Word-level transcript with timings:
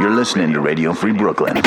You're 0.00 0.08
listening 0.08 0.54
to 0.54 0.62
Radio 0.62 0.94
Free 0.94 1.12
Brooklyn. 1.12 1.60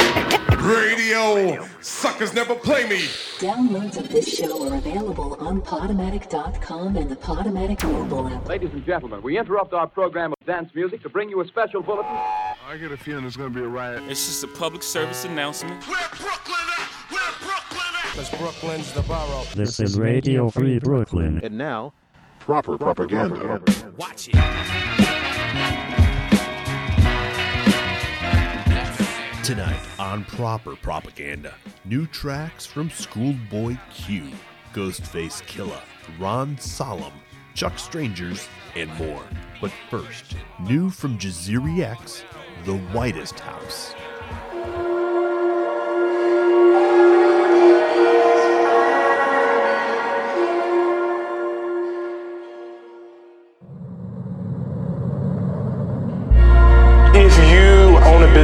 Radio 0.58 1.64
suckers 1.82 2.34
never 2.34 2.56
play 2.56 2.90
me. 2.90 3.02
Downloads 3.38 3.98
of 4.00 4.10
this 4.10 4.28
show 4.28 4.68
are 4.68 4.76
available 4.76 5.36
on 5.40 5.62
Podomatic.com 5.62 6.98
and 6.98 7.12
the 7.12 7.16
Podomatic 7.16 7.84
mobile 7.84 8.28
app. 8.30 8.50
Ladies 8.50 8.72
and 8.74 8.84
gentlemen, 8.84 9.22
we 9.22 9.38
interrupt 9.38 9.74
our 9.74 9.86
program 9.86 10.34
of 10.34 10.48
dance 10.48 10.74
music 10.74 11.04
to 11.04 11.10
bring 11.10 11.30
you 11.30 11.42
a 11.42 11.48
special 11.48 11.84
bulletin. 11.84 12.10
I 12.12 12.76
get 12.82 12.92
a 12.92 12.98
feeling 12.98 13.22
there's 13.22 13.38
gonna 13.38 13.52
be 13.52 13.62
a 13.62 13.68
riot. 13.68 14.02
It's 14.10 14.26
just 14.26 14.44
a 14.44 14.48
public 14.48 14.82
service 14.82 15.26
announcement. 15.26 15.88
Where 15.88 16.10
Brooklyn 16.10 16.56
at? 16.80 17.12
Where 17.12 17.22
Brooklyn 17.40 17.94
at? 18.04 18.16
Cause 18.16 18.30
Brooklyn's 18.32 18.92
the 18.94 19.04
borough. 19.04 19.44
This 19.54 19.80
is 19.80 20.00
Radio 20.00 20.50
Free 20.50 20.80
Brooklyn. 20.80 21.40
And 21.44 21.56
now, 21.56 21.94
Proper 22.40 22.80
propaganda. 22.80 23.62
Watch 23.96 24.30
it. 24.30 24.83
Tonight 29.44 29.82
on 30.00 30.24
Proper 30.24 30.74
Propaganda, 30.78 31.54
new 31.84 32.08
tracks 32.08 32.66
from 32.66 32.90
Schoolboy 32.90 33.76
Q, 33.94 34.32
Ghostface 34.74 35.44
Killah, 35.44 35.82
Ron 36.18 36.58
Solemn, 36.58 37.12
Chuck 37.54 37.78
Strangers, 37.78 38.48
and 38.78 38.90
more. 38.94 39.22
But 39.60 39.74
first, 39.90 40.38
new 40.62 40.90
from 40.90 41.18
Jasiri 41.18 41.82
X, 41.82 42.24
The 42.64 42.78
Whitest 42.94 43.38
House. 43.42 43.94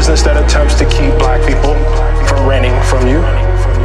Business 0.09 0.26
that 0.26 0.44
attempts 0.44 0.73
to 0.73 0.86
keep 0.90 1.13
black 1.22 1.38
people 1.45 1.77
from 2.26 2.50
renting 2.50 2.73
from 2.90 3.05
you, 3.05 3.22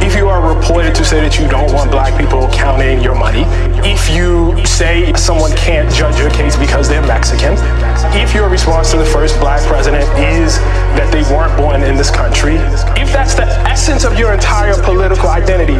if 0.01 0.15
you 0.17 0.27
are 0.27 0.41
reported 0.41 0.95
to 0.95 1.05
say 1.05 1.21
that 1.21 1.37
you 1.37 1.47
don't 1.47 1.71
want 1.71 1.91
black 1.91 2.19
people 2.19 2.49
counting 2.49 2.99
your 2.99 3.13
money, 3.13 3.45
if 3.85 4.09
you 4.09 4.57
say 4.65 5.13
someone 5.13 5.51
can't 5.55 5.85
judge 5.93 6.17
your 6.17 6.31
case 6.31 6.57
because 6.57 6.89
they're 6.89 7.05
Mexican, 7.05 7.53
if 8.17 8.33
your 8.33 8.49
response 8.49 8.89
to 8.89 8.97
the 8.97 9.05
first 9.05 9.39
black 9.39 9.61
president 9.69 10.01
is 10.17 10.57
that 10.97 11.13
they 11.13 11.21
weren't 11.29 11.55
born 11.61 11.83
in 11.83 11.95
this 11.95 12.09
country, 12.09 12.55
if 12.97 13.13
that's 13.13 13.35
the 13.35 13.45
essence 13.69 14.03
of 14.03 14.17
your 14.17 14.33
entire 14.33 14.81
political 14.81 15.29
identity, 15.29 15.77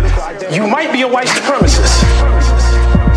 you 0.53 0.67
might 0.67 0.94
be 0.94 1.02
a 1.02 1.08
white 1.08 1.27
supremacist. 1.27 2.64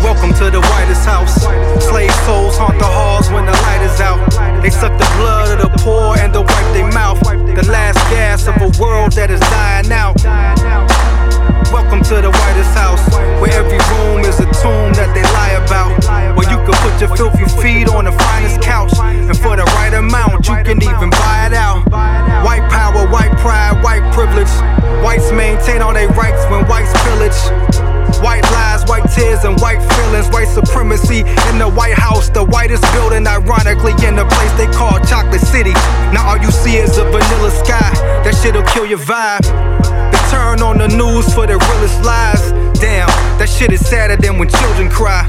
Welcome 0.03 0.33
to 0.39 0.49
the 0.49 0.61
whitest 0.61 1.05
house. 1.05 1.43
Slave 1.83 2.13
souls 2.25 2.57
haunt 2.57 2.79
the 2.79 2.85
halls 2.85 3.29
when 3.29 3.45
the 3.45 3.51
light 3.51 3.81
is 3.83 3.99
out. 4.01 4.19
They 4.61 4.69
suck 4.69 4.97
the 4.97 5.09
blood 5.17 5.59
of 5.59 5.71
the 5.71 5.71
poor 5.83 6.17
and 6.17 6.33
to 6.33 6.41
wipe 6.41 6.73
their 6.73 6.91
mouth. 6.91 7.19
The 7.21 7.65
last 7.69 7.99
gas 8.09 8.47
of 8.47 8.55
a 8.61 8.69
world 8.81 9.13
that 9.13 9.29
is 9.29 9.39
dying 9.39 9.91
out. 9.91 10.17
Welcome 11.71 12.01
to 12.09 12.17
the 12.17 12.31
whitest 12.31 12.73
house, 12.73 13.03
where 13.37 13.53
every 13.53 13.77
room 13.93 14.25
is 14.25 14.39
a 14.39 14.49
tomb 14.57 14.89
that 14.97 15.13
they 15.13 15.21
lie 15.37 15.53
about. 15.61 15.93
Where 16.33 16.49
you 16.49 16.57
can 16.65 16.73
put 16.81 16.97
your 16.97 17.13
filthy 17.15 17.45
feet 17.61 17.87
on 17.89 18.05
the 18.05 18.11
finest 18.11 18.61
couch, 18.61 18.93
and 18.97 19.37
for 19.37 19.55
the 19.55 19.65
right 19.77 19.93
amount, 19.93 20.47
you 20.47 20.57
can 20.65 20.81
even 20.81 21.09
buy 21.11 21.45
it 21.45 21.53
out. 21.53 21.85
White 22.41 22.65
power, 22.73 23.05
white 23.13 23.37
pride, 23.37 23.83
white 23.83 24.01
privilege. 24.13 24.49
Whites 25.05 25.31
maintain 25.31 25.81
all 25.81 25.93
their 25.93 26.09
rights 26.09 26.41
when 26.49 26.65
whites 26.65 26.91
pillage. 27.05 27.37
Shit'll 38.49 38.63
kill 38.63 38.85
your 38.85 38.97
vibe. 38.97 39.43
They 40.11 40.17
turn 40.31 40.61
on 40.61 40.79
the 40.79 40.87
news 40.87 41.31
for 41.33 41.45
the 41.45 41.57
realest 41.57 42.01
lies. 42.03 42.51
Damn, 42.79 43.07
that 43.37 43.47
shit 43.47 43.71
is 43.71 43.85
sadder 43.87 44.15
than 44.15 44.39
when 44.39 44.49
children 44.49 44.89
cry. 44.89 45.27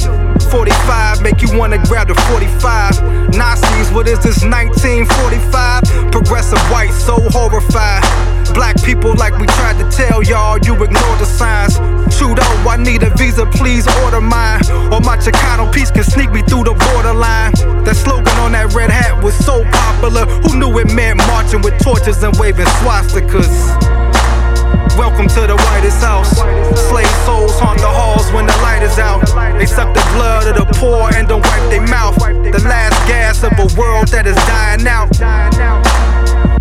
45 0.50 1.20
make 1.20 1.42
you 1.42 1.58
wanna 1.58 1.78
grab 1.84 2.08
the 2.08 2.14
45. 2.32 3.34
Nazis, 3.36 3.92
what 3.92 4.08
is 4.08 4.18
this 4.20 4.42
1945? 4.42 6.10
Progressive 6.10 6.60
white, 6.70 6.92
so 6.92 7.16
horrified. 7.28 8.39
Black 8.54 8.82
people, 8.82 9.14
like 9.14 9.38
we 9.38 9.46
tried 9.46 9.78
to 9.78 9.88
tell 9.90 10.22
y'all, 10.22 10.58
you 10.58 10.74
ignore 10.74 11.16
the 11.16 11.24
signs. 11.24 11.76
Trudeau, 12.16 12.42
oh, 12.42 12.68
I 12.68 12.76
need 12.76 13.02
a 13.02 13.10
visa, 13.16 13.46
please 13.46 13.86
order 14.02 14.20
mine. 14.20 14.60
Or 14.92 15.00
my 15.00 15.16
Chicano 15.16 15.72
piece 15.72 15.90
can 15.90 16.04
sneak 16.04 16.30
me 16.30 16.42
through 16.42 16.64
the 16.64 16.74
borderline. 16.74 17.52
That 17.84 17.96
slogan 17.96 18.36
on 18.38 18.52
that 18.52 18.74
red 18.74 18.90
hat 18.90 19.22
was 19.22 19.34
so 19.34 19.64
popular. 19.70 20.26
Who 20.44 20.58
knew 20.58 20.78
it 20.78 20.92
meant 20.92 21.18
marching 21.28 21.62
with 21.62 21.78
torches 21.82 22.22
and 22.22 22.36
waving 22.38 22.66
swastikas? 22.82 23.48
Welcome 24.98 25.28
to 25.28 25.46
the 25.46 25.56
whitest 25.56 26.02
house. 26.02 26.36
Slave 26.90 27.14
souls 27.24 27.58
haunt 27.58 27.80
the 27.80 27.88
halls 27.88 28.30
when 28.32 28.46
the 28.46 28.56
light 28.60 28.82
is 28.82 28.98
out. 28.98 29.22
They 29.56 29.66
suck 29.66 29.94
the 29.94 30.04
blood 30.12 30.48
of 30.48 30.56
the 30.56 30.66
poor 30.74 31.08
and 31.14 31.28
don't 31.28 31.44
wipe 31.46 31.70
their 31.70 31.86
mouth. 31.86 32.18
The 32.18 32.62
last 32.66 32.98
gas 33.06 33.42
of 33.44 33.52
a 33.52 33.68
world 33.78 34.08
that 34.08 34.26
is 34.26 34.36
dying 34.44 34.86
out. 34.86 36.09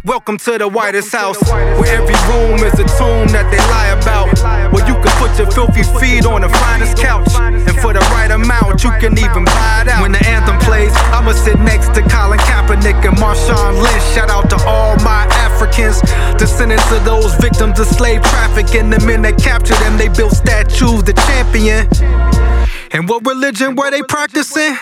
Welcome 0.10 0.40
to 0.40 0.58
the 0.58 0.68
whitest 0.68 1.14
house, 1.14 1.38
where 1.54 1.86
every 1.86 2.18
room 2.34 2.66
is 2.66 2.74
a 2.82 2.88
tomb 2.98 3.30
that 3.30 3.46
they 3.54 3.62
lie 3.70 3.94
about. 3.94 4.34
Where 4.74 4.82
you 4.90 4.98
can 4.98 5.14
put 5.22 5.38
your 5.38 5.46
filthy 5.54 5.86
feet 6.02 6.26
on 6.26 6.42
the 6.42 6.50
finest 6.50 6.98
couch, 6.98 7.30
and 7.38 7.78
for 7.78 7.94
the 7.94 8.02
right 8.18 8.32
amount, 8.32 8.84
you 8.84 8.90
can 8.98 9.14
even 9.14 9.46
buy 9.46 9.86
it 9.86 9.88
out. 9.88 10.02
When 10.02 10.12
the 10.12 10.26
anthem 10.26 10.58
plays, 10.66 10.90
I'ma 11.14 11.34
sit 11.34 11.60
next 11.60 11.94
to 11.94 12.02
Colin 12.10 12.42
Kaepernick 12.50 13.06
and 13.06 13.22
Marshawn 13.22 13.78
Lynch. 13.78 14.02
Shout 14.18 14.32
out 14.34 14.50
to 14.50 14.58
all 14.66 14.98
my 15.06 15.30
Africans, 15.46 16.02
descendants 16.42 16.90
of 16.90 17.06
those 17.06 17.36
victims 17.36 17.80
of 17.80 17.86
slave 17.86 18.24
trafficking. 18.24 18.90
The 18.90 18.98
men 19.06 19.22
that 19.30 19.38
captured 19.38 19.78
them, 19.78 19.96
they 20.02 20.10
built 20.10 20.34
statues, 20.34 21.06
the 21.06 21.14
champion. 21.30 21.86
And 22.90 23.08
what 23.08 23.24
religion 23.28 23.76
were 23.76 23.92
they 23.92 24.02
practicing? 24.02 24.74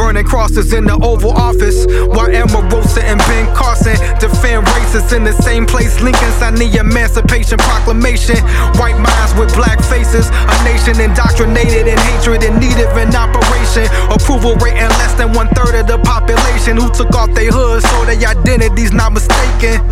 Burning 0.00 0.24
crosses 0.24 0.72
in 0.72 0.86
the 0.86 0.96
Oval 1.04 1.32
Office. 1.32 1.84
Why 1.84 2.32
While 2.32 2.48
Omarosa 2.48 3.04
and 3.04 3.20
Ben 3.28 3.44
Carson 3.54 3.92
defend 4.16 4.64
racists 4.64 5.14
in 5.14 5.24
the 5.24 5.36
same 5.44 5.66
place 5.66 6.00
Lincoln 6.00 6.32
signed 6.40 6.56
the 6.56 6.72
Emancipation 6.80 7.58
Proclamation. 7.58 8.40
White 8.80 8.96
minds 8.96 9.36
with 9.36 9.52
black 9.54 9.76
faces. 9.92 10.32
A 10.32 10.56
nation 10.64 10.96
indoctrinated 11.04 11.84
in 11.86 11.98
hatred 11.98 12.42
and 12.48 12.56
need 12.56 12.80
of 12.80 12.96
an 12.96 13.14
operation. 13.14 13.84
Approval 14.08 14.56
rating 14.64 14.88
less 15.04 15.12
than 15.20 15.34
one 15.34 15.48
third 15.52 15.76
of 15.76 15.86
the 15.86 15.98
population 15.98 16.80
who 16.80 16.88
took 16.96 17.12
off 17.14 17.34
their 17.34 17.52
hoods 17.52 17.84
so 17.84 18.02
their 18.06 18.16
identity's 18.16 18.94
not 18.94 19.12
mistaken. 19.12 19.84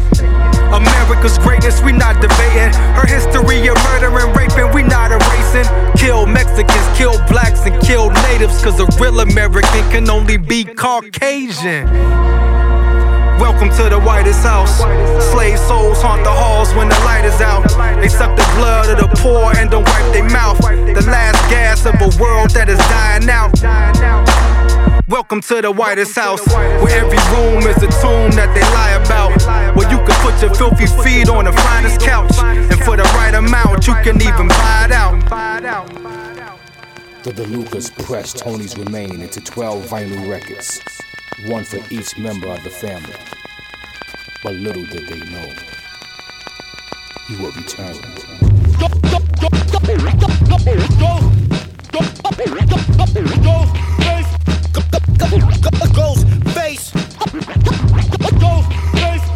America's 0.73 1.39
greatness, 1.39 1.81
we 1.83 1.93
not 1.93 2.21
debating. 2.21 2.73
Her 2.95 3.07
history 3.07 3.67
of 3.69 3.77
murder 3.85 4.13
and 4.19 4.37
raping, 4.37 4.73
we 4.75 4.83
not 4.83 5.11
erasing. 5.11 5.65
Kill 5.97 6.27
Mexicans, 6.27 6.87
kill 6.97 7.17
blacks, 7.27 7.65
and 7.67 7.81
kill 7.83 8.11
natives, 8.29 8.63
cause 8.63 8.79
a 8.79 8.87
real 9.01 9.21
American 9.21 9.83
can 9.91 10.11
only 10.11 10.37
be 10.37 10.65
Caucasian. 10.65 11.87
Welcome 13.39 13.71
to 13.71 13.89
the 13.89 14.01
whitest 14.01 14.43
house. 14.43 14.79
Slave 15.31 15.59
souls 15.61 16.03
haunt 16.03 16.25
the 16.25 16.31
halls 16.31 16.75
when 16.75 16.89
the 16.89 16.99
light 17.07 17.25
is 17.25 17.41
out. 17.41 17.63
They 18.01 18.09
suck 18.09 18.37
the 18.37 18.43
blood 18.57 18.91
of 18.91 18.99
the 18.99 19.17
poor 19.23 19.57
and 19.57 19.71
don't 19.71 19.87
wipe 19.87 20.13
their 20.13 20.29
mouth. 20.29 20.59
The 20.59 21.07
last 21.07 21.39
gas 21.49 21.87
of 21.87 21.95
a 21.95 22.11
world 22.21 22.51
that 22.51 22.69
is 22.69 22.79
dying 22.79 23.31
out. 23.31 24.58
Welcome 25.09 25.41
to 25.41 25.63
the 25.63 25.73
whitest 25.73 26.15
house, 26.15 26.47
where 26.47 27.03
every 27.03 27.17
room 27.33 27.63
is 27.63 27.79
a 27.79 27.89
tomb 28.03 28.31
that 28.33 28.53
they 28.53 28.61
lie 28.61 28.93
about. 29.03 29.75
Where 29.75 29.91
you 29.91 29.97
can 30.05 30.15
put 30.21 30.39
your 30.43 30.55
filthy 30.55 30.85
feet 31.03 31.31
on 31.31 31.47
the 31.47 31.53
finest 31.53 32.03
couch, 32.03 32.37
and 32.45 32.79
for 32.85 32.95
the 32.95 33.05
right 33.15 33.35
amount, 33.35 33.87
you 33.87 33.95
can 33.95 34.21
even 34.21 34.49
buy 34.49 34.85
it 34.85 34.93
out. 34.93 35.19
The 37.23 37.31
DeLucas 37.33 38.05
pressed 38.05 38.37
Tony's 38.37 38.77
remain 38.77 39.23
into 39.23 39.41
12 39.41 39.87
vinyl 39.87 40.31
records, 40.31 40.83
one 41.47 41.65
for 41.65 41.79
each 41.91 42.19
member 42.19 42.49
of 42.49 42.63
the 42.63 42.69
family. 42.69 43.17
But 44.43 44.57
little 44.57 44.85
did 44.85 45.09
they 45.09 45.21
know, 45.31 45.55
he 47.29 47.37
would 47.43 47.57
return. 47.57 47.97
Ghost 55.31 56.27
face. 56.55 56.91
Ghost 58.41 58.73
face. 58.97 59.27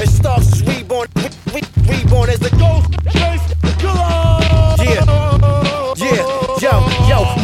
It 0.00 0.08
starts 0.08 0.60
reborn, 0.62 1.08
re- 1.16 1.30
re- 1.52 1.62
reborn 1.88 2.30
as 2.30 2.38
the 2.38 2.50
ghost 2.50 2.94
face 3.10 3.43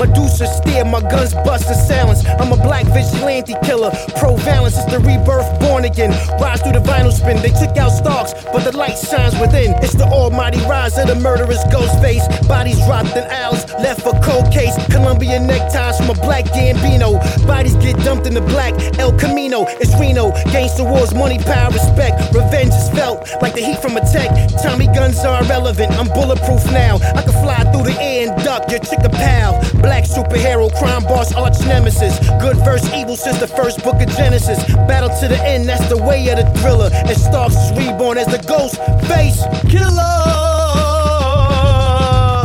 Medusa 0.01 0.47
steer, 0.47 0.83
my 0.87 1.03
guns 1.03 1.35
bust 1.45 1.69
the 1.69 1.75
silence. 1.75 2.25
I'm 2.41 2.51
a 2.53 2.57
black 2.57 2.87
vigilante 2.87 3.55
killer. 3.63 3.93
Pro 4.17 4.35
Valence 4.37 4.79
is 4.79 4.87
the 4.87 4.99
rebirth, 4.99 5.61
born 5.61 5.85
again. 5.85 6.11
Rise 6.41 6.63
through 6.63 6.73
the 6.73 6.81
vinyl 6.81 7.13
spin. 7.13 7.37
They 7.43 7.53
took 7.53 7.77
out 7.77 7.91
stalks, 7.91 8.33
but 8.51 8.65
the 8.65 8.75
light 8.75 8.97
shines 8.97 9.39
within. 9.39 9.75
It's 9.85 9.93
the 9.93 10.07
almighty 10.07 10.59
rise 10.65 10.97
of 10.97 11.07
the 11.07 11.17
murderous 11.17 11.63
ghost 11.71 12.01
face. 12.01 12.25
Bodies 12.49 12.79
dropped 12.87 13.15
in 13.15 13.25
owls, 13.29 13.69
left 13.85 14.01
for 14.01 14.17
cold 14.25 14.51
case. 14.51 14.73
Colombian 14.87 15.47
neckties 15.47 15.99
from 15.99 16.09
a 16.09 16.19
black 16.25 16.47
Gambino. 16.47 17.21
Bodies 17.47 17.77
get 17.77 17.97
dumped 17.99 18.27
in 18.27 18.33
the 18.33 18.41
black 18.41 18.73
El 18.99 19.13
Camino. 19.19 19.67
It's 19.85 19.93
Reno. 20.01 20.33
Gangster 20.49 20.85
wars, 20.85 21.13
money, 21.13 21.37
power, 21.39 21.69
respect. 21.71 22.33
Revenge 22.33 22.73
is 22.73 22.89
felt 22.97 23.29
like 23.43 23.53
the 23.53 23.61
heat 23.61 23.83
from 23.83 23.99
a 23.99 24.01
tech. 24.01 24.33
Tommy 24.63 24.87
guns 24.87 25.19
are 25.27 25.45
irrelevant. 25.45 25.93
I'm 25.93 26.09
bulletproof 26.09 26.65
now. 26.73 26.97
I 26.97 27.21
can 27.21 27.37
fly 27.45 27.61
through 27.69 27.85
the 27.85 28.01
air 28.01 28.33
and 28.33 28.45
duck 28.45 28.71
your 28.71 28.81
chick 28.81 29.05
a 29.05 29.11
pal. 29.11 29.61
Black 29.91 30.05
superhero, 30.05 30.71
crime 30.79 31.03
boss, 31.03 31.35
arch 31.35 31.59
nemesis. 31.67 32.17
Good 32.41 32.57
verse, 32.59 32.89
evil 32.95 33.17
since 33.17 33.41
the 33.41 33.49
first 33.49 33.83
book 33.83 34.01
of 34.01 34.09
Genesis. 34.11 34.65
Battle 34.87 35.11
to 35.19 35.27
the 35.27 35.37
end, 35.43 35.69
that's 35.69 35.89
the 35.89 35.97
way 35.97 36.29
of 36.29 36.39
the 36.39 36.47
thriller. 36.61 36.91
And 36.93 37.19
Starks 37.19 37.57
is 37.57 37.73
reborn 37.77 38.17
as 38.17 38.29
the 38.29 38.39
ghost 38.47 38.77
face 39.11 39.43
killer. 39.67 40.15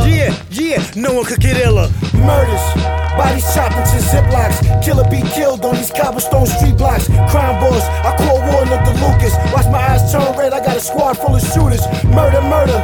Yeah, 0.10 0.34
yeah, 0.50 0.82
no 0.96 1.14
one 1.14 1.26
could 1.26 1.40
get 1.40 1.56
iller. 1.58 1.88
Murders. 2.16 2.66
Bodies 3.14 3.46
chopped 3.54 3.78
into 3.78 4.02
ziplocs. 4.02 4.84
Killer 4.84 5.08
be 5.12 5.22
killed 5.30 5.64
on 5.66 5.76
these 5.76 5.92
cobblestone 5.92 6.48
street 6.48 6.78
blocks. 6.78 7.06
Crime 7.30 7.62
boss, 7.62 7.86
I 8.02 8.18
call 8.18 8.42
Warren 8.42 8.74
of 8.74 8.82
the 8.90 8.94
Lucas. 9.06 9.38
Watch 9.54 9.68
my 9.68 9.86
eyes 9.94 10.12
turn 10.12 10.36
red, 10.36 10.52
I 10.52 10.66
got 10.66 10.78
a 10.78 10.82
squad 10.82 11.14
full 11.14 11.36
of 11.36 11.44
shooters. 11.44 11.86
Murder, 12.06 12.42
murder. 12.42 12.82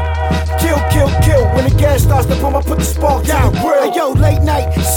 Kill, 0.62 0.78
kill, 0.92 1.10
kill. 1.26 1.44
When 1.56 1.68
the 1.68 1.76
gas 1.78 2.04
starts 2.04 2.28
to 2.28 2.36
pump, 2.36 2.56
I 2.56 2.62
put 2.62 2.78
the 2.78 2.86
spark 2.86 3.26
down. 3.26 3.54
Hey, 3.82 3.92
yo, 3.96 4.12
late 4.12 4.41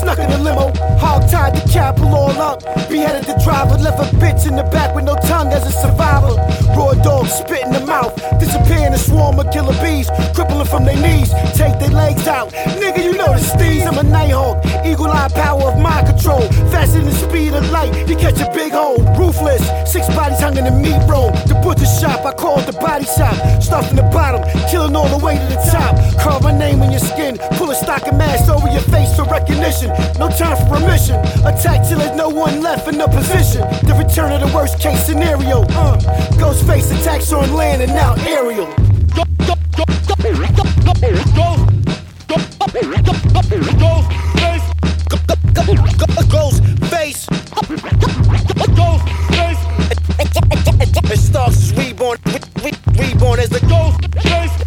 snuck 0.05 0.19
in 0.19 0.31
the 0.31 0.39
limo. 0.39 0.73
Hog 0.99 1.29
tied 1.31 1.55
the 1.57 1.65
cap, 1.73 1.99
all 2.01 2.31
up. 2.31 2.63
Beheaded 2.89 3.25
the 3.25 3.41
driver, 3.43 3.77
left 3.81 3.99
a 3.99 4.07
bitch 4.17 4.47
in 4.47 4.57
the 4.57 4.65
back 4.65 4.95
with 4.95 5.05
no 5.05 5.17
tongue 5.25 5.51
as 5.53 5.65
a 5.67 5.73
survivor. 5.73 6.35
Raw 6.77 6.93
dog 7.03 7.27
spit 7.27 7.65
in 7.65 7.73
the 7.73 7.85
mouth. 7.87 8.13
Disappear 8.39 8.87
in 8.87 8.93
a 8.93 8.99
swarm 8.99 9.39
of 9.39 9.51
killer 9.51 9.77
bees. 9.83 10.09
Crippling 10.35 10.67
from 10.67 10.85
their 10.85 11.01
knees. 11.01 11.31
Take 11.57 11.79
their 11.81 11.91
legs 11.91 12.27
out. 12.29 12.53
Nigga, 12.81 13.03
you 13.03 13.13
know 13.17 13.33
the 13.33 13.41
steez. 13.41 13.87
I'm 13.87 13.99
a 13.99 14.03
nighthawk. 14.03 14.65
Eagle 14.85 15.09
eye 15.09 15.29
power 15.35 15.73
of 15.73 15.79
mind 15.79 16.07
control. 16.07 16.43
Faster 16.71 17.01
than 17.01 17.07
the 17.07 17.17
speed 17.17 17.55
of 17.55 17.65
light. 17.71 17.93
You 18.09 18.17
catch 18.17 18.39
a 18.41 18.51
big 18.53 18.73
hole. 18.73 18.99
Ruthless. 19.17 19.65
Six 19.91 20.07
bodies 20.09 20.41
hung 20.41 20.57
in 20.59 20.65
the 20.65 20.77
meat 20.85 21.01
room. 21.09 21.33
The 21.49 21.57
butcher 21.65 21.87
shop, 21.87 22.27
I 22.27 22.33
call 22.33 22.61
it 22.61 22.67
the 22.67 22.73
body 22.73 23.05
shop. 23.05 23.35
Start 23.63 23.87
from 23.87 23.97
the 23.97 24.09
bottom, 24.13 24.43
killing 24.69 24.95
all 24.97 25.09
the 25.09 25.25
way 25.25 25.39
to 25.39 25.47
the 25.55 25.61
top. 25.71 25.95
Carve 26.21 26.43
my 26.43 26.53
name 26.53 26.83
in 26.83 26.91
your 26.91 27.01
skin. 27.01 27.39
Pull 27.57 27.71
a 27.71 27.75
stocking 27.75 28.19
mask 28.19 28.51
over 28.51 28.69
your 28.69 28.85
face 28.93 29.15
for 29.17 29.25
recognition. 29.25 29.94
No 30.19 30.29
time 30.29 30.57
for 30.67 30.75
remission. 30.75 31.17
Attack 31.45 31.89
till 31.89 31.99
there's 31.99 32.17
no 32.17 32.29
one 32.29 32.61
left 32.61 32.89
in 32.89 32.99
the 32.99 33.09
position. 33.09 33.63
The 33.87 33.95
return 33.95 34.33
of 34.33 34.41
the 34.41 34.55
worst 34.55 34.79
case 34.81 35.05
scenario. 35.05 35.63
Uh, 35.71 35.97
ghost 36.39 36.67
face 36.67 36.91
attacks 36.91 37.33
on 37.33 37.53
land 37.53 37.83
and 37.83 37.93
now 37.93 38.15
aerial. 38.27 38.67
Ghost 46.35 46.61
face. 46.91 47.27
Ghost 48.77 49.03
face. 49.31 50.25
It 51.07 51.19
starts 51.19 51.71
reborn, 51.73 52.19
re- 52.27 52.41
re- 52.65 52.73
reborn 52.99 53.39
as 53.39 53.51
the 53.51 53.61
ghost 53.69 54.01
face 54.23 54.64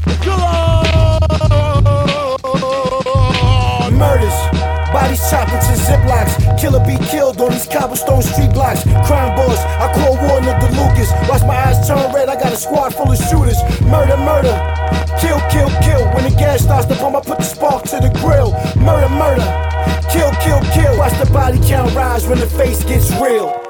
ziplocs. 5.88 6.36
Killer 6.60 6.84
be 6.86 6.98
killed 7.08 7.40
on 7.40 7.52
these 7.52 7.68
cobblestone 7.68 8.22
street 8.22 8.52
blocks. 8.52 8.84
Crime 9.08 9.32
boss, 9.36 9.60
I 9.80 9.88
call 9.96 10.18
of 10.18 10.62
the 10.62 10.70
Lucas. 10.80 11.10
Watch 11.30 11.44
my 11.44 11.56
eyes 11.56 11.88
turn 11.88 12.14
red, 12.14 12.30
I 12.30 12.36
got 12.36 12.54
a 12.54 12.58
squad 12.58 12.94
full 12.94 13.12
of 13.12 13.18
shooters. 13.18 13.60
Murder, 13.82 14.18
murder. 14.18 14.56
Kill, 15.20 15.40
kill, 15.50 15.70
kill. 15.82 16.04
When 16.14 16.24
the 16.24 16.36
gas 16.38 16.64
starts 16.64 16.86
to 16.88 16.96
pump, 16.96 17.16
I 17.16 17.22
put 17.22 17.38
the 17.40 17.44
spark 17.44 17.84
to 17.86 17.98
the 17.98 18.12
grill. 18.22 18.52
Murder, 18.76 19.10
murder. 19.10 19.48
Kill, 20.12 20.32
kill, 20.44 20.62
kill. 20.74 20.98
Watch 20.98 21.18
the 21.20 21.30
body 21.32 21.60
count 21.68 21.94
rise 21.96 22.28
when 22.28 22.40
the 22.40 22.48
face 22.48 22.84
gets 22.84 23.12
real. 23.22 23.67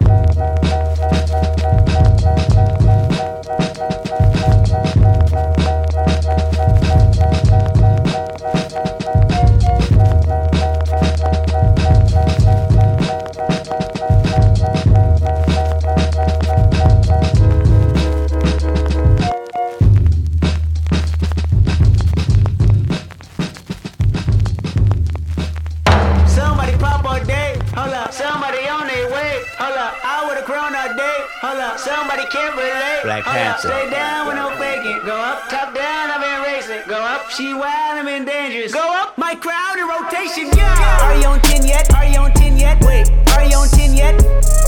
Hold 29.57 29.77
up. 29.77 29.93
I 30.05 30.25
would've 30.25 30.45
grown 30.45 30.73
all 30.73 30.93
day, 30.93 31.17
hold 31.41 31.59
up. 31.59 31.77
Somebody 31.77 32.25
can't 32.29 32.55
relate, 32.55 33.01
Black 33.03 33.23
hold 33.25 33.37
up. 33.37 33.59
Stay 33.59 33.89
down 33.89 34.27
with 34.27 34.37
no 34.37 34.53
faking. 34.57 35.01
Go 35.05 35.17
up, 35.17 35.49
top 35.49 35.73
down, 35.73 36.13
I've 36.13 36.21
been 36.21 36.41
racing. 36.45 36.85
Go 36.87 36.97
up, 36.97 37.29
she 37.29 37.53
wild, 37.53 37.97
I'm 37.97 38.07
in 38.07 38.25
dangerous. 38.25 38.73
Go 38.73 38.85
up, 38.85 39.17
my 39.17 39.35
crowd 39.35 39.77
in 39.81 39.87
rotation, 39.89 40.53
yeah. 40.55 41.05
Are 41.05 41.17
you 41.17 41.27
on 41.27 41.41
10 41.41 41.65
yet? 41.65 41.93
Are 41.93 42.05
you 42.05 42.19
on 42.19 42.31
10 42.33 42.57
yet? 42.57 42.77
Wait, 42.85 43.09
are 43.33 43.45
you 43.45 43.57
on 43.57 43.67
10 43.69 43.93
yet? 43.93 44.15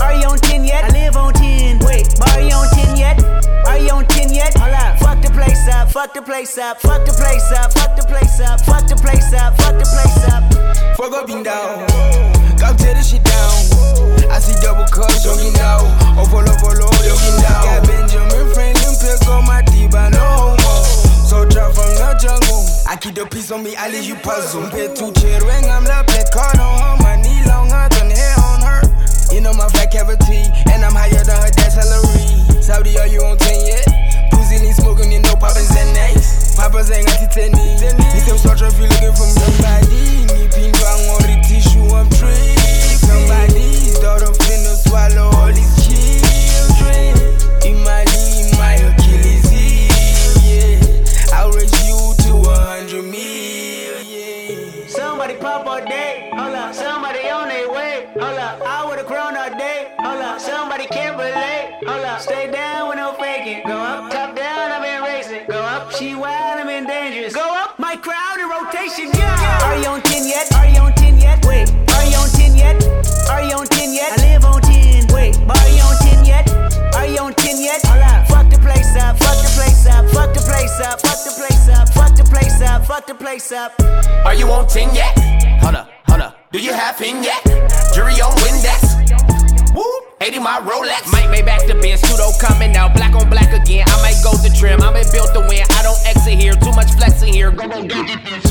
Are 0.02 0.14
you 0.14 0.26
on 0.26 0.38
10 0.38 0.64
yet? 0.64 0.84
I 0.84 0.90
live 0.90 1.16
on 1.16 1.32
10. 1.34 1.78
Wait, 1.86 2.06
are 2.34 2.40
you 2.42 2.54
on 2.54 2.68
10 2.74 2.96
yet? 2.96 3.22
Are 3.66 3.78
you 3.78 3.90
on 3.90 4.06
10 4.06 4.34
yet? 4.34 4.56
Hold 4.58 4.74
up, 4.74 4.98
fuck 4.98 5.22
the 5.22 5.30
place 5.30 5.68
up, 5.68 5.90
fuck 5.90 6.14
the 6.14 6.22
place 6.22 6.58
up, 6.58 6.80
fuck 6.80 7.06
the 7.06 7.12
place 7.12 7.50
up, 7.52 7.72
fuck 7.72 7.96
the 7.96 8.02
place 8.02 8.40
up, 8.40 8.60
fuck 8.66 8.86
the 8.88 8.96
place 8.96 9.32
up, 9.34 9.56
fuck 9.56 9.78
the 9.78 9.86
place 9.86 10.24
up. 10.28 10.40
Fuck 10.96 11.12
up 11.14 11.28
and 11.30 11.44
down. 11.44 12.39
Go 12.60 12.68
tear 12.76 12.92
this 12.92 13.08
shit 13.08 13.24
down. 13.24 13.56
I 14.28 14.36
see 14.36 14.52
double 14.60 14.84
cups, 14.92 15.24
jogging 15.24 15.56
now. 15.56 15.80
Oh, 16.20 16.28
follow, 16.28 16.52
follow, 16.60 16.92
jogging 17.00 17.40
down. 17.40 17.64
Got 17.64 17.88
Benjamin 17.88 18.52
Franklin 18.52 18.92
pills 19.00 19.24
on 19.32 19.48
my 19.48 19.64
D-by 19.64 20.12
no 20.12 20.20
homo. 20.20 20.84
So 21.24 21.48
drop 21.48 21.72
from 21.72 21.88
the 21.96 22.12
jungle. 22.20 22.60
I 22.84 23.00
keep 23.00 23.16
the 23.16 23.24
peace 23.24 23.50
on 23.50 23.64
me, 23.64 23.74
I 23.76 23.88
leave 23.88 24.04
you 24.04 24.16
puzzle. 24.16 24.68
Pay 24.68 24.92
two 24.92 25.08
chair 25.16 25.40
ring, 25.40 25.64
I'm 25.72 25.88
the 25.88 26.04
black 26.04 26.28
card 26.36 26.60
on. 26.60 27.00
My 27.00 27.16
knee 27.16 27.40
longer 27.48 27.88
than 27.96 28.12
hair 28.12 28.36
on 28.44 28.60
her. 28.60 28.84
You 29.32 29.40
know 29.40 29.56
my 29.56 29.68
fat 29.72 29.88
cavity, 29.88 30.44
and 30.68 30.84
I'm 30.84 30.92
higher 30.92 31.24
than 31.24 31.40
her 31.40 31.50
dad's 31.56 31.80
salary. 31.80 32.60
Saudi, 32.60 32.98
are 33.00 33.08
you 33.08 33.24
on 33.24 33.38
10 33.40 33.66
yet? 33.66 33.88
Pussy 34.36 34.60
lean 34.60 34.74
smoking, 34.74 35.10
you 35.10 35.24
know 35.24 35.32
and 35.32 35.94
next. 35.96 36.39
Papa's 36.56 36.90
ain't 36.90 37.06
got 37.06 37.18
titani. 37.20 37.78
He 38.12 38.20
said, 38.20 38.38
start 38.38 38.60
if 38.62 38.78
you 38.78 38.86
looking 38.86 39.14
for 39.14 39.26
me. 39.26 39.32
Somebody, 39.40 40.26
me 40.32 40.48
pin 40.48 40.72
bang 40.72 41.02
on 41.12 41.22
the 41.22 41.36
tissue, 41.46 41.84
I'm 41.94 42.08
trick. 42.10 42.58
Somebody's 43.00 43.98
daughter 44.00 44.32
finna 44.44 44.74
swallow 44.86 45.30
all 45.38 45.52
these 45.52 45.74
children. 45.84 47.16
In 47.66 47.76
my 47.84 48.02
in 48.38 48.48
my 48.58 48.74
Achilles 48.88 49.48
heel, 49.50 50.34
yeah. 50.44 51.36
I'll 51.38 51.50
raise 51.52 51.74
you 51.86 51.98
to 52.24 52.32
a 52.50 52.56
hundred 52.56 53.04
million. 53.04 54.88
Somebody 54.88 55.34
pop 55.36 55.66
all 55.66 55.80
day, 55.84 55.99
you 69.80 69.88
on 69.88 70.02
10 70.02 70.28
yet? 70.28 70.52
Are 70.54 70.68
you 70.68 70.80
on 70.80 70.92
10 70.94 71.18
yet? 71.18 71.44
Wait, 71.46 71.70
are 71.70 72.04
you 72.04 72.16
on 72.16 72.28
10 72.28 72.54
yet? 72.54 72.76
Are 73.30 73.42
you 73.42 73.54
on 73.56 73.66
10 73.66 73.92
yet? 73.94 74.12
I 74.12 74.32
live 74.32 74.44
on 74.44 74.60
10. 74.60 75.08
Wait, 75.14 75.36
are 75.36 75.68
you 75.68 75.82
on 75.82 75.96
10 75.96 76.24
yet? 76.24 76.52
Are 76.94 77.06
you 77.06 77.18
on 77.20 77.34
10 77.34 77.60
yet? 77.62 77.80
Hold 77.86 78.02
up, 78.02 78.26
fuck 78.28 78.50
the 78.50 78.58
place 78.58 78.94
up, 78.96 79.16
fuck 79.18 79.40
the 79.40 79.48
place 79.56 79.86
up, 79.86 80.04
fuck 80.10 80.34
the 80.34 80.40
place 80.40 80.80
up, 80.80 81.00
fuck 81.00 81.24
the 81.24 81.32
place 81.32 81.68
up, 81.68 81.88
fuck 81.94 82.14
the 82.14 82.24
place 82.24 82.60
up, 82.60 82.86
fuck 82.86 83.06
the 83.06 83.14
place 83.14 83.52
up. 83.52 83.72
Are 84.26 84.34
you 84.34 84.50
on 84.50 84.68
10 84.68 84.94
yet? 84.94 85.16
Hold 85.62 85.76
up, 85.76 85.88
hold 86.06 86.20
up. 86.20 86.36
Do 86.52 86.58
you 86.60 86.72
have 86.72 86.98
him 86.98 87.22
yet? 87.22 87.42
Jury 87.94 88.20
on 88.20 88.36
Windex. 88.44 89.74
Woo! 89.74 89.84
80 90.20 90.40
my 90.40 90.60
Rolex. 90.60 91.10
Might 91.10 91.30
make 91.30 91.46
back 91.46 91.66
the 91.66 91.74
Benz. 91.74 92.00
Pseudo 92.00 92.32
coming 92.38 92.76
out. 92.76 92.92
Black 92.92 93.14
on 93.14 93.30
black 93.30 93.52
again. 93.54 93.86
I 93.88 94.02
might 94.02 94.20
go 94.22 94.36
to 94.36 94.52
trim. 94.58 94.82
I'm 94.82 94.92
built 94.92 95.32
to 95.32 95.40
win. 95.48 95.64
I 95.70 95.82
don't 95.82 96.00
exit 96.06 96.34
here. 96.34 96.54
Too 96.54 96.72
much 96.72 96.90
flexing 96.92 97.32
here. 97.32 97.50
Go, 97.50 97.68
go, 97.68 97.86
go. 97.86 98.49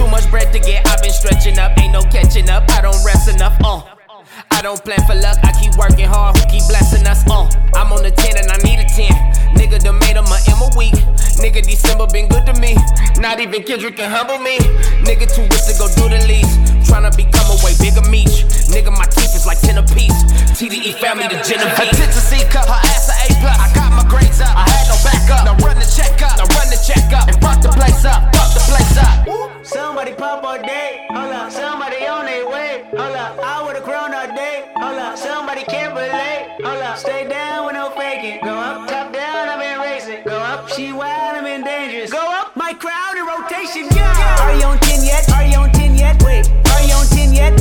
Up. 2.59 2.69
I 2.71 2.81
don't 2.81 2.99
rest 3.05 3.29
enough. 3.29 3.55
Uh. 3.63 3.81
I 4.51 4.61
don't 4.61 4.83
plan 4.83 4.99
for 5.07 5.15
luck. 5.15 5.37
I 5.43 5.51
keep 5.59 5.75
working 5.77 6.07
hard. 6.07 6.37
Who 6.37 6.43
keep 6.51 6.65
blessing 6.67 7.05
us? 7.07 7.23
Uh. 7.27 7.47
I'm 7.75 7.91
on 7.91 8.03
the 8.03 8.11
10 8.11 8.37
and 8.37 8.51
I 8.51 8.57
need 8.67 8.79
a 8.79 8.87
10. 8.87 9.55
Nigga, 9.55 9.79
the 9.79 9.93
made 9.93 10.17
him 10.19 10.27
a 10.27 10.39
M 10.51 10.59
a 10.59 10.69
week. 10.77 10.95
Nigga, 11.39 11.63
December 11.63 12.07
been 12.07 12.27
good 12.27 12.45
to 12.45 12.53
me. 12.59 12.75
Not 13.19 13.39
even 13.39 13.63
Kendrick 13.63 13.95
can 13.95 14.11
humble 14.11 14.39
me. 14.39 14.59
Nigga 15.07 15.27
too 15.27 15.47
rich 15.47 15.65
to 15.71 15.73
go 15.79 15.87
do 15.95 16.11
the 16.11 16.19
least. 16.27 16.51
Tryna 16.87 17.15
become 17.15 17.47
a 17.47 17.57
way 17.63 17.73
bigger 17.79 18.03
meat. 18.09 18.31
Nigga, 18.73 18.91
my 18.91 19.07
teeth 19.07 19.35
is 19.35 19.45
like 19.47 19.59
10 19.61 19.79
apiece. 19.79 20.19
TDE 20.59 20.99
family 20.99 21.27
to 21.31 21.39
Genevieve. 21.43 21.79
Her 21.79 21.87
tits 21.95 22.19
a 22.19 22.23
C 22.23 22.43
cup, 22.51 22.67
her 22.67 22.81
ass 22.91 23.07
a 23.07 23.15
A 23.15 23.27
plus. 23.39 23.55
I 23.55 23.67
got 23.73 23.89
my 23.95 24.03
grades 24.09 24.41
up. 24.41 24.51
I 24.55 24.67
had 24.67 24.85
no 24.91 24.97
backup. 25.05 25.43
Now 25.47 25.55
run 25.65 25.79
the 25.79 25.87
check 25.87 26.19
up. 26.21 26.35
Now 26.35 26.47
run 26.57 26.67
the 26.67 26.79
check 26.83 27.07
up. 27.15 27.27
And 27.29 27.37
fuck 27.39 27.61
the 27.63 27.71
place 27.71 28.03
up. 28.03 28.27
Fuck 28.35 28.51
the 28.51 28.63
place 28.67 28.97
up. 28.99 29.09
Somebody 29.69 30.13
pop 30.13 30.43
all 30.43 30.57
day, 30.57 31.05
hold 31.09 31.31
up. 31.31 31.51
Somebody 31.51 31.78
Somebody 35.99 36.11
can't 36.11 36.65
hold 36.65 36.83
up. 36.83 36.97
Stay 36.97 37.27
down 37.27 37.65
with 37.65 37.75
no 37.75 37.89
faking. 37.91 38.39
Go 38.43 38.55
up, 38.55 38.87
top 38.87 39.11
down, 39.11 39.49
I've 39.49 39.59
been 39.59 39.79
racing. 39.79 40.23
Go 40.23 40.37
up, 40.37 40.69
she 40.69 40.93
wild, 40.93 41.37
I'm 41.37 41.45
in 41.45 41.63
dangerous. 41.63 42.11
Go 42.11 42.23
up, 42.39 42.55
my 42.55 42.73
crowd 42.73 43.17
in 43.17 43.25
rotation, 43.25 43.87
yeah. 43.95 44.43
Are 44.43 44.55
you 44.55 44.63
on 44.63 44.79
10 44.79 45.03
yet? 45.03 45.29
Are 45.31 45.45
you 45.45 45.57
on 45.57 45.71
10 45.73 45.97
yet? 45.97 46.23
Wait, 46.23 46.47
are 46.71 46.83
you 46.83 46.93
on 46.93 47.05
10 47.07 47.33
yet? 47.33 47.53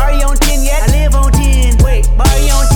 Are 0.00 0.12
you 0.12 0.24
on 0.24 0.36
10 0.36 0.62
yet? 0.62 0.88
I 0.88 1.04
live 1.04 1.14
on 1.14 1.32
10. 1.32 1.84
Wait, 1.84 2.08
are 2.08 2.38
you 2.38 2.52
on 2.52 2.66
10 2.68 2.71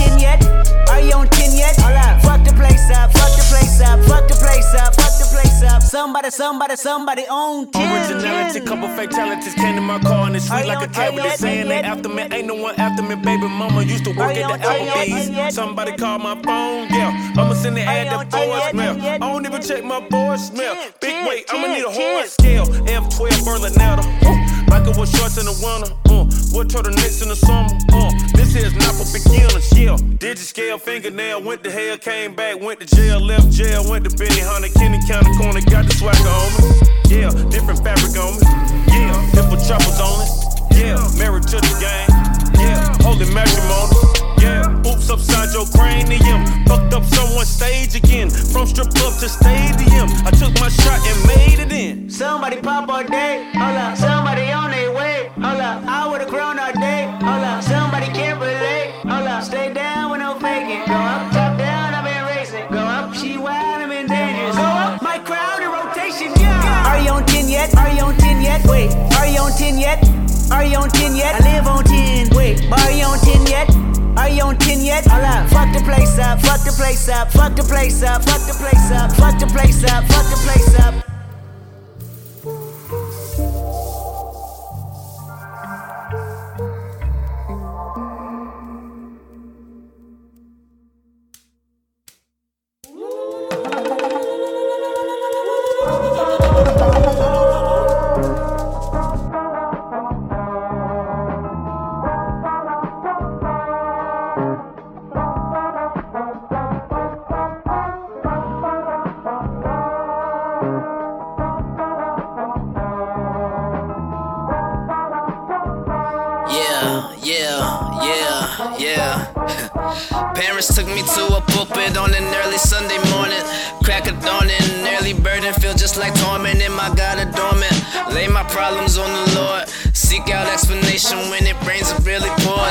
Somebody, 5.96 6.30
somebody, 6.30 6.76
somebody 6.76 7.22
on 7.26 7.70
10. 7.72 8.12
Originality, 8.12 8.60
couple 8.60 8.86
fatalities 8.88 9.54
came 9.54 9.76
to 9.76 9.80
my 9.80 9.98
car 10.00 10.26
and 10.26 10.36
it's 10.36 10.46
sweet 10.46 10.66
like 10.66 10.86
a 10.86 10.92
cat 10.92 11.14
with 11.14 11.24
you 11.24 11.30
the 11.30 11.30
on- 11.32 11.38
saying 11.38 11.68
they 11.68 11.80
after 11.80 12.10
me. 12.10 12.22
Ain't 12.30 12.46
no 12.48 12.54
one 12.54 12.74
after 12.78 13.02
me, 13.02 13.14
baby 13.14 13.48
mama 13.48 13.82
used 13.82 14.04
to 14.04 14.10
work 14.10 14.28
at 14.28 14.34
the 14.36 14.42
on- 14.44 14.62
are 14.62 14.76
you 14.76 14.90
on- 14.90 14.98
are 14.98 15.04
you 15.06 15.14
Applebee's. 15.16 15.54
Somebody 15.54 15.92
called 15.96 16.20
my 16.22 16.34
phone, 16.42 16.88
yeah. 16.90 17.32
I'ma 17.38 17.54
send 17.54 17.78
it 17.78 17.86
add 17.88 18.12
you 18.12 18.28
the 18.28 18.44
you 18.44 18.52
on- 18.52 18.60
voicemail. 18.60 19.04
I 19.14 19.18
don't 19.18 19.46
even 19.46 19.62
check 19.62 19.84
my 19.84 20.00
voicemail. 20.00 20.76
Big 21.00 21.26
weight, 21.26 21.46
I'ma 21.50 21.66
need 21.68 21.84
a 21.84 21.90
horse 21.90 22.32
scale. 22.34 22.66
F12 22.66 23.40
Berlinetta. 23.46 24.04
Michael 24.68 24.92
was 25.00 25.10
shorts 25.16 25.38
in 25.38 25.46
the 25.46 25.56
winter. 25.64 25.94
Uh, 26.12 26.24
what 26.52 26.68
turtlenecks 26.68 27.22
in 27.22 27.28
the 27.30 27.36
summer? 27.36 27.72
Uh, 27.94 28.10
here's 28.56 28.74
not 28.74 28.94
for 28.96 29.06
beginners, 29.12 29.68
yeah. 29.76 29.96
Digit 30.18 30.38
scale 30.38 30.78
fingernail, 30.78 31.42
went 31.42 31.62
to 31.64 31.70
hell, 31.70 31.98
came 31.98 32.34
back, 32.34 32.60
went 32.60 32.80
to 32.80 32.86
jail, 32.86 33.20
left 33.20 33.50
jail, 33.50 33.88
went 33.88 34.08
to 34.08 34.16
Benny 34.16 34.40
Hunter, 34.40 34.72
Kenny 34.78 34.98
County 35.06 35.30
Corner, 35.36 35.60
got 35.68 35.84
the 35.84 35.94
swagger 35.94 36.24
on 36.24 36.48
me. 36.56 36.86
Yeah, 37.12 37.30
different 37.50 37.84
fabric 37.84 38.16
on 38.16 38.34
me. 38.40 38.46
Yeah, 38.88 39.14
different 39.36 39.62
choppers 39.68 40.00
on 40.00 40.24
it. 40.24 40.30
Yeah, 40.72 40.98
married 41.18 41.46
to 41.52 41.60
the 41.60 41.74
game. 41.78 42.10
Yeah, 42.58 42.96
holy 43.04 43.28
matrimony. 43.32 44.16
Yeah, 44.40 44.88
oops 44.88 45.08
upside 45.10 45.52
your 45.52 45.66
cranium. 45.66 46.44
Fucked 46.66 46.92
up 46.94 47.04
someone's 47.04 47.48
stage 47.48 47.94
again. 47.94 48.30
From 48.30 48.66
strip 48.66 48.90
club 48.90 49.14
to 49.20 49.28
stadium. 49.28 50.08
I 50.26 50.30
took 50.30 50.52
my 50.60 50.68
shot 50.68 51.00
and 51.04 51.18
made 51.26 51.58
it 51.60 51.72
in. 51.72 52.10
Somebody 52.10 52.60
pop 52.60 52.88
all 52.88 53.04
day, 53.04 53.50
Are 70.56 70.64
you 70.64 70.78
on 70.78 70.88
10 70.88 71.14
yet? 71.14 71.34
I 71.34 71.52
live 71.52 71.66
on 71.66 71.84
10. 71.84 72.30
Wait, 72.34 72.72
are 72.72 72.90
you 72.90 73.04
on 73.04 73.18
10 73.18 73.46
yet? 73.46 73.68
Are 74.16 74.30
you 74.30 74.42
on 74.42 74.56
10 74.56 74.80
yet? 74.80 75.04
Hold 75.04 75.22
up. 75.22 75.50
Fuck 75.50 75.70
the 75.74 75.84
place 75.84 76.18
up, 76.18 76.40
fuck 76.40 76.64
the 76.64 76.72
place 76.72 77.10
up, 77.10 77.30
fuck 77.30 77.54
the 77.54 77.62
place 77.62 78.02
up, 78.02 78.24
fuck 78.24 78.40
the 78.46 78.54
place 78.54 78.90
up, 78.90 79.12
fuck 79.12 79.38
the 79.38 79.46
place 79.48 79.84
up, 79.84 80.04
fuck 80.06 80.24
the 80.30 80.36
place 80.46 80.80
up. 80.80 81.05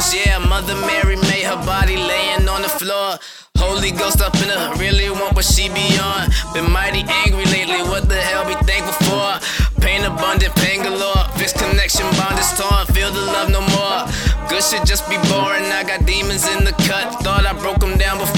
Pours. 0.06 0.26
Yeah, 0.26 0.40
Mother 0.40 0.76
Mary 0.76 1.16
made 1.16 1.46
her 1.46 1.58
body 1.66 1.98
laying 1.98 2.48
on 2.48 2.62
the 2.62 2.70
floor. 2.70 3.18
Holy 3.58 3.92
Ghost 3.92 4.22
up 4.22 4.36
in 4.36 4.50
her, 4.50 4.76
really 4.78 5.10
want 5.10 5.36
what 5.36 5.46
she 5.46 5.70
be 5.70 5.98
on. 6.00 6.30
Been 6.54 6.70
mighty 6.72 7.04
angry 7.08 7.46
lately, 7.46 7.82
what 7.90 8.08
the 8.10 8.16
hell 8.16 8.46
be 8.46 8.54
thankful 8.66 8.94
for? 9.08 9.82
Pain 9.82 10.04
abundant, 10.04 10.54
pain 10.56 10.84
galore. 10.84 11.24
Fixed 11.38 11.58
connection, 11.58 12.06
bond 12.18 12.38
is 12.38 12.52
torn, 12.60 12.86
feel 12.88 13.12
the 13.12 13.22
love 13.22 13.50
no 13.50 13.62
more. 13.62 14.06
Good 14.50 14.62
shit 14.62 14.86
just 14.86 15.08
be 15.10 15.16
boring, 15.32 15.66
I 15.72 15.84
got 15.88 16.06
demons 16.06 16.46
in 16.48 16.66
the 16.66 16.74
cut. 16.84 17.24
Thought 17.24 17.46
I 17.46 17.54
broke 17.54 17.80
them 17.80 17.98
down 17.98 18.20
before. 18.20 18.35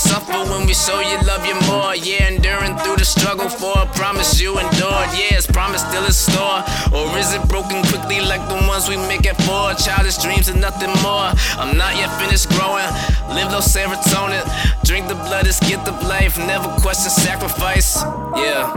Suffer 0.00 0.40
when 0.50 0.66
we 0.66 0.72
show 0.72 1.00
you 1.00 1.18
love 1.28 1.44
you 1.44 1.54
more? 1.68 1.94
Yeah, 1.94 2.28
enduring 2.28 2.76
through 2.78 2.96
the 2.96 3.04
struggle 3.04 3.48
for 3.48 3.76
a 3.76 3.86
promise 3.92 4.40
you 4.40 4.58
endured. 4.58 5.10
Yeah, 5.12 5.36
it's 5.36 5.46
promise 5.46 5.82
still 5.82 6.04
in 6.04 6.12
store. 6.12 6.64
Or 6.92 7.06
is 7.18 7.34
it 7.34 7.46
broken 7.48 7.82
quickly 7.82 8.20
like 8.20 8.40
the 8.48 8.56
ones 8.66 8.88
we 8.88 8.96
make 8.96 9.26
it 9.26 9.36
for? 9.44 9.74
Childish 9.74 10.18
dreams 10.18 10.48
and 10.48 10.60
nothing 10.60 10.92
more. 11.02 11.28
I'm 11.60 11.76
not 11.76 11.96
yet 11.96 12.08
finished 12.18 12.48
growing. 12.50 12.88
Live 13.36 13.52
low 13.52 13.60
serotonin. 13.60 14.44
Drink 14.84 15.08
the 15.08 15.14
blood, 15.14 15.46
it's 15.46 15.60
get 15.60 15.84
the 15.84 15.92
life. 16.08 16.38
Never 16.38 16.68
question 16.80 17.10
sacrifice. 17.10 18.02
Yeah. 18.36 18.72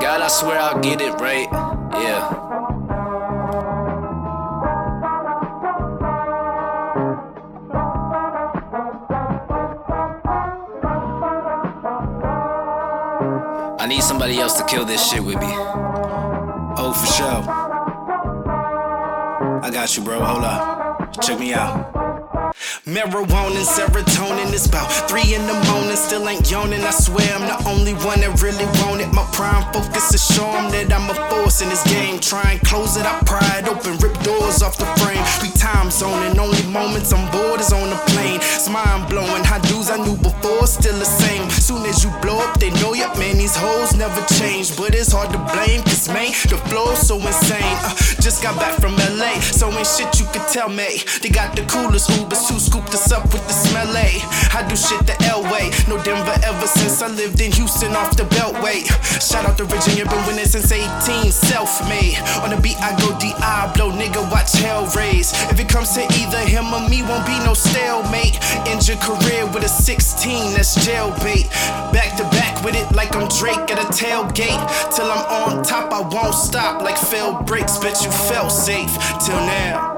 God, 0.00 0.20
I 0.20 0.28
swear 0.28 0.58
I'll 0.58 0.80
get 0.80 1.00
it 1.00 1.14
right. 1.20 1.48
Yeah. 2.02 2.63
Need 13.94 14.02
somebody 14.02 14.38
else 14.38 14.54
to 14.54 14.64
kill 14.64 14.84
this 14.84 15.08
shit 15.08 15.22
with 15.22 15.36
me. 15.36 15.52
Oh, 16.76 16.92
for 16.98 17.06
sure. 17.12 17.42
I 19.62 19.70
got 19.70 19.96
you, 19.96 20.02
bro. 20.02 20.20
Hold 20.20 20.42
up. 20.42 21.12
Check 21.22 21.38
me 21.38 21.54
out. 21.54 22.03
Marijuana 22.86 23.56
and 23.56 23.66
serotonin 23.66 24.52
is 24.52 24.66
about 24.66 24.86
three 25.08 25.34
in 25.34 25.46
the 25.46 25.54
morning, 25.70 25.96
still 25.96 26.28
ain't 26.28 26.50
yawning. 26.50 26.82
I 26.82 26.90
swear 26.90 27.26
I'm 27.34 27.42
the 27.42 27.58
only 27.68 27.94
one 28.06 28.20
that 28.20 28.40
really 28.42 28.66
want 28.82 29.00
it. 29.00 29.12
My 29.12 29.26
prime 29.32 29.64
focus 29.72 30.14
is 30.14 30.24
show 30.24 30.46
'em 30.46 30.70
that 30.70 30.92
I'm 30.92 31.10
a 31.10 31.14
force 31.30 31.62
in 31.62 31.68
this 31.68 31.82
game. 31.84 32.20
Try 32.20 32.52
and 32.52 32.60
close 32.62 32.96
it, 32.96 33.06
I 33.06 33.18
pry 33.26 33.58
it 33.58 33.68
open, 33.68 33.98
rip 33.98 34.16
doors 34.22 34.62
off 34.62 34.76
the 34.78 34.86
frame. 35.00 35.24
We 35.42 35.50
time 35.58 35.90
zoning, 35.90 36.38
only 36.38 36.62
moments 36.70 37.12
I'm 37.12 37.26
bored 37.32 37.60
is 37.60 37.72
on 37.72 37.90
the 37.90 37.96
plane. 38.12 38.38
It's 38.40 38.68
mind 38.68 39.08
blowing, 39.08 39.44
how 39.44 39.58
dudes 39.58 39.90
I 39.90 39.96
knew 39.96 40.16
before 40.16 40.66
still 40.66 40.98
the 40.98 41.04
same. 41.04 41.50
Soon 41.50 41.84
as 41.86 42.04
you 42.04 42.10
blow 42.22 42.38
up, 42.38 42.60
they 42.60 42.70
know 42.82 42.94
ya. 42.94 43.12
Man, 43.18 43.38
these 43.38 43.56
hoes 43.56 43.94
never 43.94 44.22
change, 44.38 44.76
but 44.76 44.94
it's 44.94 45.12
hard 45.12 45.30
to 45.32 45.38
blame, 45.52 45.82
cause 45.82 46.08
man, 46.08 46.30
the 46.50 46.58
flow's 46.68 47.00
so 47.06 47.16
insane. 47.16 47.76
Uh, 47.82 47.94
just 48.20 48.42
got 48.42 48.54
back 48.56 48.74
from 48.80 48.94
LA, 49.18 49.40
so 49.40 49.66
ain't 49.72 49.86
shit 49.86 50.20
you 50.20 50.26
could 50.32 50.46
tell 50.48 50.68
me. 50.68 51.02
They 51.22 51.30
got 51.30 51.56
the 51.56 51.62
coolest 51.66 52.10
Ubers 52.10 52.43
who 52.48 52.58
scooped 52.58 52.92
us 52.94 53.12
up 53.12 53.24
with 53.32 53.46
the 53.46 53.52
smell 53.52 53.90
A. 53.96 54.20
I 54.52 54.66
do 54.68 54.76
shit 54.76 55.00
the 55.06 55.16
L 55.30 55.42
way, 55.50 55.70
no 55.88 56.02
Denver 56.02 56.36
ever 56.44 56.66
since 56.66 57.02
I 57.02 57.08
lived 57.08 57.40
in 57.40 57.52
Houston 57.52 57.94
off 57.96 58.16
the 58.16 58.24
Beltway. 58.24 58.84
Shout 59.20 59.46
out 59.46 59.56
to 59.58 59.64
Virginia, 59.64 60.04
been 60.04 60.24
winning 60.26 60.46
since 60.46 60.70
18, 60.70 61.32
self 61.32 61.80
made. 61.88 62.18
On 62.42 62.50
the 62.50 62.60
beat, 62.60 62.76
I 62.78 62.92
go 63.00 63.16
Diablo, 63.18 63.90
nigga, 63.92 64.20
watch 64.30 64.52
hell 64.52 64.86
raise. 64.96 65.32
If 65.50 65.60
it 65.60 65.68
comes 65.68 65.92
to 65.94 66.02
either 66.02 66.42
him 66.44 66.72
or 66.72 66.88
me, 66.88 67.02
won't 67.02 67.26
be 67.26 67.38
no 67.44 67.54
stalemate. 67.54 68.38
End 68.68 68.86
your 68.86 68.98
career 68.98 69.46
with 69.46 69.64
a 69.64 69.68
16, 69.68 70.54
that's 70.54 70.76
jailbait. 70.86 71.48
Back 71.92 72.16
to 72.16 72.24
back 72.36 72.64
with 72.64 72.74
it 72.74 72.90
like 72.94 73.14
I'm 73.14 73.28
Drake 73.28 73.70
at 73.70 73.78
a 73.78 73.88
tailgate. 73.92 74.62
Till 74.94 75.06
I'm 75.10 75.24
on 75.30 75.62
top, 75.62 75.92
I 75.92 76.00
won't 76.00 76.34
stop 76.34 76.82
like 76.82 76.98
failed 76.98 77.46
breaks. 77.46 77.78
Bet 77.78 78.02
you 78.04 78.10
felt 78.10 78.50
safe 78.50 78.92
till 79.24 79.40
now. 79.46 79.93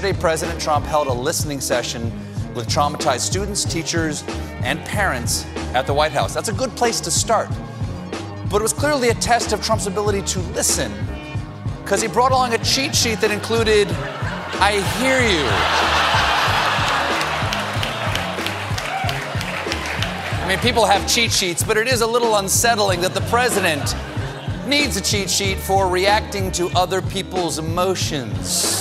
Yesterday, 0.00 0.18
President 0.18 0.58
Trump 0.58 0.86
held 0.86 1.08
a 1.08 1.12
listening 1.12 1.60
session 1.60 2.04
with 2.54 2.66
traumatized 2.66 3.20
students, 3.20 3.66
teachers, 3.66 4.24
and 4.62 4.82
parents 4.86 5.44
at 5.74 5.86
the 5.86 5.92
White 5.92 6.12
House. 6.12 6.32
That's 6.32 6.48
a 6.48 6.54
good 6.54 6.70
place 6.70 7.00
to 7.00 7.10
start. 7.10 7.50
But 8.48 8.60
it 8.60 8.62
was 8.62 8.72
clearly 8.72 9.10
a 9.10 9.14
test 9.14 9.52
of 9.52 9.62
Trump's 9.62 9.86
ability 9.86 10.22
to 10.22 10.40
listen, 10.54 10.90
because 11.82 12.00
he 12.00 12.08
brought 12.08 12.32
along 12.32 12.54
a 12.54 12.58
cheat 12.64 12.96
sheet 12.96 13.20
that 13.20 13.30
included, 13.30 13.88
I 13.90 14.80
hear 14.96 15.20
you. 15.20 15.44
I 20.40 20.48
mean, 20.48 20.58
people 20.60 20.86
have 20.86 21.06
cheat 21.06 21.30
sheets, 21.30 21.62
but 21.62 21.76
it 21.76 21.86
is 21.86 22.00
a 22.00 22.06
little 22.06 22.36
unsettling 22.36 23.02
that 23.02 23.12
the 23.12 23.20
president 23.28 23.94
needs 24.66 24.96
a 24.96 25.02
cheat 25.02 25.28
sheet 25.28 25.58
for 25.58 25.88
reacting 25.88 26.50
to 26.52 26.70
other 26.70 27.02
people's 27.02 27.58
emotions. 27.58 28.79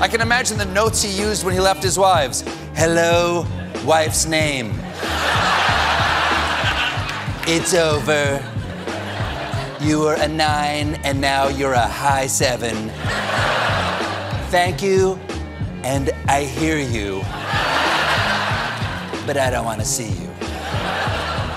I 0.00 0.06
can 0.06 0.20
imagine 0.20 0.56
the 0.56 0.64
notes 0.66 1.02
he 1.02 1.10
used 1.10 1.44
when 1.44 1.54
he 1.54 1.58
left 1.58 1.82
his 1.82 1.98
wives. 1.98 2.44
Hello, 2.76 3.44
wife's 3.84 4.26
name. 4.26 4.70
it's 7.48 7.74
over. 7.74 8.40
You 9.80 9.98
were 9.98 10.14
a 10.14 10.28
nine, 10.28 10.94
and 11.02 11.20
now 11.20 11.48
you're 11.48 11.72
a 11.72 11.86
high 11.86 12.28
seven. 12.28 12.90
Thank 14.50 14.82
you, 14.82 15.18
and 15.82 16.10
I 16.28 16.44
hear 16.44 16.78
you. 16.78 17.18
But 19.26 19.36
I 19.36 19.50
don't 19.50 19.64
want 19.64 19.80
to 19.80 19.86
see 19.86 20.10
you. 20.10 20.28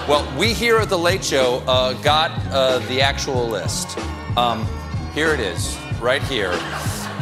Well, 0.10 0.28
we 0.36 0.54
here 0.54 0.78
at 0.78 0.90
The 0.90 0.98
Late 0.98 1.24
Show 1.24 1.64
uh, 1.68 1.94
got 2.02 2.32
uh, 2.52 2.80
the 2.88 3.04
actual 3.04 3.48
list. 3.48 4.00
Um, 4.36 4.68
here 5.14 5.32
it 5.32 5.40
is, 5.40 5.78
right 6.02 6.24
here. 6.24 6.54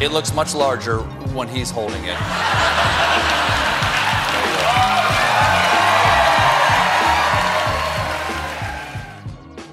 It 0.01 0.13
looks 0.13 0.33
much 0.33 0.55
larger 0.55 0.99
when 1.33 1.49
he's 1.49 1.69
holding 1.69 2.01
it. 2.05 2.17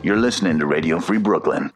You're 0.03 0.17
listening 0.17 0.59
to 0.59 0.67
Radio 0.67 1.01
Free 1.01 1.19
Brooklyn. 1.19 1.73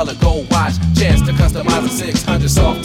Color 0.00 0.14
gold 0.14 0.50
watch, 0.50 0.72
chance 0.96 1.20
to 1.20 1.32
customize 1.32 1.84
a 1.84 1.88
six 1.88 2.22
hundred 2.22 2.50
soft 2.50 2.82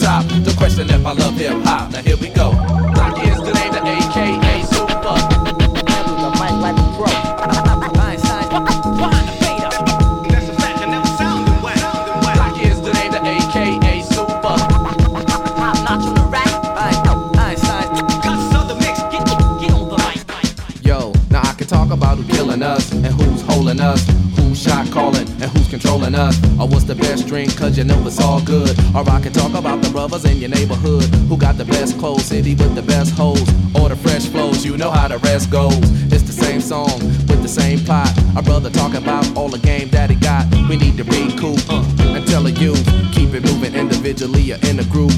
Or 28.96 29.04
I 29.10 29.20
can 29.20 29.30
talk 29.30 29.52
about 29.52 29.82
the 29.82 29.90
brothers 29.90 30.24
in 30.24 30.38
your 30.38 30.48
neighborhood 30.48 31.04
who 31.28 31.36
got 31.36 31.58
the 31.58 31.66
best 31.66 31.98
clothes, 31.98 32.24
city 32.24 32.54
with 32.54 32.74
the 32.74 32.80
best 32.80 33.12
hoes, 33.12 33.46
or 33.74 33.90
the 33.90 33.96
fresh 33.96 34.24
flows, 34.24 34.64
you 34.64 34.78
know 34.78 34.90
how 34.90 35.06
the 35.06 35.18
rest 35.18 35.50
goes. 35.50 35.76
It's 36.10 36.22
the 36.22 36.32
same 36.32 36.62
song 36.62 36.98
with 37.28 37.42
the 37.42 37.48
same 37.48 37.78
plot. 37.80 38.08
A 38.36 38.42
brother 38.42 38.70
talking 38.70 39.02
about 39.02 39.36
all 39.36 39.50
the 39.50 39.58
game 39.58 39.90
that 39.90 40.08
he 40.08 40.16
got. 40.16 40.46
We 40.70 40.78
need 40.78 40.96
to 40.96 41.04
recoup 41.04 41.60
uh, 41.68 41.84
and 42.16 42.26
tell 42.26 42.48
you, 42.48 42.72
keep 43.12 43.34
it 43.34 43.44
moving 43.44 43.74
individually 43.74 44.52
or 44.52 44.58
in 44.66 44.80
a 44.80 44.84
group. 44.84 45.12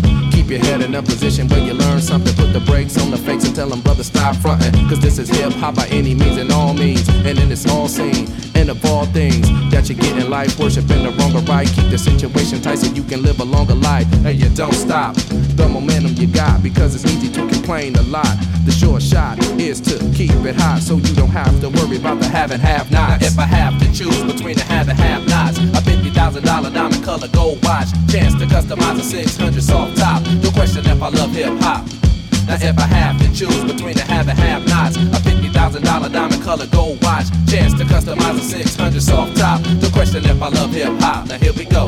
Keep 0.49 0.63
your 0.63 0.67
head 0.71 0.81
in 0.81 0.95
a 0.95 1.03
position 1.03 1.47
where 1.49 1.61
you 1.61 1.75
learn 1.75 2.01
something. 2.01 2.35
Put 2.35 2.55
the 2.55 2.61
brakes 2.61 2.97
on 2.97 3.11
the 3.11 3.19
fakes 3.19 3.45
and 3.45 3.55
tell 3.55 3.69
them, 3.69 3.83
brother, 3.83 4.03
stop 4.03 4.35
fronting. 4.37 4.73
Cause 4.89 4.99
this 4.99 5.19
is 5.19 5.29
hip 5.29 5.53
hop 5.53 5.75
by 5.75 5.87
any 5.89 6.15
means 6.15 6.39
and 6.39 6.51
all 6.51 6.73
means. 6.73 7.07
And 7.07 7.37
then 7.37 7.53
it's 7.53 7.69
all 7.69 7.87
seen. 7.87 8.27
And 8.55 8.71
of 8.71 8.83
all 8.87 9.05
things 9.05 9.43
that 9.71 9.91
you 9.91 9.95
get 9.95 10.17
in 10.17 10.31
life, 10.31 10.59
worship 10.59 10.91
in 10.91 11.03
the 11.03 11.11
wrong 11.11 11.37
or 11.37 11.43
right. 11.43 11.69
Keep 11.69 11.91
the 11.91 11.99
situation 11.99 12.63
tight 12.63 12.79
so 12.79 12.91
you 12.95 13.03
can 13.03 13.21
live 13.21 13.41
a 13.41 13.45
longer 13.45 13.75
life. 13.75 14.07
And 14.25 14.41
you 14.41 14.49
don't 14.57 14.73
stop 14.73 15.17
the 15.17 15.69
momentum 15.69 16.15
you 16.15 16.27
got 16.27 16.63
because 16.63 16.95
it's 16.95 17.05
easy 17.05 17.31
to 17.35 17.47
complain 17.47 17.95
a 17.97 18.03
lot. 18.05 18.35
The 18.65 18.73
short 18.73 19.03
shot 19.03 19.39
is 19.61 19.83
to 19.83 19.99
keep 20.17 20.33
it 20.33 20.57
hot 20.57 20.81
so 20.81 20.97
you 20.97 21.15
don't 21.15 21.29
have 21.29 21.61
to 21.61 21.69
worry 21.69 21.99
about 21.99 22.21
the 22.21 22.29
have 22.29 22.53
and 22.53 22.63
have 22.63 22.91
nots. 22.91 23.27
If 23.27 23.39
I 23.39 23.45
have 23.45 23.79
to 23.81 23.87
choose 23.93 24.25
between 24.25 24.57
the 24.57 24.65
have 24.65 24.89
and 24.89 24.99
have 24.99 25.29
nots, 25.29 25.59
a 25.59 25.83
fifty 25.83 26.08
thousand 26.29 26.45
dollar 26.45 26.71
diamond 26.71 27.05
color 27.05 27.29
gold 27.29 27.65
watch, 27.65 27.89
chance 28.11 28.35
to 28.35 28.45
customize 28.45 29.01
a 29.01 29.03
six 29.03 29.37
hundred 29.37 29.63
soft 29.63 29.97
top. 29.97 30.23
No 30.43 30.51
question 30.51 30.85
if 30.85 31.03
I 31.03 31.09
love 31.09 31.33
hip 31.33 31.59
hop. 31.61 31.87
Now 32.47 32.57
if 32.61 32.79
I 32.79 32.83
have 32.83 33.19
to 33.21 33.29
choose 33.33 33.65
between 33.65 33.95
the 33.95 34.03
have 34.03 34.29
and 34.29 34.39
have 34.39 34.67
nots, 34.69 34.97
a 34.97 35.21
fifty 35.23 35.49
thousand 35.49 35.85
dollar 35.85 36.11
diamond 36.11 36.43
color 36.43 36.67
gold 36.67 37.03
watch, 37.03 37.29
chance 37.49 37.73
to 37.79 37.85
customize 37.85 38.39
a 38.39 38.45
six 38.45 38.77
hundred 38.77 39.03
soft 39.03 39.39
top. 39.39 39.63
No 39.81 39.89
question 39.89 40.23
if 40.27 40.43
I 40.43 40.49
love 40.49 40.71
hip 40.71 40.93
hop. 41.01 41.29
Now 41.29 41.39
here 41.39 41.55
we 41.55 41.65
go. 41.65 41.87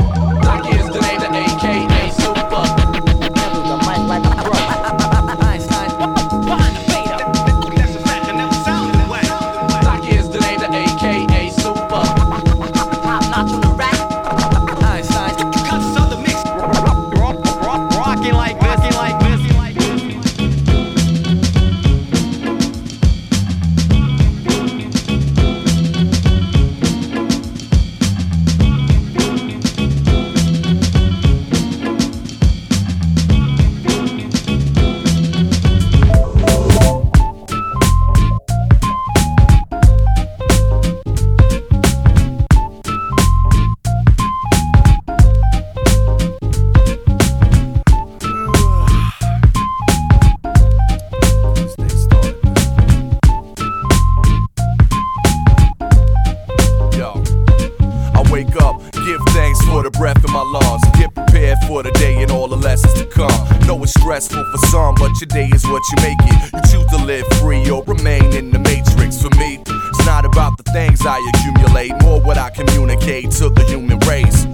Stressful 64.31 64.51
for 64.51 64.67
some, 64.67 64.95
but 64.95 65.21
your 65.21 65.29
day 65.29 65.49
is 65.55 65.67
what 65.67 65.83
you 65.91 66.03
make 66.03 66.19
it. 66.21 66.53
You 66.53 66.61
choose 66.71 66.91
to 66.91 67.05
live 67.05 67.27
free 67.41 67.69
or 67.71 67.83
remain 67.85 68.33
in 68.33 68.51
the 68.51 68.59
matrix. 68.59 69.21
For 69.21 69.31
me, 69.37 69.63
it's 69.67 70.07
not 70.07 70.25
about 70.25 70.57
the 70.57 70.65
things 70.73 71.05
I 71.05 71.19
accumulate, 71.35 71.93
more 72.03 72.21
what 72.21 72.39
I 72.39 72.51
communicate 72.51 73.31
to 73.33 73.51
the 73.51 73.65
human 73.65 73.99
race. 74.01 74.47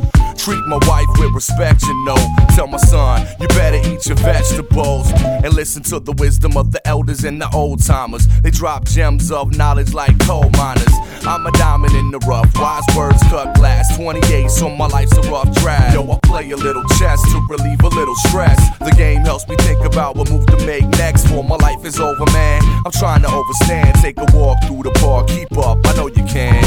Treat 0.46 0.64
my 0.68 0.78
wife 0.86 1.08
with 1.18 1.32
respect, 1.32 1.82
you 1.82 2.04
know. 2.04 2.14
Tell 2.54 2.68
my 2.68 2.76
son, 2.76 3.26
you 3.40 3.48
better 3.48 3.78
eat 3.78 4.06
your 4.06 4.14
vegetables. 4.14 5.10
And 5.24 5.52
listen 5.52 5.82
to 5.90 5.98
the 5.98 6.12
wisdom 6.12 6.56
of 6.56 6.70
the 6.70 6.80
elders 6.86 7.24
and 7.24 7.42
the 7.42 7.50
old 7.50 7.84
timers. 7.84 8.28
They 8.42 8.52
drop 8.52 8.84
gems 8.84 9.32
of 9.32 9.56
knowledge 9.56 9.92
like 9.92 10.16
coal 10.20 10.48
miners. 10.50 10.92
I'm 11.26 11.44
a 11.44 11.50
diamond 11.50 11.94
in 11.94 12.12
the 12.12 12.20
rough, 12.28 12.48
wise 12.54 12.84
words 12.96 13.20
cut 13.24 13.56
glass. 13.56 13.96
28, 13.96 14.48
so 14.48 14.70
my 14.70 14.86
life's 14.86 15.16
a 15.16 15.22
rough 15.22 15.52
draft. 15.56 15.92
Yo, 15.92 16.08
I 16.12 16.18
play 16.22 16.48
a 16.52 16.56
little 16.56 16.84
chess 16.96 17.20
to 17.22 17.46
relieve 17.50 17.82
a 17.82 17.88
little 17.88 18.14
stress. 18.14 18.78
The 18.78 18.92
game 18.92 19.22
helps 19.22 19.48
me 19.48 19.56
think 19.56 19.84
about 19.84 20.14
what 20.14 20.30
move 20.30 20.46
to 20.46 20.64
make 20.64 20.86
next. 20.90 21.26
For 21.26 21.42
my 21.42 21.56
life 21.56 21.84
is 21.84 21.98
over, 21.98 22.24
man. 22.26 22.62
I'm 22.84 22.92
trying 22.92 23.22
to 23.22 23.28
overstand. 23.28 24.00
Take 24.00 24.20
a 24.20 24.26
walk 24.32 24.62
through 24.62 24.84
the 24.84 24.92
park, 25.00 25.26
keep 25.26 25.58
up, 25.58 25.84
I 25.84 25.96
know 25.96 26.06
you 26.06 26.22
can. 26.22 26.62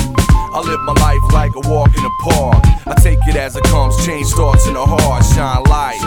I 0.52 0.62
live 0.62 0.82
my 0.82 0.94
life 0.94 1.22
like 1.32 1.52
a 1.56 1.70
walk 1.70 1.96
in 1.96 2.04
the 2.04 2.12
park. 2.20 2.66
I 2.88 2.96
take 3.00 3.20
it 3.28 3.36
as 3.36 3.56
it 3.56 3.64
comes, 3.70 3.96
change 4.06 4.28
thoughts 4.34 4.68
in 4.68 4.74
the 4.74 4.86
heart, 4.86 5.24
shine 5.24 5.64
light. 5.66 6.02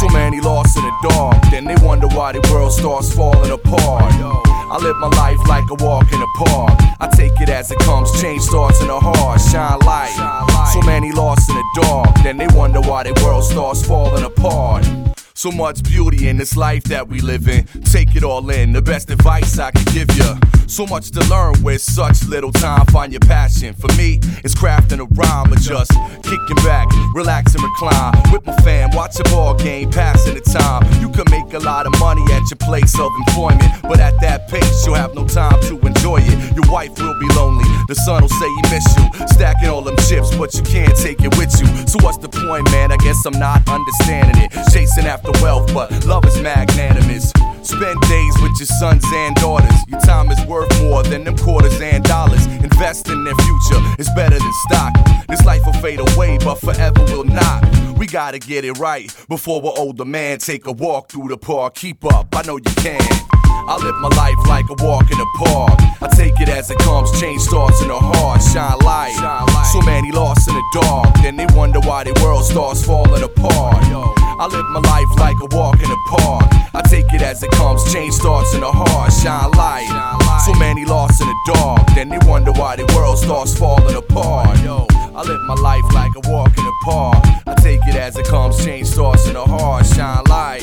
So 0.00 0.08
many 0.08 0.40
lost 0.40 0.76
in 0.76 0.82
the 0.82 1.08
dark, 1.08 1.40
then 1.50 1.64
they 1.64 1.76
wonder 1.84 2.08
why 2.08 2.32
the 2.32 2.40
world 2.50 2.72
starts 2.72 3.14
falling 3.14 3.52
apart. 3.52 4.12
I 4.72 4.78
live 4.80 4.96
my 4.96 5.08
life 5.08 5.38
like 5.46 5.68
a 5.70 5.74
walk 5.84 6.10
in 6.12 6.18
the 6.18 6.28
park. 6.46 6.72
I 6.98 7.08
take 7.14 7.38
it 7.40 7.48
as 7.48 7.70
it 7.70 7.78
comes, 7.80 8.10
change 8.20 8.42
thoughts 8.44 8.80
in 8.80 8.88
the 8.88 8.98
heart, 8.98 9.40
shine 9.40 9.78
light. 9.80 10.16
So 10.72 10.80
many 10.82 11.12
lost 11.12 11.50
in 11.50 11.56
the 11.56 11.82
dark, 11.82 12.14
then 12.22 12.38
they 12.38 12.48
wonder 12.48 12.80
why 12.80 13.02
the 13.04 13.12
world 13.22 13.44
starts 13.44 13.86
falling 13.86 14.24
apart. 14.24 14.86
So 15.34 15.50
much 15.50 15.82
beauty 15.82 16.28
in 16.28 16.36
this 16.36 16.56
life 16.56 16.84
that 16.84 17.08
we 17.08 17.20
live 17.20 17.48
in. 17.48 17.64
Take 17.84 18.14
it 18.14 18.22
all 18.22 18.48
in, 18.50 18.72
the 18.72 18.82
best 18.82 19.10
advice 19.10 19.58
I 19.58 19.70
can 19.70 19.84
give 19.92 20.14
you. 20.16 20.36
So 20.66 20.86
much 20.86 21.10
to 21.12 21.20
learn 21.28 21.62
with 21.62 21.82
such 21.82 22.24
little 22.24 22.52
time. 22.52 22.86
Find 22.86 23.12
your 23.12 23.20
passion. 23.20 23.74
For 23.74 23.92
me, 23.96 24.20
it's 24.44 24.54
crafting 24.54 25.00
a 25.00 25.06
rhyme 25.14 25.52
or 25.52 25.56
just 25.56 25.92
kicking 26.22 26.56
back, 26.64 26.88
relax 27.14 27.54
and 27.54 27.62
recline 27.64 28.14
with 28.32 28.46
my 28.46 28.56
fam. 28.58 28.90
Watch 28.92 29.20
a 29.20 29.24
ball 29.24 29.54
game, 29.54 29.90
passing 29.90 30.34
the 30.34 30.40
time. 30.40 30.84
You 31.00 31.10
can 31.10 31.24
make 31.30 31.52
a 31.54 31.58
lot 31.58 31.86
of 31.86 31.98
money 31.98 32.22
at 32.32 32.48
your 32.50 32.58
place 32.60 32.98
of 32.98 33.10
employment, 33.26 33.70
but 33.82 34.00
at 34.00 34.18
that 34.20 34.48
pace, 34.48 34.86
you'll 34.86 34.94
have 34.94 35.14
no 35.14 35.26
time 35.26 35.60
to 35.68 35.78
enjoy 35.80 36.20
it. 36.20 36.56
Your 36.56 36.70
wife 36.72 36.96
will 36.98 37.18
be 37.18 37.28
lonely. 37.34 37.68
The 37.88 37.94
son 37.94 38.22
will 38.22 38.28
say 38.28 38.48
he 38.48 38.62
miss 38.72 38.86
you. 38.96 39.26
Stacking 39.28 39.68
all 39.68 39.82
them 39.82 39.96
chips, 40.08 40.34
but 40.36 40.54
you 40.54 40.62
can't 40.62 40.96
take 40.96 41.20
it 41.20 41.36
with 41.36 41.52
you. 41.60 41.66
So 41.86 41.98
what's 42.00 42.18
the 42.18 42.28
point, 42.28 42.64
man? 42.70 42.92
I 42.92 42.96
guess 42.96 43.20
I'm 43.26 43.38
not 43.38 43.68
understanding 43.68 44.44
it. 44.44 44.52
Chasing 44.72 45.04
after 45.04 45.21
wealth, 45.42 45.72
but 45.72 46.04
love 46.04 46.24
is 46.26 46.40
magnanimous. 46.40 47.30
Spend 47.62 48.00
days 48.02 48.34
with 48.42 48.58
your 48.58 48.66
sons 48.66 49.04
and 49.14 49.36
daughters. 49.36 49.72
Your 49.86 50.00
time 50.00 50.30
is 50.30 50.44
worth 50.46 50.70
more 50.82 51.02
than 51.04 51.24
them 51.24 51.36
quarters 51.36 51.80
and 51.80 52.02
dollars. 52.02 52.44
Invest 52.46 53.08
in 53.08 53.24
their 53.24 53.34
future, 53.36 53.80
it's 53.98 54.12
better 54.14 54.38
than 54.38 54.52
stock. 54.66 54.92
This 55.28 55.44
life 55.44 55.62
will 55.64 55.72
fade 55.74 56.00
away, 56.00 56.38
but 56.38 56.56
forever 56.56 57.02
will 57.04 57.24
not. 57.24 57.64
We 57.96 58.06
gotta 58.06 58.40
get 58.40 58.64
it 58.64 58.78
right 58.78 59.14
before 59.28 59.60
we're 59.60 59.76
older, 59.76 60.04
man. 60.04 60.38
Take 60.38 60.66
a 60.66 60.72
walk 60.72 61.08
through 61.08 61.28
the 61.28 61.36
park, 61.36 61.74
keep 61.74 62.04
up, 62.04 62.34
I 62.34 62.42
know 62.42 62.56
you 62.56 62.74
can. 62.76 63.00
I 63.64 63.76
live 63.76 63.94
my 64.02 64.08
life 64.16 64.48
like 64.48 64.68
a 64.70 64.84
walk 64.84 65.08
in 65.12 65.18
the 65.18 65.26
park. 65.36 65.78
I 66.02 66.08
take 66.16 66.40
it 66.40 66.48
as 66.48 66.68
it 66.72 66.78
comes, 66.78 67.12
change 67.20 67.42
starts 67.42 67.80
in 67.80 67.88
the 67.88 67.94
heart, 67.94 68.42
shine 68.42 68.76
light. 68.80 69.14
So 69.72 69.80
many 69.82 70.10
lost 70.10 70.48
in 70.48 70.54
the 70.54 70.80
dark, 70.82 71.14
then 71.22 71.36
they 71.36 71.46
wonder 71.54 71.78
why 71.78 72.02
the 72.02 72.12
world 72.24 72.44
starts 72.44 72.84
falling 72.84 73.22
apart. 73.22 73.76
I 73.86 74.46
live 74.46 74.66
my 74.70 74.80
life 74.80 75.06
like 75.18 75.36
a 75.40 75.56
walk 75.56 75.76
in 75.76 75.88
the 75.88 75.98
park. 76.08 76.46
I 76.74 76.82
take 76.88 77.12
it 77.12 77.22
as 77.22 77.42
it 77.42 77.50
comes, 77.52 77.92
change 77.92 78.14
thoughts 78.14 78.54
in 78.54 78.60
the 78.60 78.70
heart, 78.70 79.12
shine 79.12 79.50
light. 79.52 79.90
So 80.44 80.52
many 80.54 80.84
lost 80.84 81.20
in 81.20 81.28
the 81.28 81.52
dark, 81.54 81.86
then 81.94 82.08
they 82.08 82.18
wonder 82.26 82.52
why 82.52 82.76
the 82.76 82.86
world 82.96 83.18
starts 83.18 83.56
falling 83.56 83.94
apart. 83.94 84.58
Yo, 84.62 84.86
I 85.14 85.22
live 85.22 85.40
my 85.42 85.54
life 85.54 85.84
like 85.92 86.12
a 86.16 86.28
walk 86.28 86.56
in 86.56 86.64
the 86.64 86.72
park. 86.84 87.24
I 87.46 87.54
take 87.60 87.80
it 87.86 87.94
as 87.94 88.16
it 88.16 88.26
comes, 88.26 88.64
change 88.64 88.88
thoughts 88.88 89.26
in 89.26 89.34
the 89.34 89.44
heart, 89.44 89.86
shine 89.86 90.24
light. 90.24 90.62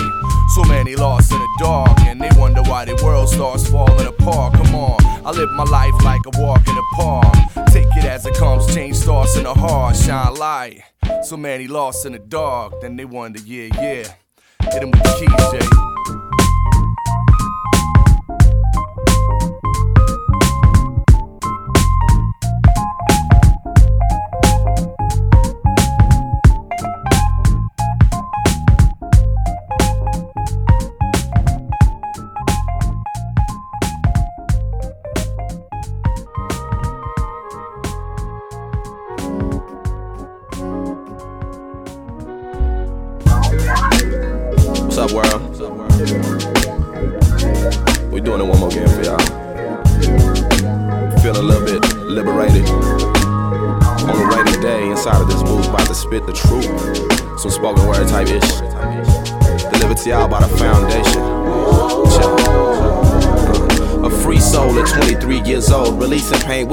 So 0.56 0.64
many 0.64 0.96
lost 0.96 1.32
in 1.32 1.40
the 1.40 1.50
dark, 1.60 2.00
and 2.02 2.20
they 2.20 2.30
wonder 2.36 2.64
why 2.64 2.84
the 2.86 2.96
world 3.04 3.30
starts 3.30 3.70
falling 3.70 4.08
apart. 4.08 4.54
Come 4.56 4.76
on, 4.76 4.98
I 5.26 5.32
live 5.32 5.52
my 5.52 5.64
life 5.64 5.94
like 6.04 6.22
a 6.26 6.42
walk 6.42 6.68
in 6.68 6.76
the 6.76 6.84
park. 6.94 7.34
Take 7.72 7.88
it 7.96 8.06
as 8.06 8.26
it 8.26 8.36
comes, 8.36 8.74
change 8.74 8.98
thoughts 8.98 9.38
in 9.38 9.44
the 9.44 9.54
heart, 9.54 9.96
shine 9.96 10.34
light. 10.36 10.82
So 11.24 11.38
many 11.38 11.68
lost 11.68 12.06
in 12.06 12.14
the 12.14 12.20
dark, 12.20 12.82
then 12.82 12.96
they 12.96 13.06
wonder, 13.06 13.40
yeah, 13.40 13.70
yeah. 13.80 14.08
Hit 14.72 14.84
'em 14.84 14.92
with 14.92 15.02
the 15.02 15.10
keys, 15.18 15.52
Jay. 15.52 16.39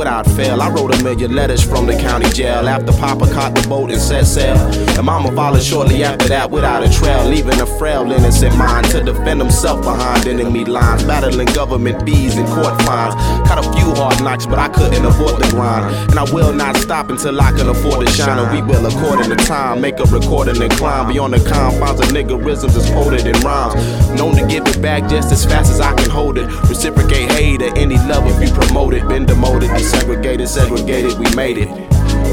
Pain 0.07 0.17
without 0.17 0.27
fail. 0.37 0.63
I 0.63 0.71
wrote 0.71 0.95
a 0.95 1.03
million 1.03 1.35
letters 1.35 1.63
from 1.63 1.87
the 1.87 1.97
county 1.97 2.29
jail 2.31 2.69
after 2.69 2.93
Papa 2.93 3.27
caught 3.33 3.55
the 3.55 3.67
boat 3.69 3.91
and 3.91 4.01
set 4.01 4.27
sail. 4.27 4.57
And 4.97 5.07
Mama 5.07 5.33
followed 5.35 5.63
shortly 5.63 6.05
after 6.05 6.29
that 6.29 6.51
without 6.51 6.83
a 6.83 6.91
trail, 6.93 7.29
leaving 7.29 7.61
a 7.61 7.67
frail 7.67 8.11
innocent 8.13 8.57
mind 8.57 8.87
to 8.91 9.03
defend 9.03 9.41
himself 9.41 9.83
behind 9.83 10.27
enemy 10.27 10.65
lines, 10.65 11.03
battling 11.05 11.49
government 11.49 12.05
bees 12.05 12.37
and 12.37 12.47
court 12.49 12.81
fines. 12.83 13.15
Caught 13.49 13.67
a 13.67 13.73
few 13.73 13.95
hard 13.95 14.23
knocks, 14.23 14.47
but 14.47 14.59
I 14.59 14.69
couldn't 14.69 15.05
afford 15.05 15.43
the 15.43 15.49
grind. 15.51 15.95
And 16.11 16.19
I 16.19 16.25
will 16.33 16.53
not 16.53 16.77
stop 16.77 17.11
until 17.11 17.41
I 17.41 17.51
can 17.53 17.69
afford 17.69 18.07
to 18.07 18.13
shine. 18.13 18.39
And 18.39 18.51
we 18.53 18.63
will, 18.63 18.87
according 18.87 19.31
to 19.31 19.37
time, 19.37 19.81
make 19.81 19.99
a 19.99 20.05
recording 20.05 20.63
and 20.63 20.73
climb 20.73 21.13
beyond 21.13 21.35
the 21.35 21.43
confines 21.49 22.01
of 22.01 22.07
niggerisms 22.09 22.77
as 22.77 22.89
quoted 22.91 23.27
in 23.27 23.39
rhymes. 23.41 23.75
Known 24.19 24.37
to 24.37 24.47
give 24.47 24.67
it 24.67 24.81
back 24.81 25.09
just 25.11 25.33
as 25.33 25.45
fast 25.45 25.71
as 25.71 25.81
I 25.81 25.95
can 25.95 26.11
hold 26.11 26.39
it. 26.39 26.47
Reciprocate 26.69 27.31
hate 27.33 27.63
at 27.63 27.77
any 27.77 27.97
level 28.07 28.31
if 28.31 28.49
you 28.49 28.55
promote 28.55 28.95
it. 28.95 29.07
Been 29.09 29.27
demoted, 29.27 29.71
desegregated, 29.97 30.49
segregated, 30.49 31.19
we 31.19 31.35
made 31.35 31.59
it 31.59 31.69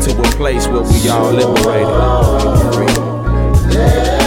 to 0.04 0.20
a 0.20 0.24
place 0.36 0.68
where 0.68 0.82
we 0.82 1.10
all 1.10 1.32
liberated. 1.32 1.88
Let's 3.74 4.23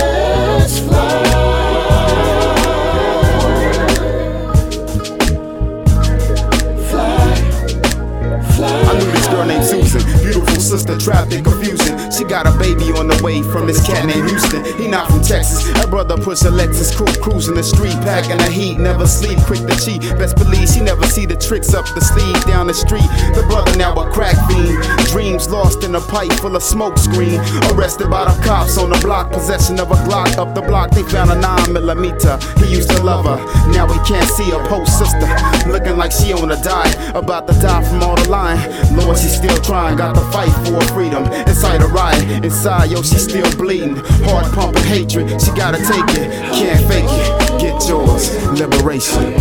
sister 10.77 10.99
trapped 10.99 11.33
in 11.33 11.43
confusion. 11.43 11.97
She 12.13 12.23
got 12.25 12.47
a 12.47 12.53
baby 12.59 12.93
on 12.93 13.09
the 13.09 13.19
way 13.25 13.41
from 13.41 13.67
this 13.67 13.81
cat 13.87 14.05
named 14.05 14.29
Houston. 14.29 14.63
He 14.77 14.89
not 14.89 15.09
from 15.09 15.23
Texas. 15.23 15.65
Her 15.81 15.87
brother 15.87 16.17
push 16.19 16.43
a 16.43 16.53
Lexus 16.53 16.95
crew 16.95 17.09
cruising 17.23 17.55
the 17.55 17.63
street, 17.63 17.97
packing 18.05 18.37
the 18.37 18.51
heat, 18.51 18.77
never 18.79 19.07
sleep, 19.07 19.39
quick 19.49 19.65
to 19.65 19.77
cheat. 19.81 20.03
Best 20.21 20.37
believe 20.37 20.69
she 20.69 20.81
never 20.81 21.07
see 21.07 21.25
the 21.25 21.37
tricks 21.37 21.73
up 21.73 21.87
the 21.95 22.01
sleeve 22.01 22.45
down 22.45 22.67
the 22.67 22.75
street. 22.75 23.09
The 23.33 23.45
brother 23.49 23.75
now 23.79 23.95
a 23.97 24.11
crack 24.11 24.37
fiend, 24.49 24.77
dreams 25.09 25.49
lost 25.49 25.83
in 25.83 25.95
a 25.95 26.01
pipe 26.01 26.33
full 26.45 26.55
of 26.55 26.63
smoke 26.63 26.99
screen. 26.99 27.41
Arrested 27.73 28.11
by 28.11 28.29
the 28.29 28.37
cops 28.45 28.77
on 28.77 28.91
the 28.91 29.01
block, 29.01 29.33
possession 29.33 29.81
of 29.81 29.91
a 29.91 29.97
Glock 30.07 30.37
up 30.37 30.55
the 30.55 30.63
block. 30.63 30.91
They 30.91 31.05
found 31.05 31.31
a 31.31 31.39
nine 31.41 31.73
millimeter. 31.73 32.37
He 32.61 32.77
used 32.77 32.91
to 32.91 33.03
love 33.03 33.25
her. 33.25 33.41
Now 33.73 33.89
he 33.89 33.99
can't 34.05 34.29
see 34.29 34.51
her 34.51 34.63
post 34.69 34.99
sister, 34.99 35.27
looking 35.73 35.97
like 35.97 36.13
she 36.13 36.35
on 36.35 36.51
a 36.51 36.61
die, 36.63 36.93
about 37.15 37.49
to 37.49 37.55
die 37.61 37.83
from 37.89 38.03
all 38.03 38.17
the 38.17 38.29
lying. 38.29 38.61
Lord, 38.95 39.17
she 39.17 39.29
still 39.29 39.57
trying, 39.63 39.97
got 39.97 40.15
to 40.15 40.21
fight 40.31 40.53
for 40.67 40.81
freedom. 40.93 41.25
Inside 41.47 41.83
a 41.83 41.87
riot, 41.87 42.45
inside, 42.45 42.91
yo, 42.91 43.03
she 43.03 43.17
still 43.17 43.51
bleeding. 43.57 43.97
Heart 44.27 44.53
pumping 44.53 44.83
hatred, 44.85 45.41
she 45.41 45.51
gotta 45.53 45.79
take 45.79 46.09
it, 46.19 46.31
can't 46.53 46.87
fake 46.89 47.05
it. 47.09 47.61
Get 47.61 47.89
yours, 47.89 48.31
liberation. 48.59 49.35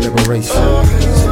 Liberation. 0.00 1.27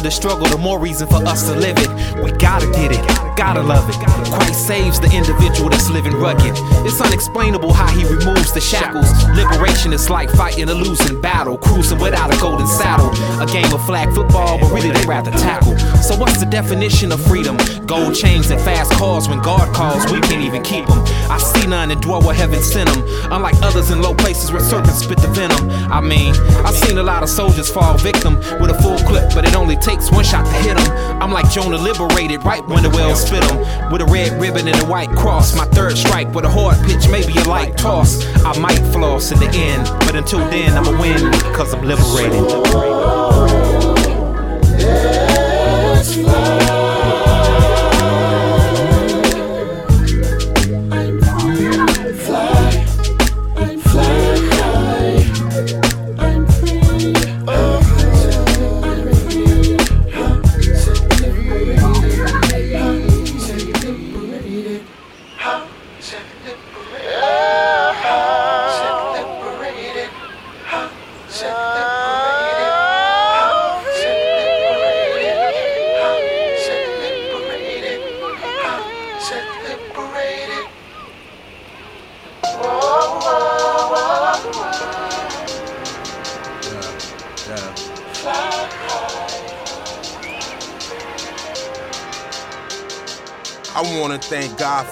The 0.00 0.10
struggle, 0.10 0.46
the 0.46 0.58
more 0.58 0.78
reason 0.78 1.06
for 1.06 1.24
us 1.26 1.48
to 1.48 1.54
live 1.54 1.76
it. 1.78 1.88
We 2.22 2.32
gotta 2.32 2.66
get 2.72 2.92
it, 2.92 3.04
gotta 3.36 3.62
love 3.62 3.88
it. 3.88 3.96
Christ 4.30 4.66
saves 4.66 5.00
the 5.00 5.10
individual 5.14 5.70
that's 5.70 5.88
living 5.90 6.14
rugged. 6.14 6.52
It's 6.86 7.00
unexplainable 7.00 7.72
how 7.72 7.88
he 7.88 8.04
removes 8.04 8.52
the 8.52 8.60
shackles. 8.60 9.08
Liberation 9.34 9.92
is 9.92 10.10
like 10.10 10.30
fighting 10.30 10.68
a 10.68 10.74
losing 10.74 11.20
battle, 11.20 11.58
cruising 11.58 11.98
without 11.98 12.34
a 12.34 12.40
golden 12.40 12.66
saddle. 12.66 13.10
A 13.40 13.46
game 13.46 13.72
of 13.72 13.84
flag 13.86 14.12
football, 14.14 14.58
but 14.58 14.72
really 14.72 14.90
they 14.90 15.06
rather 15.06 15.30
tackle. 15.30 15.76
So 16.06 16.14
what's 16.14 16.38
the 16.38 16.46
definition 16.46 17.10
of 17.10 17.20
freedom? 17.20 17.56
Gold 17.84 18.14
chains 18.14 18.52
and 18.52 18.60
fast 18.60 18.92
cars 18.92 19.28
when 19.28 19.42
God 19.42 19.74
calls, 19.74 20.04
we 20.12 20.20
can't 20.20 20.44
even 20.44 20.62
keep 20.62 20.86
them. 20.86 21.02
I 21.28 21.36
see 21.38 21.66
none 21.66 21.90
and 21.90 22.00
dwell 22.00 22.22
where 22.22 22.32
heaven 22.32 22.62
sent 22.62 22.88
them. 22.90 23.02
Unlike 23.32 23.56
others 23.60 23.90
in 23.90 24.00
low 24.00 24.14
places 24.14 24.52
where 24.52 24.60
serpents 24.60 25.02
spit 25.02 25.18
the 25.18 25.26
venom. 25.26 25.68
I 25.90 26.00
mean, 26.00 26.32
I've 26.64 26.76
seen 26.76 26.98
a 26.98 27.02
lot 27.02 27.24
of 27.24 27.28
soldiers 27.28 27.68
fall 27.68 27.98
victim 27.98 28.36
with 28.60 28.70
a 28.70 28.78
full 28.80 28.98
clip, 28.98 29.34
but 29.34 29.44
it 29.44 29.56
only 29.56 29.74
takes 29.74 30.12
one 30.12 30.22
shot 30.22 30.46
to 30.46 30.52
hit 30.62 30.76
them. 30.76 31.20
I'm 31.20 31.32
like 31.32 31.50
Jonah 31.50 31.76
liberated 31.76 32.44
right 32.44 32.64
when 32.68 32.84
the 32.84 32.90
whale 32.90 33.16
spit 33.16 33.42
them. 33.42 33.90
With 33.90 34.00
a 34.00 34.06
red 34.06 34.40
ribbon 34.40 34.68
and 34.68 34.80
a 34.80 34.86
white 34.86 35.10
cross. 35.10 35.56
My 35.56 35.64
third 35.64 35.98
strike 35.98 36.32
with 36.32 36.44
a 36.44 36.48
hard 36.48 36.78
pitch, 36.86 37.08
maybe 37.10 37.36
a 37.36 37.44
light 37.48 37.76
toss. 37.76 38.24
I 38.44 38.56
might 38.60 38.78
floss 38.92 39.32
in 39.32 39.40
the 39.40 39.50
end, 39.50 39.90
but 40.06 40.14
until 40.14 40.38
then, 40.38 40.70
I'ma 40.78 41.00
win 41.00 41.32
because 41.32 41.74
I'm 41.74 41.82
liberated. 41.82 43.35
I 46.24 46.75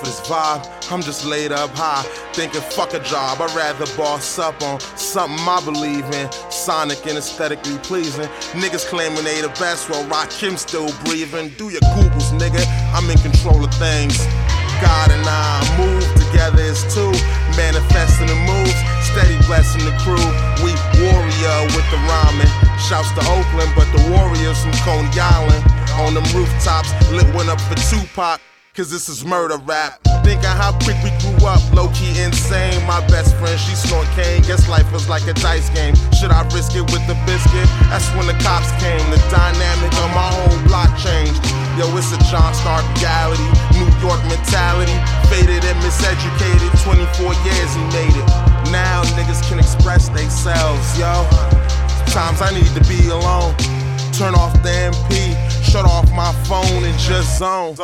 for 0.04 0.10
this 0.10 0.20
vibe. 0.28 0.92
I'm 0.92 1.02
just 1.02 1.24
laid 1.24 1.52
up 1.52 1.70
high, 1.70 2.02
thinking 2.32 2.60
fuck 2.60 2.94
a 2.94 3.00
job. 3.00 3.40
I'd 3.40 3.54
rather 3.56 3.86
boss 3.96 4.38
up 4.38 4.60
on 4.62 4.80
something 4.80 5.38
I 5.40 5.60
believe 5.64 6.04
in. 6.12 6.30
Sonic 6.50 7.06
and 7.06 7.18
aesthetically 7.18 7.78
pleasing. 7.78 8.28
Niggas 8.52 8.86
claiming 8.86 9.24
they 9.24 9.40
the 9.40 9.48
best 9.60 9.88
while 9.90 10.04
Rakim 10.04 10.58
still 10.58 10.90
breathing. 11.04 11.50
Do 11.56 11.70
your 11.70 11.80
Googles, 11.96 12.32
nigga. 12.36 12.62
I'm 12.92 13.08
in 13.10 13.18
control 13.18 13.64
of 13.64 13.72
things. 13.74 14.18
God 14.82 15.10
and 15.10 15.24
I 15.24 15.62
move 15.78 16.04
together 16.18 16.62
as 16.62 16.82
two, 16.92 17.12
manifesting 17.56 18.26
the 18.26 18.38
moves, 18.44 18.76
steady 19.00 19.38
blessing 19.46 19.84
the 19.86 19.94
crew. 20.04 20.20
We 20.60 20.74
warrior 21.00 21.58
with 21.72 21.86
the 21.88 22.00
rhyming. 22.04 22.52
Shouts 22.88 23.08
to 23.16 23.22
Oakland, 23.32 23.72
but 23.72 23.88
the 23.96 24.02
warriors 24.12 24.60
from 24.60 24.74
Coney 24.84 25.08
Island. 25.16 25.64
On 26.04 26.12
them 26.12 26.26
rooftops, 26.34 26.90
lit 27.12 27.26
one 27.34 27.48
up 27.48 27.60
for 27.62 27.76
Tupac. 27.88 28.40
Cause 28.74 28.90
this 28.90 29.08
is 29.08 29.24
murder 29.24 29.54
rap. 29.70 30.02
Think 30.26 30.42
how 30.42 30.74
quick 30.82 30.98
we 31.06 31.14
grew 31.22 31.46
up, 31.46 31.62
low 31.70 31.86
key 31.94 32.10
insane. 32.18 32.82
My 32.90 32.98
best 33.06 33.30
friend, 33.38 33.54
she 33.54 33.70
snort 33.78 34.02
cane. 34.18 34.42
Guess 34.42 34.66
life 34.68 34.90
was 34.90 35.08
like 35.08 35.22
a 35.30 35.34
dice 35.38 35.70
game. 35.70 35.94
Should 36.10 36.34
I 36.34 36.42
risk 36.50 36.74
it 36.74 36.82
with 36.90 37.06
the 37.06 37.14
biscuit? 37.22 37.70
That's 37.86 38.10
when 38.18 38.26
the 38.26 38.34
cops 38.42 38.74
came. 38.82 38.98
The 39.14 39.22
dynamic 39.30 39.94
of 39.94 40.10
my 40.10 40.26
whole 40.26 40.58
block 40.66 40.90
changed. 40.98 41.38
Yo, 41.78 41.86
it's 41.94 42.10
a 42.10 42.18
John 42.26 42.50
Stark 42.50 42.82
reality. 42.98 43.46
New 43.78 43.86
York 44.02 44.18
mentality. 44.26 44.98
Faded 45.30 45.62
and 45.62 45.78
miseducated. 45.78 46.74
24 46.82 47.30
years 47.46 47.70
he 47.78 47.84
made 47.94 48.16
it. 48.18 48.26
Now 48.74 49.06
niggas 49.14 49.38
can 49.46 49.62
express 49.62 50.10
themselves, 50.10 50.82
yo. 50.98 51.22
Sometimes 52.10 52.42
I 52.42 52.50
need 52.50 52.74
to 52.74 52.82
be 52.90 53.06
alone. 53.06 53.54
Turn 54.14 54.36
off 54.36 54.54
the 54.62 54.70
MP, 54.70 55.34
shut 55.66 55.84
off 55.84 56.06
my 56.14 56.30
phone 56.46 56.86
and 56.86 56.98
just 57.02 57.42
zone. 57.42 57.74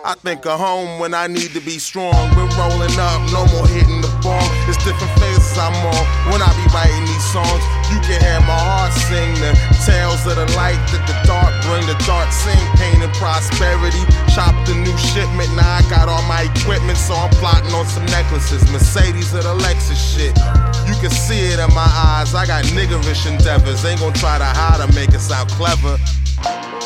I 0.00 0.16
think 0.16 0.46
of 0.46 0.58
home 0.58 0.98
when 0.98 1.12
I 1.12 1.26
need 1.26 1.52
to 1.52 1.60
be 1.60 1.76
strong. 1.76 2.16
We're 2.32 2.48
rolling 2.56 2.96
up, 2.96 3.20
no 3.28 3.44
more 3.52 3.68
hitting 3.68 4.00
the 4.00 4.08
ball. 4.24 4.48
It's 4.64 4.80
different 4.80 5.12
phases 5.20 5.52
I'm 5.60 5.76
on 5.76 6.32
when 6.32 6.40
I 6.40 6.48
be 6.56 6.64
writing 6.72 7.04
these 7.04 7.28
songs. 7.28 7.60
You 7.92 8.00
can 8.00 8.16
hear 8.16 8.40
my 8.48 8.56
heart 8.56 8.96
sing 8.96 9.28
the 9.44 9.52
tales 9.84 10.24
of 10.24 10.40
the 10.40 10.48
light 10.56 10.80
that 10.88 11.04
the 11.04 11.16
dark 11.28 11.52
bring. 11.68 11.84
The 11.84 12.00
dark 12.08 12.32
sing 12.32 12.56
pain 12.80 13.04
and 13.04 13.12
prosperity. 13.20 14.00
Chop 14.32 14.56
the 14.64 14.72
new 14.72 14.96
shipment, 15.12 15.52
now 15.52 15.68
I 15.68 15.84
got 15.92 16.08
all 16.08 16.24
my 16.24 16.48
equipment, 16.48 16.96
so 16.96 17.12
I'm 17.12 17.28
plotting 17.36 17.76
on 17.76 17.84
some 17.84 18.08
necklaces. 18.08 18.64
Mercedes 18.72 19.36
or 19.36 19.44
the 19.44 19.52
Lexus 19.60 20.00
shit. 20.00 20.32
You 20.86 20.94
can 21.00 21.10
see 21.10 21.40
it 21.52 21.58
in 21.58 21.72
my 21.74 21.88
eyes. 21.88 22.34
I 22.34 22.46
got 22.46 22.64
niggerish 22.76 23.26
endeavors. 23.30 23.84
Ain't 23.84 24.00
gonna 24.00 24.14
try 24.14 24.38
to 24.38 24.44
hide 24.44 24.80
or 24.80 24.92
make 24.92 25.10
it 25.10 25.20
sound 25.20 25.50
clever. 25.50 25.96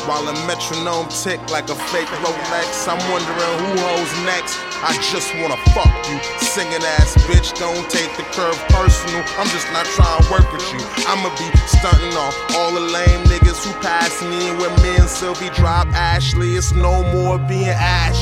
While 0.07 0.27
a 0.27 0.33
metronome 0.47 1.09
tick 1.09 1.39
like 1.51 1.69
a 1.69 1.75
fake 1.91 2.07
Rolex, 2.23 2.87
I'm 2.87 2.97
wondering 3.11 3.55
who 3.59 3.71
holds 3.83 4.13
next. 4.25 4.57
I 4.81 4.95
just 5.11 5.35
wanna 5.35 5.59
fuck 5.75 5.91
you, 6.07 6.17
singing 6.39 6.81
ass 6.97 7.13
bitch. 7.27 7.51
Don't 7.59 7.89
take 7.91 8.09
the 8.15 8.23
curve 8.31 8.57
personal. 8.71 9.21
I'm 9.37 9.47
just 9.51 9.67
not 9.71 9.85
trying 9.85 10.23
to 10.23 10.31
work 10.31 10.47
with 10.53 10.65
you. 10.71 10.79
I'ma 11.05 11.29
be 11.35 11.51
stunting 11.67 12.15
off 12.15 12.35
all 12.55 12.71
the 12.73 12.79
lame 12.79 13.23
niggas 13.25 13.67
who 13.67 13.73
pass 13.81 14.21
me 14.23 14.49
and 14.49 14.57
when 14.59 14.73
me 14.81 14.95
and 14.95 15.09
Sylvie 15.09 15.49
drop 15.49 15.87
Ashley. 15.89 16.55
It's 16.55 16.71
no 16.71 17.03
more 17.11 17.37
being 17.37 17.67
Ash. 17.67 18.19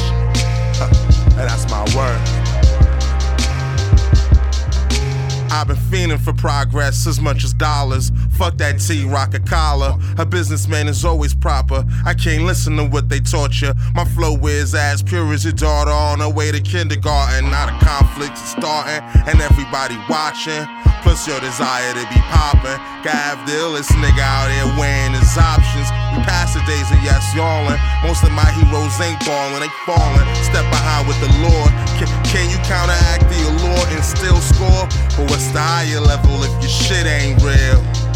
and 0.81 1.37
that's 1.37 1.69
my 1.69 1.85
word. 1.95 2.46
I've 5.49 5.67
been 5.67 5.77
fiending 5.77 6.19
for 6.19 6.33
progress 6.33 7.07
as 7.07 7.19
much 7.19 7.43
as 7.43 7.53
dollars. 7.53 8.11
Fuck 8.37 8.57
that 8.57 8.77
T, 8.77 9.03
rock 9.03 9.33
a 9.33 9.39
collar. 9.39 9.97
A 10.19 10.25
businessman 10.25 10.87
is 10.87 11.03
always 11.03 11.33
proper. 11.33 11.83
I 12.05 12.13
can't 12.13 12.43
listen 12.43 12.77
to 12.77 12.85
what 12.85 13.09
they 13.09 13.19
taught 13.19 13.61
you. 13.61 13.73
My 13.95 14.05
flow 14.05 14.37
is 14.45 14.75
as 14.75 15.01
pure 15.01 15.33
as 15.33 15.43
your 15.43 15.53
daughter 15.53 15.89
on 15.89 16.19
her 16.19 16.29
way 16.29 16.51
to 16.51 16.61
kindergarten. 16.61 17.49
Not 17.49 17.73
a 17.73 17.75
conflict 17.83 18.37
is 18.37 18.53
starting, 18.53 19.01
and 19.25 19.41
everybody 19.41 19.97
watching. 20.07 20.69
Plus 21.01 21.25
your 21.25 21.39
desire 21.39 21.93
to 21.97 22.05
be 22.13 22.21
poppin'. 22.29 22.77
Gav 23.01 23.41
the 23.49 23.57
illest 23.57 23.89
nigga 23.97 24.21
out 24.21 24.53
here 24.53 24.69
weighing 24.77 25.17
his 25.17 25.33
options. 25.33 25.89
We 26.13 26.21
pass 26.21 26.53
the 26.53 26.61
days 26.69 26.85
of 26.93 27.01
yes 27.01 27.25
yawling. 27.33 27.79
Most 28.05 28.21
of 28.21 28.29
my 28.37 28.45
heroes 28.53 28.93
ain't 29.01 29.17
ballin', 29.25 29.65
they 29.65 29.73
fallin'. 29.89 30.29
Step 30.45 30.65
behind 30.69 31.07
with 31.09 31.17
the 31.25 31.31
Lord. 31.41 31.71
Can, 31.97 32.05
can 32.21 32.45
you 32.53 32.61
counteract 32.69 33.25
the 33.33 33.39
allure 33.49 33.85
and 33.97 34.03
still 34.05 34.37
score? 34.37 34.85
But 35.17 35.25
what's 35.33 35.49
the 35.49 35.61
higher 35.61 36.01
level 36.01 36.43
if 36.45 36.53
your 36.61 36.69
shit 36.69 37.09
ain't 37.09 37.41
real? 37.41 38.06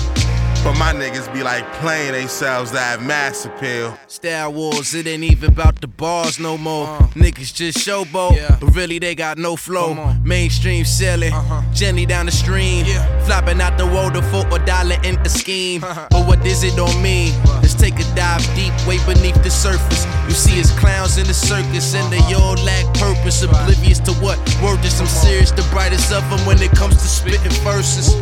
But 0.63 0.78
my 0.78 0.93
niggas 0.93 1.34
be 1.34 1.41
like 1.41 1.65
playing 1.82 2.13
themselves 2.13 2.69
to 2.71 2.78
have 2.78 3.02
mass 3.02 3.45
appeal. 3.45 3.97
Star 4.06 4.47
Wars, 4.47 4.93
it 4.93 5.08
ain't 5.08 5.24
even 5.24 5.50
about 5.50 5.82
the 5.82 5.88
bars 5.88 6.39
no 6.39 6.56
more. 6.56 6.86
Niggas 7.15 7.52
just 7.52 7.80
showboat, 7.80 8.60
but 8.60 8.67
really 8.76 9.00
they 9.00 9.15
got 9.15 9.39
no 9.39 9.56
flow. 9.56 9.95
Mainstream 10.24 10.86
selling, 10.86 11.34
Jenny 11.74 12.06
down 12.06 12.28
the 12.28 12.32
stream, 12.32 12.86
Yeah. 12.86 13.02
flopping 13.26 13.60
out 13.60 13.80
the 13.80 13.88
water 13.88 14.21
for 14.21 14.45
a 14.56 14.63
dollar 14.63 14.97
in 15.04 15.21
the 15.24 15.30
scheme. 15.30 15.82
but 16.12 16.28
what 16.28 16.43
does 16.43 16.63
it 16.63 16.76
don't 16.76 17.02
mean? 17.02 17.34
Let's 17.63 17.74
take 17.74 17.95
a 18.00 18.04
dive 18.15 18.45
deep, 18.56 18.74
way 18.86 19.00
beneath 19.12 19.41
the 19.41 19.50
surface. 19.50 20.06
You 20.28 20.36
see, 20.36 20.60
it's 20.60 20.71
clowns 20.78 21.17
in 21.17 21.26
the 21.26 21.34
circus, 21.34 21.95
and 21.95 22.13
they 22.13 22.21
all 22.36 22.54
lack 22.63 22.86
purpose, 23.00 23.41
oblivious 23.41 23.97
to 24.02 24.12
what 24.21 24.38
word 24.62 24.86
is. 24.86 25.02
I'm 25.02 25.08
serious, 25.08 25.50
the 25.50 25.67
brightest 25.71 26.13
of 26.13 26.21
them 26.30 26.45
when 26.45 26.62
it 26.62 26.71
comes 26.71 26.97
to 27.02 27.08
spitting 27.08 27.52
verses. 27.63 28.13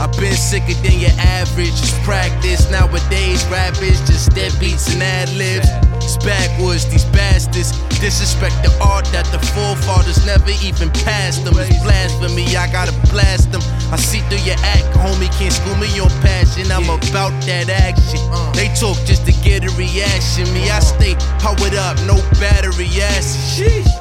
I've 0.00 0.16
been 0.16 0.34
sicker 0.34 0.72
than 0.80 0.98
your 0.98 1.14
average. 1.20 1.76
Just 1.76 2.00
practice 2.02 2.70
nowadays. 2.70 3.46
Rap 3.48 3.76
is 3.82 4.00
just 4.08 4.34
dead 4.34 4.52
beats 4.58 4.92
and 4.92 5.02
ad 5.02 5.28
libs. 5.36 5.68
It's 6.02 6.16
backwards, 6.24 6.88
these 6.90 7.04
bastards 7.04 7.72
disrespect 8.00 8.56
the 8.64 8.72
art 8.80 9.04
that 9.12 9.26
the 9.26 9.38
forefathers 9.52 10.24
never 10.24 10.50
even 10.64 10.90
passed 11.04 11.44
them. 11.44 11.54
It's 11.58 11.76
blasphemy, 11.84 12.56
I 12.56 12.72
gotta 12.72 12.96
blast 13.12 13.52
them. 13.52 13.60
I 13.92 13.96
see 13.96 14.20
through 14.32 14.42
your 14.48 14.56
act, 14.64 14.88
homie. 14.96 15.30
Can't 15.38 15.52
school 15.52 15.76
me 15.76 15.86
on 16.00 16.08
passion. 16.24 16.72
I'm 16.72 16.88
about 16.88 17.36
that 17.44 17.68
action. 17.68 18.20
Uh. 18.32 18.50
They 18.52 18.68
talk 18.74 18.96
just 19.04 19.26
to 19.26 19.32
get 19.44 19.64
a 19.64 19.70
reaction. 19.76 20.48
Me, 20.54 20.70
I 20.70 20.78
uh. 20.78 20.80
stay 20.80 21.14
powered 21.38 21.76
up, 21.76 22.00
no 22.08 22.16
battery 22.40 22.88
acid. 23.04 23.84
Sheesh. 23.84 23.92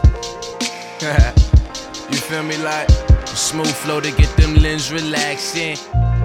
you 2.09 2.17
feel 2.17 2.43
me 2.43 2.57
like? 2.57 3.09
Smooth 3.35 3.67
flow 3.67 3.99
to 3.99 4.11
get 4.11 4.29
them 4.37 4.55
limbs 4.55 4.91
relaxing. 4.91 5.77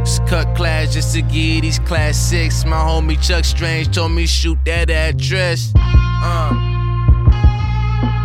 Just 0.04 0.26
cut 0.26 0.54
class 0.56 0.92
just 0.92 1.14
to 1.14 1.22
get 1.22 1.62
these 1.62 1.78
class 1.78 2.16
six. 2.16 2.64
My 2.64 2.76
homie 2.76 3.20
Chuck 3.26 3.44
Strange 3.44 3.94
told 3.94 4.12
me 4.12 4.26
shoot 4.26 4.58
that 4.66 4.90
address. 4.90 5.72
Uh. 5.76 6.50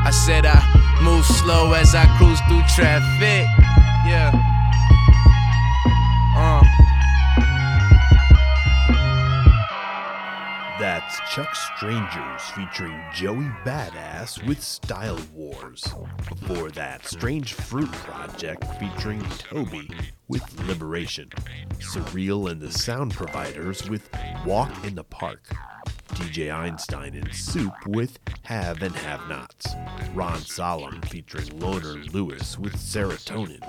I 0.01 0.11
said 0.11 0.45
I 0.45 0.59
move 1.03 1.25
slow 1.25 1.73
as 1.73 1.93
I 1.93 2.05
cruise 2.17 2.39
through 2.47 2.63
traffic. 2.75 3.47
Yeah. 4.07 4.31
Chuck 11.29 11.53
Strangers 11.53 12.41
featuring 12.55 12.99
Joey 13.13 13.51
Bada$$ 13.63 14.47
with 14.47 14.63
Style 14.63 15.19
Wars. 15.35 15.83
Before 16.27 16.71
that, 16.71 17.05
Strange 17.05 17.53
Fruit 17.53 17.91
Project 17.91 18.65
featuring 18.79 19.21
Toby 19.37 19.91
with 20.29 20.67
Liberation. 20.67 21.29
Surreal 21.79 22.49
and 22.49 22.61
the 22.61 22.71
Sound 22.71 23.13
Providers 23.13 23.89
with 23.89 24.09
Walk 24.45 24.71
in 24.85 24.95
the 24.95 25.03
Park. 25.03 25.43
DJ 26.13 26.53
Einstein 26.53 27.15
and 27.15 27.33
Soup 27.33 27.73
with 27.85 28.19
Have 28.43 28.81
and 28.81 28.95
Have 28.95 29.27
Nots. 29.27 29.67
Ron 30.13 30.39
Solemn 30.39 31.01
featuring 31.01 31.59
Loner 31.59 31.95
Lewis 32.13 32.57
with 32.57 32.75
Serotonin. 32.75 33.59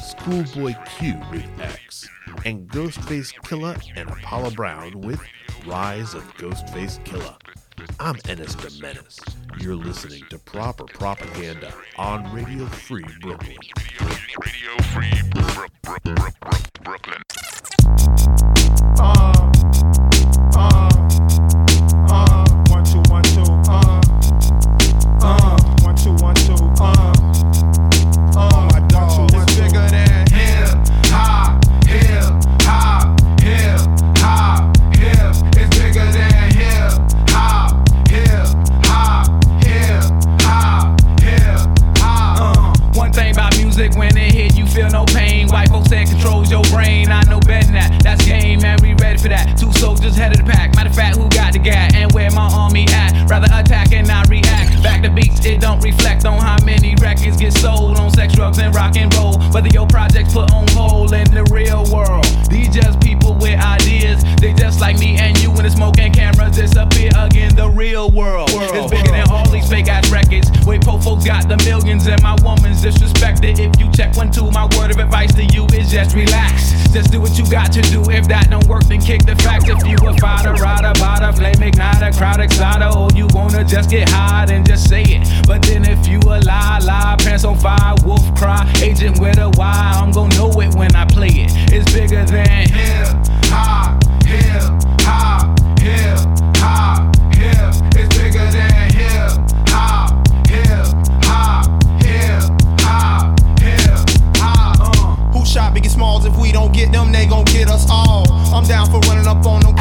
Schoolboy 0.00 0.74
Q 0.96 1.20
with 1.30 1.46
X. 1.60 2.08
And 2.44 2.68
Ghostface 2.68 3.32
Killah 3.42 3.80
and 3.96 4.08
Apollo 4.10 4.50
Brown 4.50 5.00
with 5.00 5.20
Rise 5.66 6.14
of 6.14 6.22
Ghostface 6.36 7.02
Killah. 7.04 7.36
I'm 8.00 8.16
Ennis 8.28 8.54
the 8.54 8.76
Menace. 8.80 9.18
You're 9.58 9.74
listening 9.74 10.24
to 10.30 10.38
Proper 10.38 10.84
Propaganda 10.84 11.72
on 11.96 12.32
Radio 12.34 12.66
Free 12.66 13.04
Brooklyn. 13.20 13.56
Radio 14.00 14.76
Free 14.92 15.22
Brooklyn. 16.82 17.22
Uh, 18.98 19.52
uh, 20.54 20.91
beats, 55.22 55.44
it 55.44 55.60
don't 55.60 55.82
reflect 55.82 56.24
on 56.24 56.38
how 56.38 56.62
many 56.64 56.94
records 57.00 57.36
get 57.36 57.52
sold 57.52 57.98
on 57.98 58.11
drugs, 58.32 58.58
and 58.58 58.74
rock 58.74 58.96
and 58.96 59.14
roll. 59.14 59.38
Whether 59.52 59.68
your 59.68 59.86
projects 59.86 60.32
put 60.32 60.50
on 60.52 60.66
hold 60.68 61.12
in 61.12 61.30
the 61.30 61.44
real 61.52 61.84
world. 61.92 62.24
These 62.50 62.74
just 62.74 63.00
people 63.00 63.34
with 63.34 63.58
ideas. 63.60 64.24
They 64.40 64.52
just 64.52 64.80
like 64.80 64.98
me 64.98 65.16
and 65.18 65.40
you 65.42 65.50
when 65.50 65.64
the 65.64 65.70
smoke 65.70 65.98
and 65.98 66.14
cameras 66.14 66.56
disappear 66.56 67.10
again. 67.16 67.54
The 67.54 67.68
real 67.68 68.10
world 68.10 68.50
is 68.50 68.90
bigger 68.90 69.12
than 69.12 69.28
all 69.30 69.48
these 69.48 69.68
fake 69.68 69.88
ass 69.88 70.10
records. 70.10 70.50
Wait, 70.66 70.82
po 70.82 70.98
folks 70.98 71.24
got 71.24 71.48
the 71.48 71.56
millions 71.64 72.06
and 72.06 72.22
my 72.22 72.36
woman's 72.42 72.82
disrespected. 72.82 73.58
If 73.58 73.78
you 73.80 73.90
check 73.92 74.16
one, 74.16 74.30
two, 74.30 74.50
my 74.50 74.68
word 74.76 74.90
of 74.90 74.98
advice 74.98 75.34
to 75.34 75.44
you 75.44 75.66
is 75.72 75.90
just 75.90 76.14
relax. 76.14 76.72
Just 76.92 77.10
do 77.10 77.20
what 77.20 77.38
you 77.38 77.48
got 77.50 77.72
to 77.72 77.80
do. 77.82 78.02
If 78.10 78.28
that 78.28 78.50
don't 78.50 78.66
work, 78.66 78.84
then 78.84 79.00
kick 79.00 79.24
the 79.24 79.36
facts. 79.36 79.68
If 79.68 79.86
you 79.86 79.96
a 79.96 80.12
fighter, 80.18 80.52
rider, 80.54 80.92
bada, 81.00 81.34
flame 81.36 81.72
igniter, 81.72 82.16
crowd 82.16 82.40
exciter, 82.40 82.90
or 82.96 83.08
you 83.14 83.26
wanna 83.32 83.64
just 83.64 83.90
get 83.90 84.08
high, 84.08 84.46
then 84.46 84.64
just 84.64 84.88
say 84.88 85.02
it. 85.02 85.46
But 85.46 85.62
then 85.62 85.88
if 85.88 86.06
you 86.06 86.18
a 86.20 86.40
lie, 86.44 86.80
lie, 86.84 87.16
pants 87.18 87.44
on 87.44 87.58
fire, 87.58 87.94
wolf 88.04 88.21
cry, 88.36 88.70
agent 88.82 89.20
with 89.20 89.38
a 89.38 89.50
Y, 89.56 89.92
I'm 89.94 90.10
gonna 90.10 90.34
know 90.36 90.50
it 90.60 90.74
when 90.74 90.94
I 90.94 91.04
play 91.06 91.28
it. 91.28 91.52
It's 91.72 91.90
bigger 91.92 92.24
than 92.24 92.68
hip 92.68 93.08
hop, 93.46 94.02
hip 94.24 94.62
hop, 95.02 95.58
hip 95.78 96.18
hop, 96.56 97.16
hip. 97.34 97.74
It's 97.96 98.16
bigger 98.16 98.46
than 98.50 98.90
hip 98.92 99.32
hop, 99.68 100.26
hip 100.46 100.86
hop, 101.24 101.66
hip 102.02 102.42
hop, 102.80 103.40
hip. 103.60 104.02
Who 105.32 105.46
shot 105.46 105.74
Biggie 105.74 105.90
Smalls? 105.90 106.24
If 106.24 106.36
we 106.38 106.52
don't 106.52 106.72
get 106.72 106.92
them, 106.92 107.10
they 107.12 107.26
gon' 107.26 107.44
get 107.46 107.68
us 107.68 107.86
all. 107.90 108.30
I'm 108.54 108.64
down 108.64 108.90
for 108.90 109.00
running 109.08 109.26
up 109.26 109.44
on 109.46 109.62
them 109.62 109.74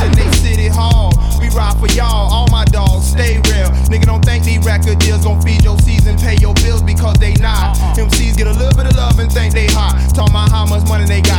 in 0.00 0.12
they 0.12 0.30
city 0.38 0.68
hall. 0.68 1.12
We 1.40 1.48
ride 1.50 1.76
for 1.78 1.88
y'all, 1.92 2.32
all 2.32 2.48
my 2.50 2.64
dogs, 2.64 3.10
stay 3.10 3.36
real. 3.50 3.70
Nigga, 3.90 4.06
don't 4.06 4.24
think 4.24 4.44
these 4.44 4.64
record 4.64 4.98
deals 4.98 5.24
gon' 5.24 5.40
feed 5.42 5.62
your 5.62 5.78
season, 5.78 6.16
pay 6.16 6.36
your 6.40 6.54
bills 6.54 6.82
because 6.82 7.16
they 7.18 7.34
not. 7.34 7.76
Uh-uh. 7.76 8.06
MCs 8.06 8.36
get 8.36 8.46
a 8.46 8.52
little 8.52 8.76
bit 8.76 8.86
of 8.86 8.96
love 8.96 9.18
and 9.18 9.30
think 9.30 9.52
they 9.52 9.66
hot. 9.66 9.98
Talk 10.14 10.30
about 10.30 10.50
how 10.50 10.64
much 10.64 10.88
money 10.88 11.04
they 11.04 11.20
got. 11.20 11.35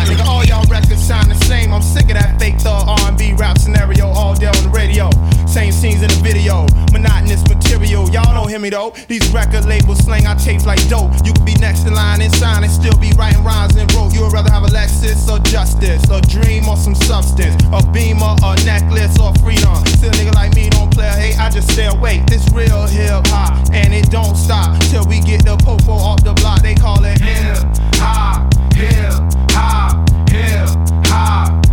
Hear 8.58 8.64
me 8.64 8.70
though. 8.70 8.94
These 9.08 9.30
record 9.32 9.66
labels 9.66 10.00
slang 10.00 10.26
our 10.26 10.36
tapes 10.36 10.66
like 10.66 10.82
dope. 10.90 11.12
You 11.24 11.34
could 11.34 11.46
be 11.46 11.54
next 11.56 11.86
in 11.86 11.94
line 11.94 12.22
and 12.22 12.34
sign 12.36 12.64
and 12.64 12.72
still 12.72 12.98
be 12.98 13.12
writing 13.14 13.44
rhymes 13.44 13.76
and 13.76 13.92
wrote. 13.94 14.14
You 14.14 14.24
would 14.24 14.34
rather 14.34 14.52
have 14.52 14.64
a 14.64 14.68
Lexus 14.68 15.30
or 15.30 15.40
justice, 15.40 16.04
a 16.10 16.22
dream 16.22 16.68
or 16.68 16.78
some 16.78 16.96
substance, 16.96 17.62
a 17.72 17.86
beamer, 17.92 18.36
a 18.44 18.56
necklace 18.66 19.20
or 19.20 19.34
freedom. 19.44 19.76
Still, 19.98 20.12
nigga 20.12 20.34
like 20.34 20.56
me 20.56 20.70
don't 20.70 20.92
play 20.92 21.08
a 21.08 21.12
hate. 21.12 21.40
I 21.40 21.50
just 21.50 21.72
stay 21.72 21.88
awake. 21.88 22.26
This 22.26 22.50
real 22.52 22.88
hip 22.88 23.28
hop, 23.28 23.70
and 23.72 23.94
it 23.94 24.10
don't 24.10 24.36
stop 24.36 24.80
till 24.90 25.06
we 25.06 25.20
get 25.20 25.46
the 25.46 25.58
popo 25.58 25.92
off 25.92 26.24
the 26.24 26.34
block. 26.34 26.62
They 26.62 26.76
call 26.76 27.04
it 27.06 27.20
hip 27.22 27.58
hop, 27.96 28.54
hip 28.74 29.14
hop, 29.52 30.10
hip 30.30 30.70
hop, 31.06 31.67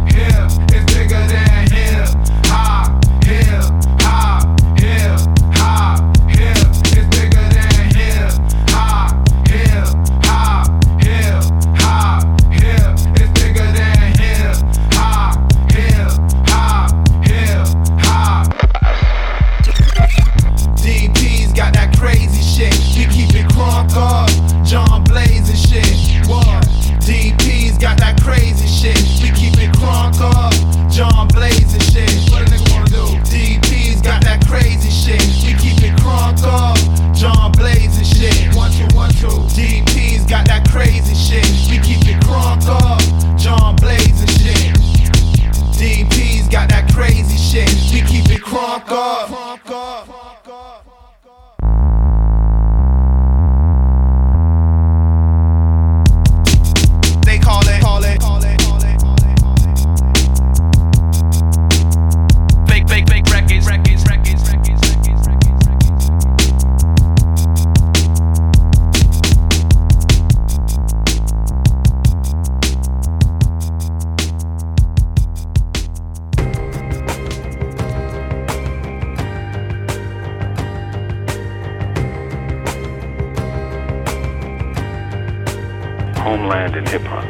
homeland 86.45 86.77
in 86.77 86.85
hip 86.85 87.01
hop. 87.09 87.25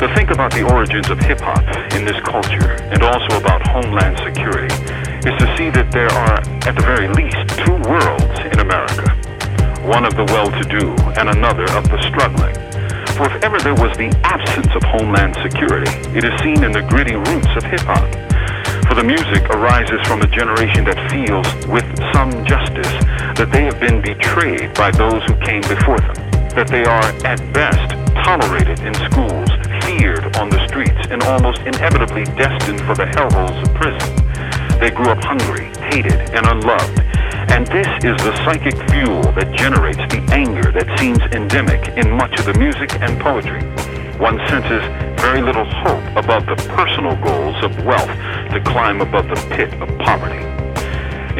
To 0.00 0.14
think 0.14 0.30
about 0.30 0.52
the 0.52 0.68
origins 0.68 1.08
of 1.08 1.18
hip 1.18 1.40
hop 1.40 1.64
in 1.96 2.04
this 2.04 2.20
culture 2.20 2.76
and 2.92 3.02
also 3.02 3.40
about 3.40 3.66
homeland 3.68 4.20
security 4.20 4.68
is 5.24 5.32
to 5.40 5.48
see 5.56 5.70
that 5.70 5.88
there 5.92 6.12
are, 6.12 6.36
at 6.68 6.76
the 6.76 6.84
very 6.84 7.08
least, 7.08 7.40
two 7.64 7.72
worlds 7.88 8.36
in 8.52 8.60
America 8.60 9.08
one 9.82 10.04
of 10.04 10.14
the 10.14 10.22
well 10.30 10.46
to 10.46 10.62
do 10.68 10.94
and 11.18 11.26
another 11.28 11.66
of 11.74 11.82
the 11.90 11.98
struggling. 12.06 12.54
For 13.16 13.26
if 13.26 13.42
ever 13.42 13.58
there 13.58 13.74
was 13.74 13.96
the 13.98 14.14
absence 14.22 14.70
of 14.76 14.82
homeland 14.84 15.34
security, 15.42 15.90
it 16.14 16.22
is 16.22 16.30
seen 16.38 16.62
in 16.62 16.70
the 16.70 16.82
gritty 16.86 17.16
roots 17.16 17.50
of 17.56 17.64
hip 17.64 17.82
hop. 17.82 18.06
For 18.86 18.94
the 18.94 19.02
music 19.02 19.42
arises 19.50 19.98
from 20.06 20.22
a 20.22 20.28
generation 20.28 20.84
that 20.84 21.00
feels, 21.10 21.48
with 21.66 21.82
some 22.14 22.30
justice, 22.46 22.94
that 23.34 23.50
they 23.50 23.64
have 23.64 23.80
been 23.80 24.00
betrayed 24.00 24.74
by 24.74 24.92
those 24.92 25.24
who 25.26 25.34
came 25.42 25.62
before 25.62 25.98
them, 25.98 26.21
that 26.54 26.68
they 26.68 26.84
are, 26.84 27.08
at 27.24 27.40
best, 27.52 27.96
tolerated 28.24 28.80
in 28.80 28.94
schools, 29.08 29.48
feared 29.84 30.36
on 30.36 30.50
the 30.50 30.60
streets, 30.68 31.00
and 31.10 31.22
almost 31.24 31.60
inevitably 31.60 32.24
destined 32.36 32.80
for 32.84 32.94
the 32.94 33.06
hellholes 33.06 33.56
of 33.62 33.74
prison. 33.74 34.12
They 34.78 34.90
grew 34.90 35.08
up 35.08 35.22
hungry, 35.24 35.72
hated, 35.88 36.20
and 36.36 36.46
unloved. 36.46 37.00
And 37.52 37.66
this 37.68 37.88
is 38.04 38.16
the 38.24 38.34
psychic 38.44 38.76
fuel 38.90 39.22
that 39.32 39.52
generates 39.56 40.02
the 40.12 40.20
anger 40.32 40.72
that 40.72 40.88
seems 40.98 41.20
endemic 41.32 41.88
in 41.96 42.10
much 42.10 42.38
of 42.38 42.46
the 42.46 42.54
music 42.54 42.92
and 43.00 43.20
poetry. 43.20 43.62
One 44.18 44.38
senses 44.48 44.82
very 45.20 45.42
little 45.42 45.64
hope 45.64 46.04
above 46.16 46.46
the 46.46 46.56
personal 46.76 47.16
goals 47.22 47.56
of 47.64 47.72
wealth 47.84 48.10
to 48.52 48.60
climb 48.64 49.00
above 49.00 49.28
the 49.28 49.40
pit 49.54 49.72
of 49.80 49.88
poverty. 49.98 50.42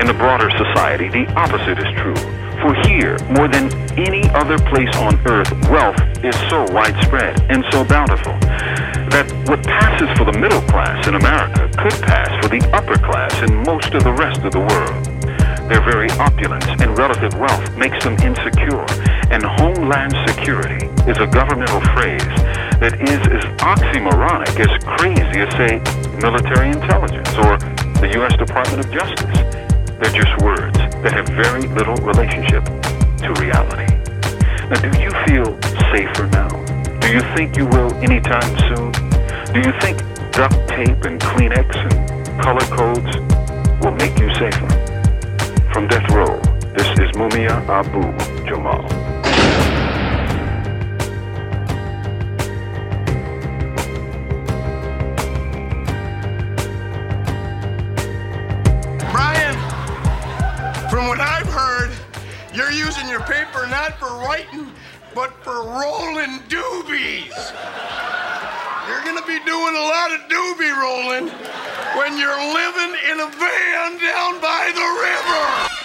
In 0.00 0.06
the 0.06 0.14
broader 0.14 0.50
society, 0.50 1.08
the 1.08 1.30
opposite 1.34 1.78
is 1.78 1.90
true. 2.00 2.16
For 2.62 2.74
here, 2.86 3.18
more 3.26 3.48
than 3.48 3.74
any 3.98 4.22
other 4.30 4.56
place 4.56 4.94
on 5.02 5.18
earth, 5.26 5.50
wealth 5.66 5.98
is 6.22 6.30
so 6.46 6.62
widespread 6.70 7.34
and 7.50 7.64
so 7.72 7.82
bountiful 7.82 8.38
that 9.10 9.26
what 9.50 9.66
passes 9.66 10.06
for 10.16 10.22
the 10.22 10.38
middle 10.38 10.62
class 10.70 11.02
in 11.08 11.16
America 11.16 11.66
could 11.74 11.98
pass 12.06 12.30
for 12.38 12.46
the 12.46 12.62
upper 12.70 12.94
class 13.02 13.34
in 13.42 13.66
most 13.66 13.92
of 13.98 14.04
the 14.04 14.12
rest 14.14 14.46
of 14.46 14.52
the 14.54 14.62
world. 14.62 14.94
Their 15.66 15.82
very 15.82 16.06
opulence 16.22 16.70
and 16.78 16.96
relative 16.96 17.34
wealth 17.34 17.66
makes 17.74 17.98
them 18.06 18.14
insecure, 18.22 18.86
and 19.34 19.42
homeland 19.42 20.14
security 20.30 20.86
is 21.10 21.18
a 21.18 21.26
governmental 21.26 21.82
phrase 21.98 22.30
that 22.78 22.94
is 23.02 23.26
as 23.26 23.42
oxymoronic 23.58 24.54
as 24.62 24.70
crazy 25.02 25.42
as, 25.42 25.50
say, 25.58 25.82
military 26.22 26.70
intelligence 26.70 27.34
or 27.42 27.58
the 27.98 28.10
U.S. 28.22 28.38
Department 28.38 28.86
of 28.86 28.92
Justice. 28.94 29.38
They're 29.98 30.14
just 30.14 30.34
words 30.46 30.81
that 31.02 31.12
have 31.12 31.28
very 31.28 31.62
little 31.74 31.96
relationship 31.96 32.64
to 33.18 33.34
reality. 33.42 33.90
Now, 34.70 34.78
do 34.80 34.88
you 35.02 35.10
feel 35.26 35.58
safer 35.90 36.26
now? 36.28 36.48
Do 37.00 37.12
you 37.12 37.20
think 37.34 37.56
you 37.56 37.66
will 37.66 37.92
anytime 37.94 38.50
soon? 38.70 38.92
Do 39.52 39.60
you 39.60 39.74
think 39.80 39.98
duct 40.32 40.54
tape 40.68 41.02
and 41.04 41.20
Kleenex 41.20 41.74
and 41.74 42.40
color 42.40 42.66
codes 42.70 43.16
will 43.84 43.92
make 43.92 44.16
you 44.18 44.32
safer? 44.34 44.68
From 45.72 45.88
death 45.88 46.08
row, 46.12 46.38
this 46.76 46.86
is 46.98 47.10
Mumia 47.18 47.58
Abu 47.68 48.02
Jamal. 48.46 49.01
But 65.14 65.32
for 65.44 65.62
rolling 65.62 66.40
doobies. 66.48 67.36
You're 68.88 69.04
gonna 69.04 69.26
be 69.26 69.38
doing 69.44 69.74
a 69.76 69.86
lot 69.86 70.10
of 70.12 70.20
doobie 70.28 70.76
rolling 70.76 71.28
when 71.96 72.18
you're 72.18 72.44
living 72.54 72.94
in 73.10 73.20
a 73.20 73.26
van 73.26 73.98
down 73.98 74.40
by 74.40 74.72
the 74.74 75.68
river. 75.68 75.81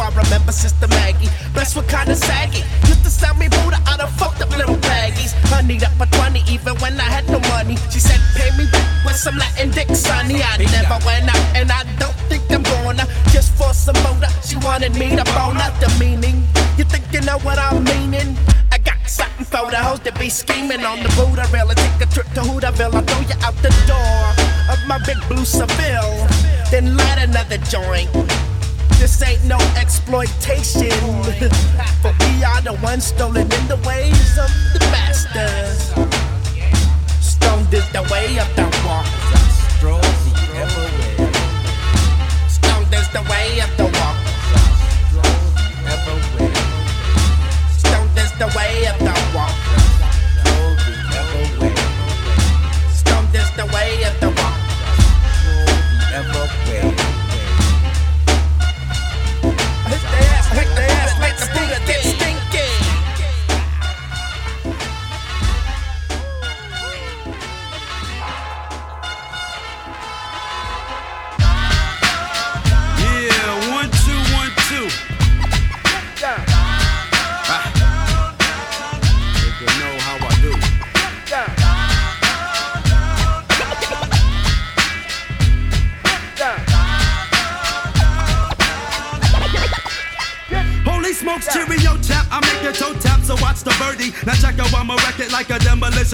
I 0.00 0.08
remember 0.10 0.52
Sister 0.52 0.88
Maggie, 0.88 1.28
blessed 1.52 1.76
with 1.76 1.88
kinda 1.88 2.16
saggy. 2.16 2.62
Used 2.88 3.04
to 3.04 3.10
sell 3.10 3.34
me 3.34 3.48
Buddha 3.48 3.78
out 3.86 4.00
of 4.00 4.10
fucked 4.18 4.42
up 4.42 4.50
little 4.50 4.76
baggies. 4.76 5.32
Honeyed 5.50 5.84
up 5.84 5.98
a 6.00 6.06
20 6.06 6.42
even 6.48 6.74
when 6.78 6.98
I 7.00 7.04
had 7.04 7.28
no 7.28 7.38
money. 7.54 7.76
She 7.90 8.00
said, 8.00 8.20
pay 8.34 8.50
me 8.56 8.66
back 8.70 8.86
with 9.04 9.16
some 9.16 9.36
Latin 9.36 9.70
dick, 9.70 9.88
sonny. 9.94 10.42
I 10.42 10.58
never 10.58 10.98
went 11.06 11.28
out 11.28 11.44
and 11.54 11.70
I 11.70 11.84
don't 11.98 12.16
think 12.28 12.42
I'm 12.50 12.62
gonna. 12.62 13.06
Just 13.30 13.54
for 13.54 13.72
some 13.72 13.96
motor, 14.02 14.30
she 14.42 14.56
wanted 14.56 14.94
me 14.96 15.10
to 15.16 15.24
bone 15.36 15.58
out 15.58 15.78
the 15.80 15.90
meaning. 16.00 16.42
You 16.76 16.84
think 16.84 17.04
you 17.12 17.20
know 17.20 17.38
what 17.38 17.58
I'm 17.58 17.84
meaning? 17.84 18.36
I 18.72 18.78
got 18.78 18.98
something 19.06 19.44
for 19.44 19.70
the 19.70 19.78
hoes 19.78 20.00
that 20.00 20.18
be 20.18 20.28
scheming 20.28 20.84
on 20.84 21.02
the 21.02 21.10
Buddha 21.14 21.46
rail 21.52 21.68
and 21.68 21.78
take 21.78 22.00
a 22.00 22.06
trip 22.12 22.26
to 22.34 22.40
Hooterville. 22.40 22.94
I'll 22.94 23.02
throw 23.02 23.20
you 23.20 23.38
out 23.46 23.56
the 23.62 23.72
door 23.86 24.24
of 24.72 24.78
my 24.88 24.98
big 25.06 25.18
blue 25.28 25.44
Seville. 25.44 26.26
Then 26.70 26.96
light 26.96 27.18
another 27.18 27.58
joint. 27.58 28.10
This 29.04 29.22
ain't 29.22 29.44
no 29.44 29.58
exploitation. 29.76 30.88
but 32.02 32.14
we 32.20 32.42
are 32.42 32.62
the 32.62 32.72
ones 32.82 33.04
stolen 33.04 33.42
in 33.42 33.68
the 33.68 33.76
ways 33.86 34.38
of 34.38 34.48
the 34.72 34.78
masters. 34.90 35.92
Stoned 37.20 37.74
is 37.74 37.86
the 37.92 38.00
way 38.10 38.38
of 38.38 38.48
the 38.56 38.64
walk. 38.86 39.04
Stoned 42.48 42.94
is 42.94 43.08
the 43.12 43.20
way 43.28 43.60
of 43.60 43.76
the 43.76 43.84
walk. 43.92 44.16
Stoned 47.76 48.16
is 48.16 48.32
the 48.38 48.48
way 48.56 48.86
of 48.86 48.98
the 49.00 49.13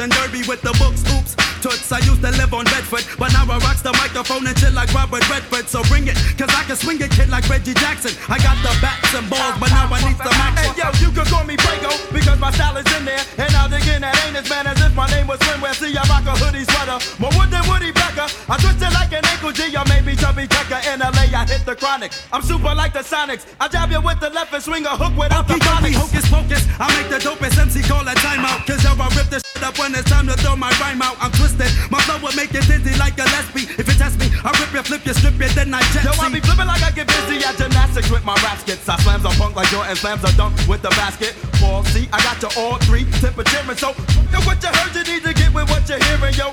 demolition 0.00 0.08
derby 0.08 0.48
with 0.48 0.62
the 0.62 0.72
books, 0.78 1.04
oops. 1.12 1.36
toots. 1.60 1.92
I 1.92 1.98
used 2.00 2.22
to 2.22 2.30
live 2.32 2.52
on 2.54 2.64
Bedford, 2.64 3.04
but 3.18 3.32
now 3.32 3.44
I 3.44 3.58
rocks 3.60 3.82
the 3.82 3.92
microphone 3.92 4.46
and 4.46 4.56
chill 4.56 4.72
like 4.72 4.92
Robert 4.94 5.24
Redford. 5.28 5.68
So 5.68 5.82
bring 5.92 6.08
it, 6.08 6.16
cause 6.38 6.48
I 6.48 6.64
can 6.64 6.76
swing 6.76 7.00
it, 7.00 7.10
kid, 7.10 7.28
like 7.28 7.48
Reggie 7.48 7.74
Jackson. 7.74 8.16
I 8.28 8.38
got 8.40 8.56
the 8.64 8.72
bats 8.80 9.12
and 9.12 9.28
balls, 9.28 9.56
but 9.60 9.68
now 9.70 9.88
I 9.92 10.00
need 10.08 10.16
some 10.16 10.32
action. 10.32 10.72
Hey 10.72 10.80
yo, 10.80 10.88
you 11.04 11.10
can 11.12 11.26
call 11.28 11.44
me 11.44 11.56
Prego 11.56 11.92
because 12.12 12.38
my 12.40 12.50
style 12.50 12.76
is 12.76 12.88
in 12.96 13.04
there. 13.04 13.20
And 13.36 13.52
I'll 13.56 13.68
dig 13.68 13.86
in 13.88 14.00
that 14.02 14.16
ain't 14.24 14.36
as 14.36 14.48
bad 14.48 14.66
as 14.66 14.80
if 14.80 14.94
my 14.96 15.08
name 15.12 15.26
was 15.26 15.38
Swimwear. 15.44 15.74
See, 15.76 15.92
I 15.92 16.04
rock 16.08 16.24
a 16.24 16.34
hoodie 16.40 16.64
sweater. 16.64 16.98
More 17.20 17.32
wood 17.36 17.50
than 17.52 17.64
Woody 17.68 17.92
Becker. 17.92 18.28
I 18.48 18.56
twist 18.56 18.80
it 18.80 18.92
like 18.96 19.12
an 19.12 19.24
ankle 19.28 19.52
G, 19.52 19.68
or 19.76 19.84
maybe 19.84 20.16
chubby 20.16 20.48
checker. 20.48 20.80
In 20.88 21.00
LA, 21.00 21.28
I 21.28 21.44
hit 21.44 21.64
the 21.68 21.76
chronic. 21.76 22.12
I'm 22.32 22.42
super 22.42 22.72
like 22.72 22.92
the 22.96 23.04
Sonics. 23.04 23.44
I 23.60 23.68
jab 23.68 23.90
you 23.90 24.00
with 24.00 24.20
the 24.20 24.30
left 24.30 24.52
and 24.52 24.62
swing 24.62 24.86
a 24.86 24.96
hook 24.96 25.12
without 25.16 25.46
the 25.46 25.60
Okey-dokey, 25.60 25.92
hocus 25.92 26.26
pocus. 26.30 26.64
I 26.80 26.88
make 26.96 27.10
the 27.12 27.20
dopest 27.20 27.58
MC 27.60 27.82
call 27.84 28.06
a 28.06 28.14
timeout. 28.16 28.64
Cause 28.66 28.82
yo, 28.84 28.96
I 28.96 29.08
rip 29.16 29.28
this 29.28 29.49
up 29.62 29.78
when 29.78 29.94
it's 29.94 30.08
time 30.08 30.26
to 30.26 30.34
throw 30.34 30.56
my 30.56 30.70
rhyme 30.80 31.02
out. 31.02 31.16
I'm 31.20 31.30
twisted. 31.32 31.68
My 31.90 32.00
flow 32.02 32.18
will 32.22 32.34
make 32.36 32.52
you 32.52 32.62
dizzy 32.62 32.96
like 32.98 33.18
a 33.18 33.26
lesbian. 33.34 33.68
If 33.78 33.88
you 33.88 33.96
test 33.96 34.18
me, 34.18 34.28
I 34.44 34.50
rip 34.58 34.72
you, 34.72 34.82
flip 34.82 35.04
you, 35.06 35.14
strip 35.14 35.34
you, 35.40 35.48
then 35.54 35.72
I 35.74 35.82
jet 35.92 36.04
Yo, 36.04 36.12
I 36.16 36.28
be 36.28 36.40
flipping 36.40 36.66
like 36.66 36.82
I 36.82 36.90
get 36.90 37.06
busy 37.06 37.44
at 37.44 37.56
gymnastics 37.56 38.10
with 38.10 38.24
my 38.24 38.34
rap 38.46 38.58
skits. 38.58 38.88
I 38.88 38.96
slams 39.00 39.24
a 39.24 39.32
punk 39.40 39.56
like 39.56 39.68
Jordan 39.68 39.96
slams 39.96 40.24
a 40.24 40.32
dunk 40.36 40.56
with 40.68 40.82
the 40.82 40.90
basket. 40.90 41.34
Ball, 41.60 41.84
see, 41.92 42.08
I 42.12 42.18
got 42.22 42.40
you 42.42 42.50
all 42.60 42.78
three 42.86 43.04
temperature. 43.20 43.60
So, 43.76 43.92
yo, 44.32 44.40
what 44.44 44.62
you 44.62 44.70
heard, 44.70 44.92
you 44.94 45.04
need 45.04 45.22
to 45.24 45.32
get 45.34 45.52
with 45.52 45.68
what 45.70 45.88
you're 45.88 46.02
hearing, 46.04 46.34
yo. 46.34 46.52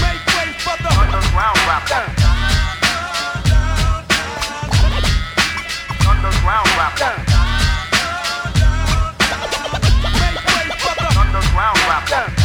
Make 0.00 0.24
way 0.34 0.48
for 0.64 0.76
the 0.80 0.90
underground 0.92 1.58
rapper. 1.68 2.04
Underground 6.08 6.68
rapper. 6.76 7.33
Underground 12.14 12.43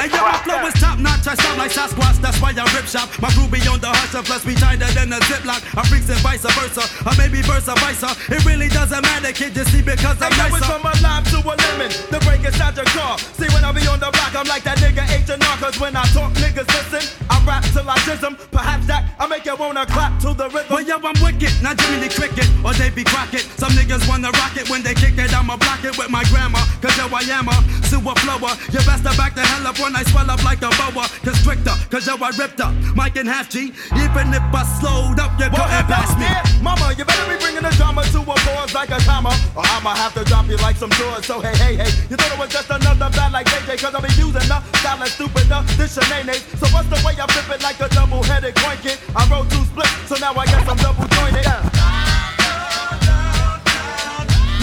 Hey 0.00 0.08
yo, 0.08 0.24
my 0.24 0.32
flow 0.40 0.56
is 0.64 0.72
top 0.80 0.98
notch. 0.98 1.28
I 1.28 1.34
sound 1.36 1.58
like 1.58 1.70
Sasquatch, 1.76 2.16
that's 2.24 2.40
why 2.40 2.56
I 2.56 2.64
rip 2.72 2.88
shop. 2.88 3.12
My 3.20 3.28
crew 3.36 3.44
be 3.52 3.60
on 3.68 3.84
the 3.84 3.92
hustle, 3.92 4.24
plus 4.24 4.46
we 4.48 4.54
tighter 4.56 4.88
than 4.96 5.12
a 5.12 5.20
ziplock. 5.28 5.60
I'm 5.76 5.84
freaks 5.92 6.08
and 6.08 6.16
vice 6.24 6.40
versa, 6.40 6.88
or 7.04 7.12
maybe 7.20 7.44
versa 7.44 7.76
vice 7.84 8.00
versa. 8.00 8.16
It 8.32 8.40
really 8.48 8.72
doesn't 8.72 9.02
matter, 9.04 9.28
kid. 9.36 9.52
Just 9.52 9.76
see 9.76 9.82
because 9.84 10.16
I'm 10.24 10.32
Hey, 10.32 10.48
nicer. 10.48 10.64
from 10.64 10.88
a 10.88 10.94
lime 11.04 11.24
to 11.36 11.38
a 11.44 11.52
lemon. 11.52 11.92
The 12.08 12.16
break 12.24 12.40
inside 12.48 12.80
your 12.80 12.88
car. 12.96 13.18
See, 13.36 13.44
when 13.52 13.60
I 13.60 13.76
be 13.76 13.84
on 13.92 14.00
the 14.00 14.08
block, 14.08 14.32
I'm 14.32 14.48
like 14.48 14.64
that 14.64 14.80
nigga 14.80 15.04
H&R. 15.04 15.36
Cause 15.60 15.76
when 15.76 15.92
I 15.92 16.08
talk, 16.16 16.32
niggas 16.40 16.64
listen. 16.72 17.04
I 17.28 17.36
rap 17.44 17.60
till 17.68 17.84
I 17.84 18.00
jism. 18.08 18.40
Perhaps 18.50 18.86
that 18.88 19.04
I 19.20 19.26
make 19.28 19.44
you 19.44 19.56
wanna 19.56 19.84
clap 19.84 20.16
to 20.24 20.32
the 20.32 20.48
rhythm. 20.48 20.72
Well, 20.72 20.80
yo, 20.80 20.96
I'm 20.96 21.12
wicked, 21.20 21.52
not 21.60 21.76
Jimmy 21.76 22.08
the 22.08 22.08
Cricket, 22.08 22.48
or 22.64 22.72
they 22.72 22.88
be 22.88 23.04
Crockett. 23.04 23.44
Some 23.60 23.76
niggas 23.76 24.08
wanna 24.08 24.32
rock 24.40 24.56
it 24.56 24.64
when 24.72 24.80
they 24.80 24.94
kick 24.96 25.20
it, 25.20 25.28
I'ma 25.36 25.60
block 25.60 25.84
it 25.84 25.92
with 26.00 26.08
my 26.08 26.24
grammar. 26.32 26.64
Cause 26.80 26.96
yo, 26.96 27.04
I 27.12 27.20
am 27.36 27.52
a 27.52 27.56
sewer 27.84 28.16
flower. 28.24 28.56
You 28.72 28.80
best 28.88 29.04
to 29.04 29.12
back 29.20 29.36
the 29.36 29.44
hell 29.44 29.66
up 29.68 29.76
when 29.78 29.89
I 29.96 30.02
swell 30.04 30.30
up 30.30 30.42
like 30.44 30.62
a 30.62 30.70
boa. 30.78 31.06
Constrictor, 31.22 31.74
cause 31.90 32.06
yo, 32.06 32.16
I 32.20 32.30
ripped 32.38 32.60
up 32.60 32.74
Mike 32.94 33.16
and 33.16 33.28
half 33.28 33.48
G. 33.50 33.72
Even 33.96 34.32
if 34.32 34.42
I 34.54 34.62
slowed 34.80 35.18
up, 35.20 35.32
you 35.38 35.48
Well, 35.50 35.66
couldn't 35.68 35.84
if 35.84 35.86
pass 35.90 36.10
me. 36.18 36.26
it, 36.26 36.62
mama, 36.62 36.94
you 36.96 37.04
better 37.04 37.26
be 37.30 37.36
bringing 37.40 37.62
the 37.62 37.70
drama 37.76 38.02
to 38.14 38.20
a 38.20 38.36
pause 38.46 38.74
like 38.74 38.90
a 38.90 38.98
comma, 39.02 39.32
or 39.56 39.64
I'ma 39.66 39.94
have 39.94 40.14
to 40.14 40.24
drop 40.24 40.46
you 40.48 40.56
like 40.58 40.76
some 40.76 40.90
drawers. 40.90 41.26
So 41.26 41.40
hey, 41.40 41.56
hey, 41.56 41.74
hey, 41.76 41.90
you 42.08 42.16
thought 42.16 42.32
it 42.32 42.38
was 42.38 42.50
just 42.50 42.70
another 42.70 43.10
bad 43.10 43.32
like 43.32 43.46
JJ, 43.46 43.78
cause 43.80 43.94
I 43.94 44.00
be 44.00 44.12
using 44.14 44.46
the 44.48 44.58
style 44.80 44.98
that's 44.98 45.12
stupid, 45.12 45.48
the 45.48 45.60
this 45.76 45.94
shenanigans. 45.94 46.44
So 46.60 46.66
what's 46.74 46.88
the 46.88 46.98
way 47.06 47.14
I 47.18 47.26
flip 47.32 47.48
it 47.56 47.62
like 47.62 47.80
a 47.80 47.88
double-headed 47.88 48.54
coin 48.56 48.78
kid? 48.82 48.98
I 49.16 49.26
wrote 49.28 49.50
two 49.50 49.64
splits, 49.64 49.92
so 50.08 50.16
now 50.16 50.32
I 50.34 50.46
guess 50.46 50.66
I'm 50.68 50.76
double 50.78 51.06
jointed. 51.16 51.46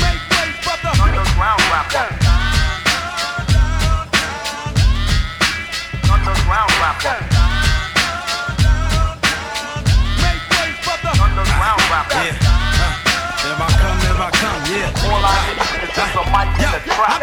Make 0.01 0.21
way 0.33 0.49
for 0.63 0.77
the 0.81 0.91
underground 1.01 1.61
rapper. 1.71 2.16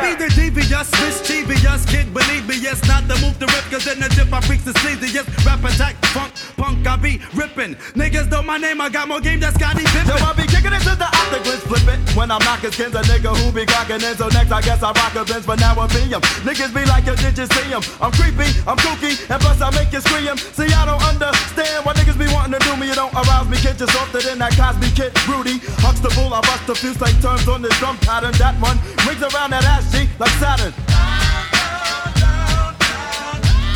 Be 0.04 0.14
the 0.16 0.43
devious, 0.54 0.90
mischievous 1.02 1.84
kid, 1.86 2.14
believe 2.14 2.46
me, 2.48 2.56
yes, 2.56 2.78
not 2.86 3.06
the 3.08 3.18
move 3.18 3.36
to 3.38 3.46
rip, 3.46 3.64
cause 3.70 3.86
in 3.86 3.98
the 3.98 4.08
dip 4.14 4.32
I 4.32 4.40
freaks 4.40 4.64
the 4.64 4.72
sleaziest. 4.72 5.26
Rap 5.44 5.62
attack, 5.64 5.96
funk, 6.14 6.32
punk, 6.56 6.86
I 6.86 6.96
be 6.96 7.20
ripping. 7.34 7.74
Niggas 7.98 8.30
know 8.30 8.42
my 8.42 8.56
name, 8.56 8.80
I 8.80 8.88
got 8.88 9.08
more 9.08 9.20
game 9.20 9.40
than 9.40 9.52
Scottie 9.54 9.84
Pippen. 9.84 10.08
Yo, 10.08 10.24
I 10.24 10.32
be 10.32 10.46
kicking 10.46 10.72
it 10.72 10.82
to 10.86 10.94
the 10.94 11.08
octagons, 11.10 11.62
flip 11.66 11.86
it. 11.90 11.98
When 12.16 12.30
I'm 12.30 12.42
knocking 12.46 12.70
skins, 12.70 12.94
a 12.94 13.02
nigga 13.02 13.34
who 13.36 13.50
be 13.52 13.66
clocking 13.66 14.02
in. 14.02 14.16
So 14.16 14.28
next, 14.28 14.52
I 14.52 14.60
guess 14.62 14.82
I 14.82 14.92
rock 14.92 15.14
a 15.18 15.24
Benz, 15.24 15.44
but 15.44 15.58
now 15.58 15.74
I 15.74 15.86
be 15.88 16.14
'em. 16.14 16.22
Niggas 16.46 16.72
be 16.72 16.84
like, 16.86 17.06
yo, 17.06 17.14
did 17.16 17.36
you 17.36 17.46
see 17.46 17.72
'em? 17.74 17.82
I'm 18.00 18.12
creepy, 18.12 18.48
I'm 18.66 18.78
kooky, 18.78 19.18
and 19.28 19.40
plus 19.42 19.60
I 19.60 19.70
make 19.74 19.92
you 19.92 20.00
scream. 20.00 20.36
See, 20.38 20.70
I 20.70 20.86
don't 20.86 21.02
understand 21.02 21.84
why 21.84 21.92
niggas 21.94 22.18
be 22.18 22.30
wanting 22.32 22.58
to 22.58 22.62
do 22.62 22.76
me. 22.76 22.86
You 22.88 22.94
don't 22.94 23.12
arouse 23.14 23.48
me, 23.48 23.58
kid, 23.58 23.78
just 23.78 23.92
softer 23.92 24.22
than 24.22 24.38
that 24.38 24.54
Cosby 24.56 24.90
kid, 24.94 25.10
Rudy. 25.26 25.58
Huxtable, 25.82 26.32
I 26.32 26.40
bust 26.40 26.68
a 26.68 26.74
few 26.74 26.94
slang 26.94 27.18
terms 27.20 27.48
on 27.48 27.62
this 27.62 27.76
drum 27.78 27.98
pattern. 27.98 28.32
That 28.38 28.54
one 28.60 28.78
rings 29.06 29.22
around 29.22 29.50
that 29.50 29.64
ass 29.64 29.90
G 29.90 30.08
like 30.18 30.30
Saturn. 30.44 30.74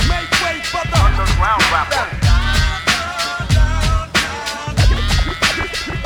Make 0.04 0.32
way 0.44 0.60
for 0.68 0.84
the 0.84 0.98
underground 1.00 1.62
rapper. 1.72 2.04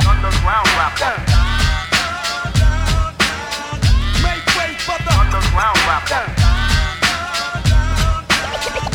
Underground 0.07 0.69
rapper. 0.79 1.15
Make 4.23 4.47
way 4.55 4.71
for 4.87 4.97
the 5.03 5.13
underground 5.19 5.79
rapper. 5.83 6.23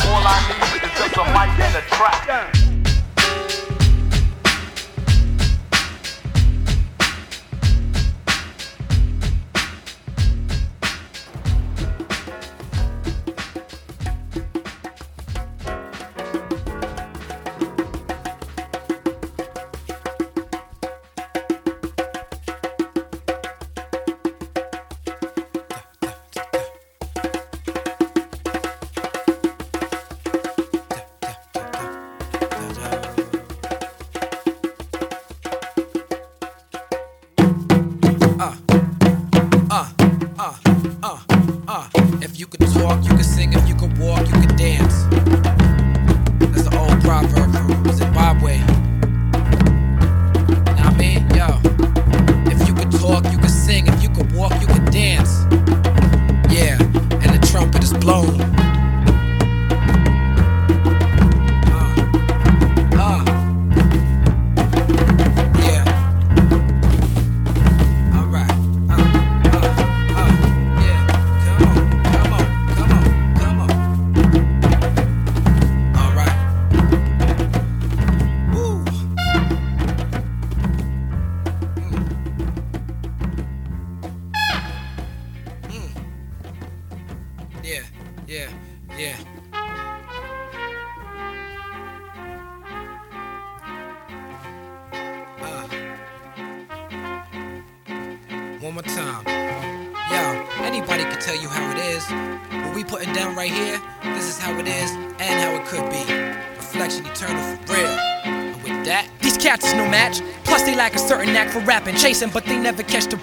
All 0.09 0.25
I 0.25 0.41
need 0.49 0.83
is 0.89 0.93
just 0.97 1.17
a 1.19 1.25
mic 1.37 1.53
and 1.61 1.77
a 1.77 1.83
track. 1.91 2.68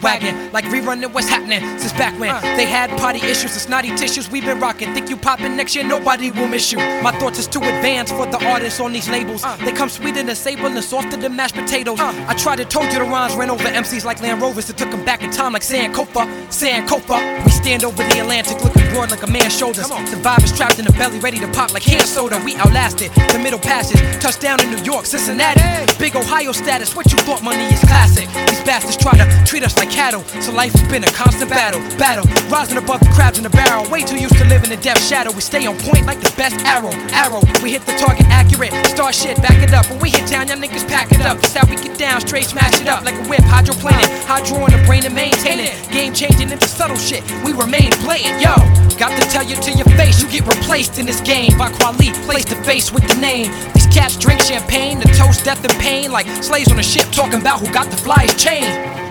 Wagon. 0.06 0.51
Like 0.53 0.66
rerunning 0.66 1.12
what's 1.14 1.28
happening 1.28 1.62
since 1.80 1.93
back 1.93 2.18
when 2.20 2.30
uh. 2.30 2.39
they 2.56 2.66
had 2.66 2.89
party 2.97 3.20
issues 3.20 3.51
and 3.58 3.62
snotty 3.68 3.89
tissues. 3.95 4.30
We've 4.30 4.45
been 4.45 4.60
rocking. 4.60 4.93
Think 4.93 5.10
you 5.10 5.18
popping 5.18 5.58
next 5.58 5.76
year, 5.76 5.84
nobody 5.84 6.32
will 6.32 6.47
miss 6.47 6.72
you. 6.72 6.78
My 7.08 7.12
thoughts 7.20 7.39
is 7.39 7.47
too 7.47 7.60
advanced 7.60 8.14
for 8.14 8.26
the 8.28 8.39
artists 8.47 8.80
on 8.80 8.93
these 8.93 9.10
labels. 9.10 9.43
Uh. 9.43 9.58
They 9.66 9.72
come 9.72 9.89
sweeter 9.89 10.24
than 10.24 10.36
sable 10.36 10.68
and 10.68 10.84
softer 10.84 11.18
than 11.18 11.36
mashed 11.36 11.56
potatoes. 11.56 11.99
Uh. 11.99 12.14
I 12.28 12.36
tried 12.36 12.58
to 12.58 12.66
told 12.66 12.86
you 12.93 12.99
the 12.99 13.06
rhymes 13.06 13.36
ran 13.36 13.49
over 13.49 13.64
MCs 13.64 14.06
like 14.06 14.22
Land 14.22 14.41
Rovers. 14.41 14.70
It 14.70 14.78
took 14.78 14.91
them 14.91 15.03
back 15.03 15.24
in 15.24 15.32
time 15.32 15.53
like 15.53 15.64
Sankofa, 15.64 16.24
Sankofa. 16.49 17.34
We 17.45 17.51
stand 17.51 17.83
over 17.85 18.01
the 18.01 18.19
Atlantic 18.19 18.63
looking 18.63 18.89
broad 18.89 19.11
like 19.11 19.21
a 19.21 19.27
man's 19.27 19.55
shoulders. 19.55 19.87
The 19.87 20.17
vibe 20.17 20.43
is 20.43 20.51
trapped 20.51 20.79
in 20.79 20.85
the 20.85 20.91
belly, 20.93 21.19
ready 21.19 21.39
to 21.39 21.47
pop 21.51 21.73
like 21.73 21.83
hand 21.83 22.07
soda. 22.07 22.41
We 22.43 22.55
outlasted 22.55 23.11
the 23.29 23.39
middle 23.39 23.59
passes. 23.59 24.01
Touchdown 24.17 24.59
in 24.61 24.71
New 24.71 24.81
York, 24.83 25.05
Cincinnati. 25.05 25.61
Big 25.99 26.15
Ohio 26.15 26.51
status. 26.51 26.95
What 26.95 27.11
you 27.11 27.17
thought 27.19 27.43
money 27.43 27.65
is 27.65 27.79
classic. 27.81 28.27
These 28.49 28.63
bastards 28.65 28.97
try 28.97 29.13
to 29.17 29.25
treat 29.45 29.63
us 29.63 29.77
like 29.77 29.91
cattle. 29.91 30.23
So 30.41 30.51
life 30.51 30.73
has 30.73 30.89
been 30.89 31.03
a 31.03 31.11
constant 31.13 31.51
battle. 31.51 31.79
Battle. 31.97 32.25
Rising 32.49 32.77
above 32.77 32.99
the 32.99 33.11
crabs 33.13 33.37
in 33.37 33.43
the 33.43 33.49
barrel. 33.51 33.87
Way 33.89 34.01
too 34.03 34.17
used 34.17 34.35
to 34.37 34.45
living 34.45 34.71
in 34.71 34.77
the 34.77 34.83
death 34.83 35.01
shadow. 35.01 35.31
We 35.31 35.41
stay 35.41 35.65
on 35.67 35.77
point 35.77 36.05
like 36.05 36.19
the 36.21 36.33
best 36.35 36.57
arrow. 36.65 36.91
Arrow. 37.13 37.41
We 37.61 37.71
hit 37.71 37.85
the 37.85 37.93
target 37.93 38.25
accurate. 38.29 38.73
Star 38.89 39.13
shit, 39.13 39.37
back 39.37 39.61
it 39.61 39.73
up. 39.73 39.85
When 39.89 39.99
we 39.99 40.09
hit 40.09 40.25
town, 40.27 40.47
y'all 40.47 40.57
niggas 40.57 40.87
pack 40.87 41.11
it 41.11 41.21
up. 41.21 41.37
That's 41.37 41.53
how 41.53 41.69
we 41.69 41.75
get 41.75 41.97
down, 41.97 42.21
straight 42.21 42.45
smash 42.45 42.81
it 42.81 42.87
up 42.87 43.05
like 43.05 43.15
a 43.15 43.25
whip. 43.29 43.41
Hydroplaning. 43.45 44.09
Hydro 44.25 44.65
in 44.65 44.71
the 44.73 44.83
brain 44.87 45.05
and 45.05 45.13
maintaining. 45.13 45.69
Game 45.91 46.13
changing 46.13 46.49
into 46.49 46.67
subtle 46.67 46.97
shit. 46.97 47.23
We 47.43 47.53
remain 47.53 47.91
blatant. 48.03 48.41
Yo, 48.41 48.55
got 48.97 49.19
to 49.19 49.27
tell 49.29 49.43
you 49.43 49.55
to 49.55 49.71
your 49.71 49.88
face. 49.97 50.21
You 50.21 50.29
get 50.29 50.47
replaced 50.47 50.99
in 50.99 51.05
this 51.05 51.21
game 51.21 51.57
by 51.57 51.71
quality. 51.71 52.11
Place 52.25 52.45
to 52.45 52.55
face 52.63 52.91
with 52.91 53.07
the 53.07 53.15
name. 53.15 53.51
These 53.73 53.88
cats 53.88 54.17
drink 54.17 54.41
champagne 54.41 54.99
to 55.01 55.07
toast 55.13 55.43
death 55.43 55.63
and 55.63 55.73
pain 55.81 56.11
like 56.11 56.27
slaves 56.43 56.71
on 56.71 56.79
a 56.79 56.83
ship 56.83 57.05
talking 57.11 57.41
about 57.41 57.59
who 57.59 57.71
got 57.73 57.89
the 57.89 57.97
flyest 57.97 58.39
chain. 58.39 59.05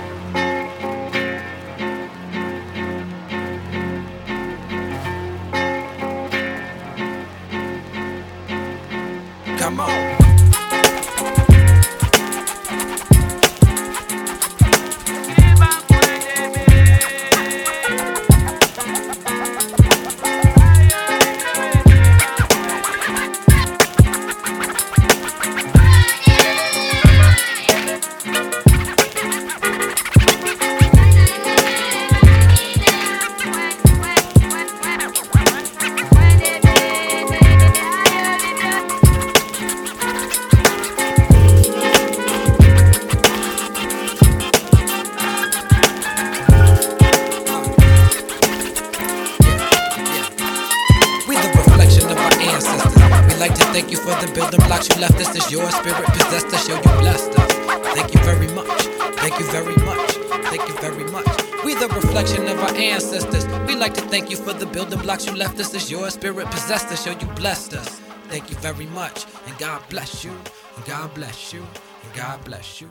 Blessed 67.44 67.74
us. 67.74 68.00
Thank 68.30 68.48
you 68.48 68.56
very 68.56 68.86
much. 68.86 69.26
And 69.46 69.58
God 69.58 69.82
bless 69.90 70.24
you. 70.24 70.30
And 70.76 70.84
God 70.86 71.12
bless 71.12 71.52
you. 71.52 71.60
And 71.60 72.14
God 72.14 72.42
bless 72.42 72.80
you. 72.80 72.88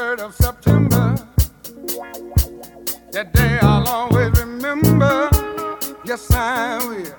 Third 0.00 0.20
of 0.20 0.34
September. 0.34 1.14
That 3.12 3.34
day 3.34 3.58
I'll 3.60 3.86
always 3.86 4.30
remember. 4.40 5.28
Yes, 6.06 6.26
I 6.30 6.78
will. 6.88 7.14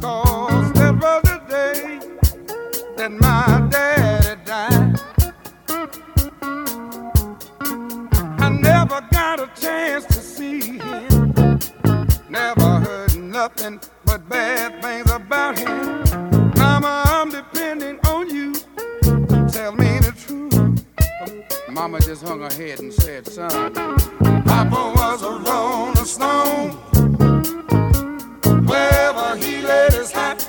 Cause 0.00 0.72
that 0.74 0.94
was 0.94 1.22
the 1.24 1.38
day 1.48 1.98
that 2.96 3.10
my 3.10 3.68
daddy 3.68 4.40
died. 4.44 5.00
I 8.38 8.48
never 8.48 9.00
got 9.10 9.40
a 9.40 9.50
chance 9.60 10.04
to 10.04 10.20
see 10.20 10.78
him. 10.78 11.58
Never 12.30 12.78
heard 12.78 13.16
nothing 13.16 13.80
but 14.04 14.28
bad 14.28 14.80
things 14.80 15.10
about 15.10 15.58
him. 15.58 15.97
Just 22.08 22.26
hung 22.26 22.40
her 22.40 22.52
head 22.54 22.80
and 22.80 22.90
said, 22.90 23.26
son, 23.26 23.74
Papa 23.74 24.92
was 24.96 25.22
a 25.22 25.30
rolling 25.30 25.94
stone. 26.06 26.70
Wherever 28.64 29.36
he 29.36 29.60
laid 29.60 29.92
his 29.92 30.10
hat 30.10 30.47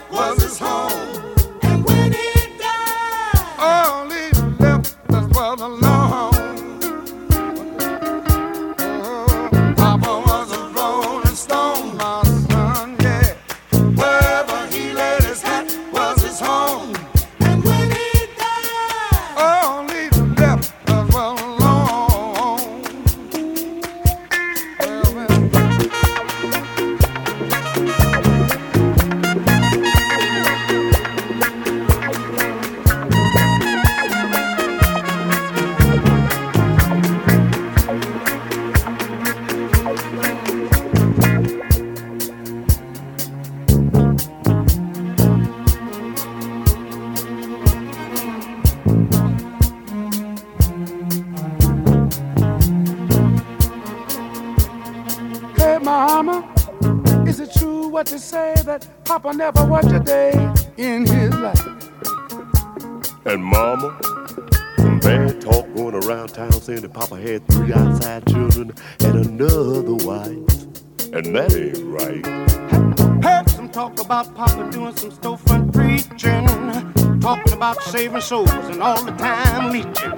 saving 77.99 78.21
souls 78.21 78.49
and 78.49 78.81
all 78.81 79.03
the 79.03 79.11
time 79.11 79.73
leeching, 79.73 80.08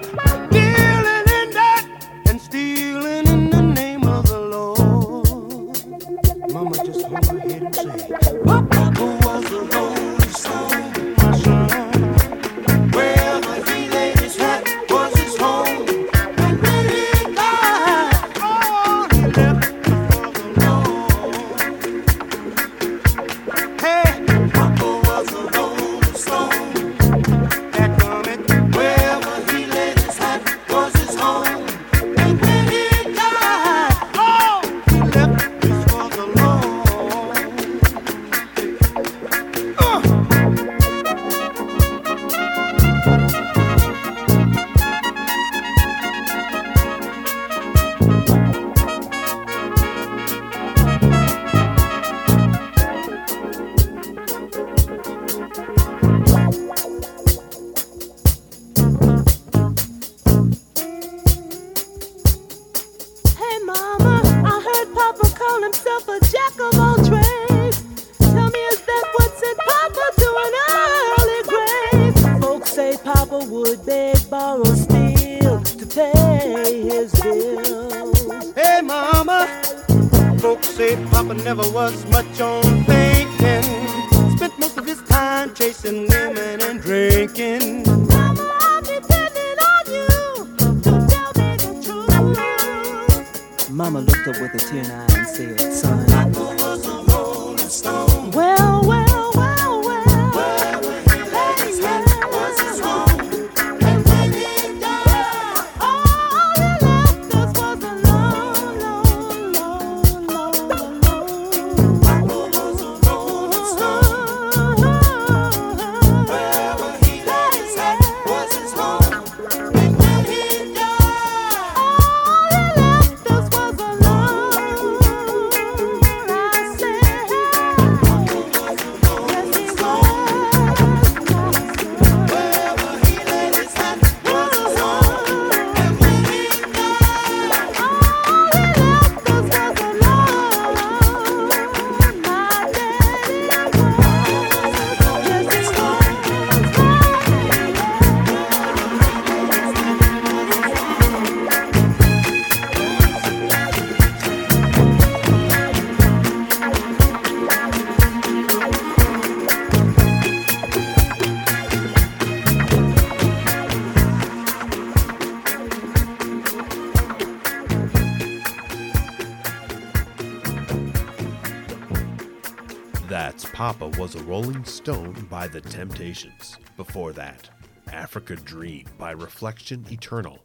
Rolling 174.61 174.71
Stone 174.71 175.27
by 175.27 175.47
The 175.47 175.61
Temptations. 175.61 176.55
Before 176.77 177.13
that, 177.13 177.49
Africa 177.91 178.35
Dream 178.35 178.85
by 178.99 179.09
Reflection 179.09 179.83
Eternal. 179.89 180.37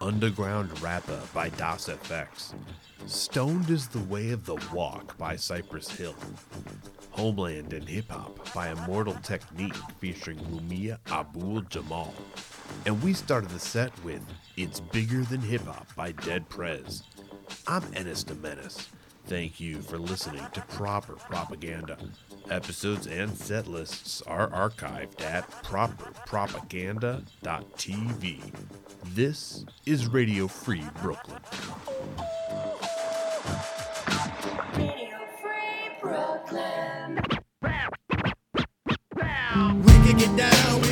Underground 0.00 0.80
Rapper 0.80 1.20
by 1.34 1.50
Das 1.50 1.86
EFX. 1.86 2.54
Stoned 3.04 3.68
is 3.68 3.86
the 3.86 3.98
Way 3.98 4.30
of 4.30 4.46
the 4.46 4.56
Walk 4.72 5.18
by 5.18 5.36
Cypress 5.36 5.90
Hill. 5.90 6.14
Homeland 7.10 7.74
and 7.74 7.86
Hip 7.86 8.10
Hop 8.10 8.54
by 8.54 8.70
Immortal 8.70 9.16
Technique 9.22 9.76
featuring 9.98 10.38
Mumia 10.38 10.96
Abu 11.10 11.60
Jamal. 11.64 12.14
And 12.86 13.02
we 13.02 13.12
started 13.12 13.50
the 13.50 13.58
set 13.58 13.92
with 14.02 14.22
It's 14.56 14.80
Bigger 14.80 15.22
Than 15.24 15.42
Hip 15.42 15.66
Hop 15.66 15.94
by 15.94 16.12
Dead 16.12 16.48
Prez. 16.48 17.02
I'm 17.66 17.84
Ennis 17.92 18.24
Menace. 18.26 18.88
Thank 19.26 19.60
you 19.60 19.82
for 19.82 19.98
listening 19.98 20.46
to 20.54 20.62
Proper 20.62 21.12
Propaganda. 21.12 21.98
Episodes 22.50 23.06
and 23.06 23.34
set 23.38 23.68
lists 23.68 24.22
are 24.26 24.48
archived 24.48 25.22
at 25.22 25.48
properpropaganda.tv. 25.62 28.52
This 29.14 29.64
is 29.86 30.08
Radio 30.08 30.48
Free 30.48 30.82
Brooklyn. 31.00 31.38
We 34.76 34.86
can 40.02 40.16
get 40.16 40.36
down, 40.36 40.80
we 40.80 40.82
can, 40.82 40.82
we 40.82 40.88
can 40.88 40.89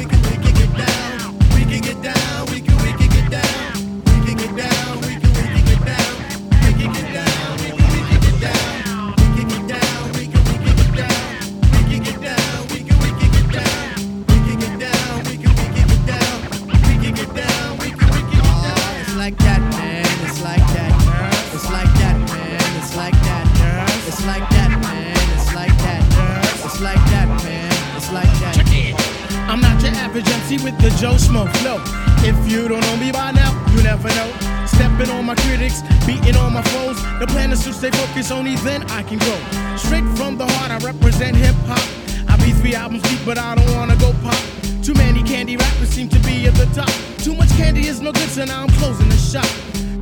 focused, 38.29 38.33
only 38.33 38.57
then 38.65 38.83
I 38.91 39.03
can 39.03 39.19
go. 39.19 39.77
Straight 39.77 40.05
from 40.17 40.37
the 40.37 40.47
heart, 40.47 40.71
I 40.71 40.79
represent 40.79 41.37
hip 41.37 41.55
hop. 41.67 41.83
I 42.29 42.37
be 42.45 42.53
three 42.53 42.75
albums 42.75 43.03
deep, 43.03 43.21
but 43.25 43.39
I 43.39 43.55
don't 43.55 43.75
wanna 43.75 43.97
go 43.97 44.13
pop. 44.23 44.39
Too 44.83 44.95
many 44.95 45.23
candy 45.23 45.57
rappers 45.57 45.89
seem 45.89 46.09
to 46.09 46.19
be 46.21 46.47
at 46.47 46.55
the 46.55 46.67
top. 46.75 46.91
Too 47.19 47.35
much 47.35 47.51
candy 47.57 47.87
is 47.87 48.01
no 48.01 48.13
good, 48.13 48.29
so 48.29 48.45
now 48.45 48.63
I'm 48.63 48.71
closing 48.81 49.09
the 49.09 49.17
shop. 49.17 49.49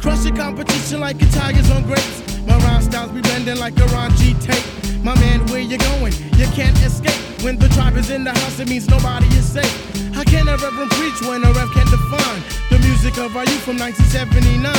Crushing 0.00 0.36
competition 0.36 1.00
like 1.00 1.20
Italians 1.20 1.70
on 1.70 1.82
grapes. 1.84 2.22
My 2.46 2.56
rhyme 2.58 2.82
styles 2.82 3.10
be 3.10 3.20
blending 3.20 3.58
like 3.58 3.78
a 3.78 3.86
Ron 3.86 4.10
G 4.16 4.34
tape. 4.34 4.64
My 5.02 5.14
man, 5.20 5.46
where 5.46 5.60
you 5.60 5.78
going? 5.78 6.12
You 6.36 6.46
can't 6.54 6.78
escape. 6.82 7.20
When 7.42 7.58
the 7.58 7.68
tribe 7.70 7.96
is 7.96 8.10
in 8.10 8.24
the 8.24 8.32
house, 8.32 8.58
it 8.58 8.68
means 8.68 8.88
nobody 8.88 9.26
is 9.36 9.46
safe. 9.46 9.74
How 10.14 10.24
can 10.24 10.48
a 10.48 10.56
reverend 10.56 10.90
preach 10.92 11.20
when 11.28 11.44
a 11.44 11.52
rev 11.52 11.68
can't 11.74 11.90
define 11.90 12.42
the 12.70 12.78
music 12.86 13.18
of 13.18 13.36
our 13.36 13.44
youth 13.44 13.62
from 13.62 13.78
1979? 13.78 14.72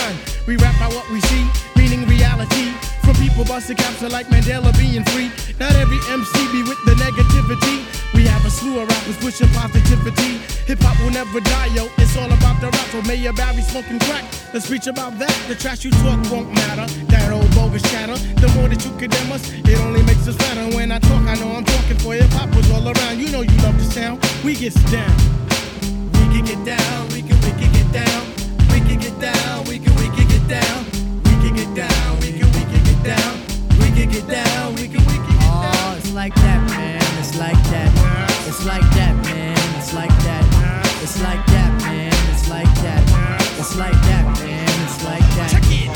We 0.47 0.55
rap 0.57 0.75
about 0.77 0.93
what 0.93 1.09
we 1.11 1.21
see, 1.21 1.43
meaning 1.75 2.07
reality. 2.07 2.73
From 3.07 3.15
people 3.23 3.45
busting 3.45 3.77
capture 3.77 4.09
like 4.09 4.27
Mandela 4.27 4.75
being 4.77 5.01
free. 5.15 5.31
Not 5.63 5.71
every 5.79 5.95
MC 6.11 6.35
be 6.51 6.59
with 6.67 6.75
the 6.83 6.91
negativity. 6.99 7.87
We 8.13 8.27
have 8.27 8.43
a 8.45 8.49
slew 8.51 8.81
of 8.81 8.89
rappers 8.89 9.15
pushing 9.23 9.47
positivity. 9.55 10.43
Hip 10.67 10.79
hop 10.81 10.99
will 10.99 11.15
never 11.15 11.39
die, 11.39 11.67
yo. 11.67 11.87
It's 11.99 12.17
all 12.17 12.27
about 12.27 12.59
the 12.59 12.67
rap. 12.67 12.87
So 12.91 13.01
Mayor 13.03 13.31
Barry 13.31 13.61
smoking 13.61 13.99
crack. 13.99 14.25
Let's 14.53 14.67
preach 14.67 14.87
about 14.87 15.17
that. 15.19 15.31
The 15.47 15.55
trash 15.55 15.85
you 15.85 15.91
talk 16.03 16.19
won't 16.29 16.51
matter. 16.51 16.83
That 17.07 17.31
old 17.31 17.47
bogus 17.55 17.81
chatter. 17.83 18.19
The 18.43 18.51
more 18.59 18.67
that 18.67 18.83
you 18.83 18.91
condemn 18.99 19.31
us, 19.31 19.53
it 19.53 19.79
only 19.79 20.03
makes 20.03 20.27
us 20.27 20.35
fatter. 20.35 20.75
When 20.75 20.91
I 20.91 20.99
talk, 20.99 21.23
I 21.31 21.35
know 21.35 21.55
I'm 21.55 21.63
talking 21.63 21.97
for 21.99 22.13
hip 22.13 22.27
hoppers 22.35 22.69
all 22.71 22.91
around. 22.91 23.19
You 23.19 23.31
know 23.31 23.39
you 23.39 23.55
love 23.63 23.79
the 23.79 23.87
sound. 23.87 24.19
We 24.43 24.53
get 24.53 24.75
down. 24.91 25.15
We 26.11 26.27
can 26.35 26.43
get 26.43 26.59
down. 26.75 27.07
We 27.15 27.23
can 27.23 27.39
we 27.39 27.55
can 27.55 27.71
get 27.71 27.87
down. 28.03 28.21
We 28.67 28.83
can 28.83 28.99
get 28.99 29.15
down. 29.21 29.63
We 29.63 29.79
can 29.79 29.95
we 29.95 30.11
can 30.11 30.27
get 30.27 30.43
down. 30.51 30.83
We 31.23 31.31
can 31.39 31.55
get 31.55 31.71
down. 31.87 32.06
Down. 33.07 33.39
We 33.79 33.87
can 33.95 34.09
get 34.11 34.27
down. 34.27 34.75
We 34.75 34.87
can 34.91 34.99
we 35.07 35.15
can 35.23 35.39
get 35.39 35.47
oh, 35.47 35.63
down. 35.63 35.93
Oh, 35.93 35.97
it's 35.97 36.11
like 36.11 36.35
that, 36.35 36.59
man. 36.69 37.01
It's 37.19 37.37
like 37.39 37.61
that. 37.71 37.91
It's 38.47 38.65
like 38.65 38.87
that, 38.99 39.15
man. 39.23 39.57
It's 39.79 39.93
like 39.93 40.15
that. 40.27 40.43
It's 41.01 41.21
like 41.23 41.43
that, 41.55 41.71
man. 41.83 42.11
It's 42.31 42.49
like 42.49 42.73
that. 42.83 43.03
It's 43.59 43.75
like 43.77 43.99
that, 44.11 44.25
man. 44.43 44.67
It's 44.83 45.03
like 45.05 45.27
that. 45.39 45.49
Check 45.51 45.63
it. 45.71 45.89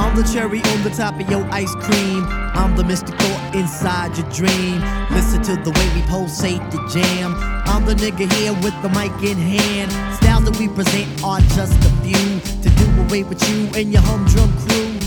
I'm 0.00 0.16
the 0.16 0.22
cherry 0.32 0.62
on 0.72 0.82
the 0.84 0.90
top 0.90 1.20
of 1.20 1.28
your 1.30 1.44
ice 1.52 1.74
cream. 1.84 2.24
I'm 2.56 2.74
the 2.76 2.84
mystical 2.84 3.34
inside 3.52 4.16
your 4.16 4.28
dream. 4.30 4.80
Listen 5.10 5.42
to 5.42 5.54
the 5.56 5.72
way 5.76 5.86
we 5.94 6.02
pulsate 6.08 6.64
the 6.70 6.80
jam. 6.88 7.34
I'm 7.68 7.84
the 7.84 7.94
nigga 7.94 8.32
here 8.32 8.54
with 8.64 8.76
the 8.80 8.88
mic 8.96 9.12
in 9.22 9.36
hand. 9.36 9.92
Styles 10.16 10.44
that 10.44 10.56
we 10.58 10.68
present 10.68 11.08
are 11.22 11.40
just 11.58 11.76
a 11.84 11.90
few 12.00 12.40
to 12.62 12.68
do 12.70 12.86
away 13.02 13.22
with 13.24 13.42
you 13.50 13.68
and 13.78 13.92
your 13.92 14.02
humdrum 14.02 14.50
crew. 14.64 14.97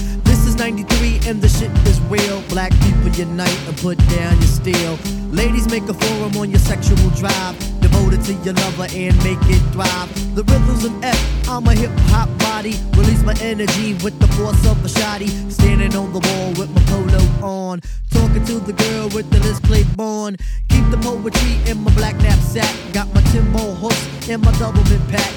This 0.62 0.70
is 0.70 0.78
93 0.78 1.30
and 1.30 1.42
the 1.42 1.50
shit 1.50 1.72
is 1.88 2.00
real. 2.02 2.42
Black 2.50 2.72
people 2.82 3.10
unite 3.10 3.58
and 3.68 3.76
put 3.78 3.98
down 4.10 4.38
your 4.38 4.48
steel. 4.48 5.00
Ladies 5.32 5.68
make 5.68 5.90
a 5.90 5.94
forum 5.94 6.38
on 6.38 6.52
your 6.52 6.60
sexual 6.60 7.10
drive. 7.18 7.58
Devoted 7.82 8.22
to 8.26 8.34
your 8.46 8.54
lover 8.54 8.86
and 8.94 9.18
make 9.24 9.42
it 9.50 9.62
thrive. 9.74 10.10
The 10.36 10.44
rhythm's 10.44 10.86
an 10.86 11.04
F, 11.04 11.50
I'm 11.50 11.66
a 11.66 11.74
hip 11.74 11.90
hop 12.14 12.30
body. 12.38 12.76
Release 12.96 13.24
my 13.24 13.34
energy 13.42 13.96
with 14.04 14.20
the 14.20 14.28
force 14.38 14.64
of 14.68 14.78
a 14.86 14.88
shotty. 14.88 15.30
Standing 15.52 15.96
on 15.96 16.14
the 16.14 16.20
wall 16.20 16.50
with 16.54 16.70
my 16.76 16.82
polo 16.94 17.24
on. 17.42 17.82
Talking 18.12 18.46
to 18.46 18.60
the 18.60 18.74
girl 18.74 19.10
with 19.10 19.32
the 19.32 19.40
display 19.40 19.84
born. 19.96 20.38
Keep 20.70 20.92
the 20.92 20.98
poetry 20.98 21.58
in 21.72 21.84
my 21.84 21.92
black 21.96 22.16
knapsack. 22.18 22.70
Got 22.94 23.12
my 23.16 23.22
Timbo 23.34 23.74
hooks 23.74 24.30
and 24.30 24.44
my 24.44 24.52
double 24.60 24.84
pack. 25.10 25.32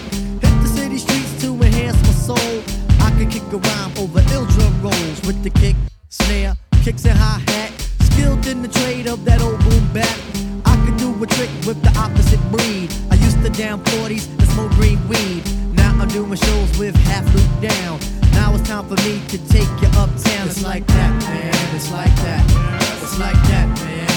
Hit 0.44 0.54
the 0.60 0.68
city 0.68 0.98
streets 0.98 1.40
to 1.40 1.54
enhance 1.62 1.96
my 2.02 2.12
soul. 2.12 2.83
I 3.14 3.16
can 3.16 3.30
kick 3.30 3.42
a 3.52 3.58
rhyme 3.58 3.92
over 3.96 4.18
ill 4.32 4.44
drum 4.44 4.82
rolls 4.82 5.22
with 5.22 5.40
the 5.44 5.50
kick, 5.50 5.76
snare, 6.08 6.56
kicks 6.82 7.04
and 7.04 7.16
hi 7.16 7.38
hat. 7.46 7.70
Skilled 8.10 8.44
in 8.48 8.60
the 8.60 8.66
trade 8.66 9.06
of 9.06 9.24
that 9.24 9.40
old 9.40 9.60
boom 9.60 9.86
bap. 9.92 10.18
I 10.64 10.74
could 10.84 10.96
do 10.96 11.14
a 11.22 11.26
trick 11.28 11.50
with 11.64 11.80
the 11.80 11.96
opposite 11.96 12.42
breed. 12.50 12.92
I 13.12 13.14
used 13.14 13.40
to 13.44 13.50
down 13.50 13.84
40s 13.84 14.28
and 14.28 14.48
smoke 14.48 14.72
green 14.72 14.98
weed. 15.06 15.44
Now 15.76 15.94
I'm 15.96 16.08
doing 16.08 16.34
shows 16.34 16.76
with 16.76 16.96
half 17.06 17.24
loop 17.36 17.62
down. 17.62 18.00
Now 18.32 18.52
it's 18.52 18.66
time 18.68 18.88
for 18.88 19.00
me 19.06 19.22
to 19.28 19.38
take 19.46 19.70
you 19.80 19.88
uptown. 19.94 20.48
It's 20.48 20.64
like 20.64 20.84
that, 20.88 21.22
man. 21.22 21.54
It's 21.76 21.92
like 21.92 22.14
that. 22.26 22.42
It's 23.00 23.16
like 23.16 23.40
that, 23.46 23.68
man. 23.78 24.13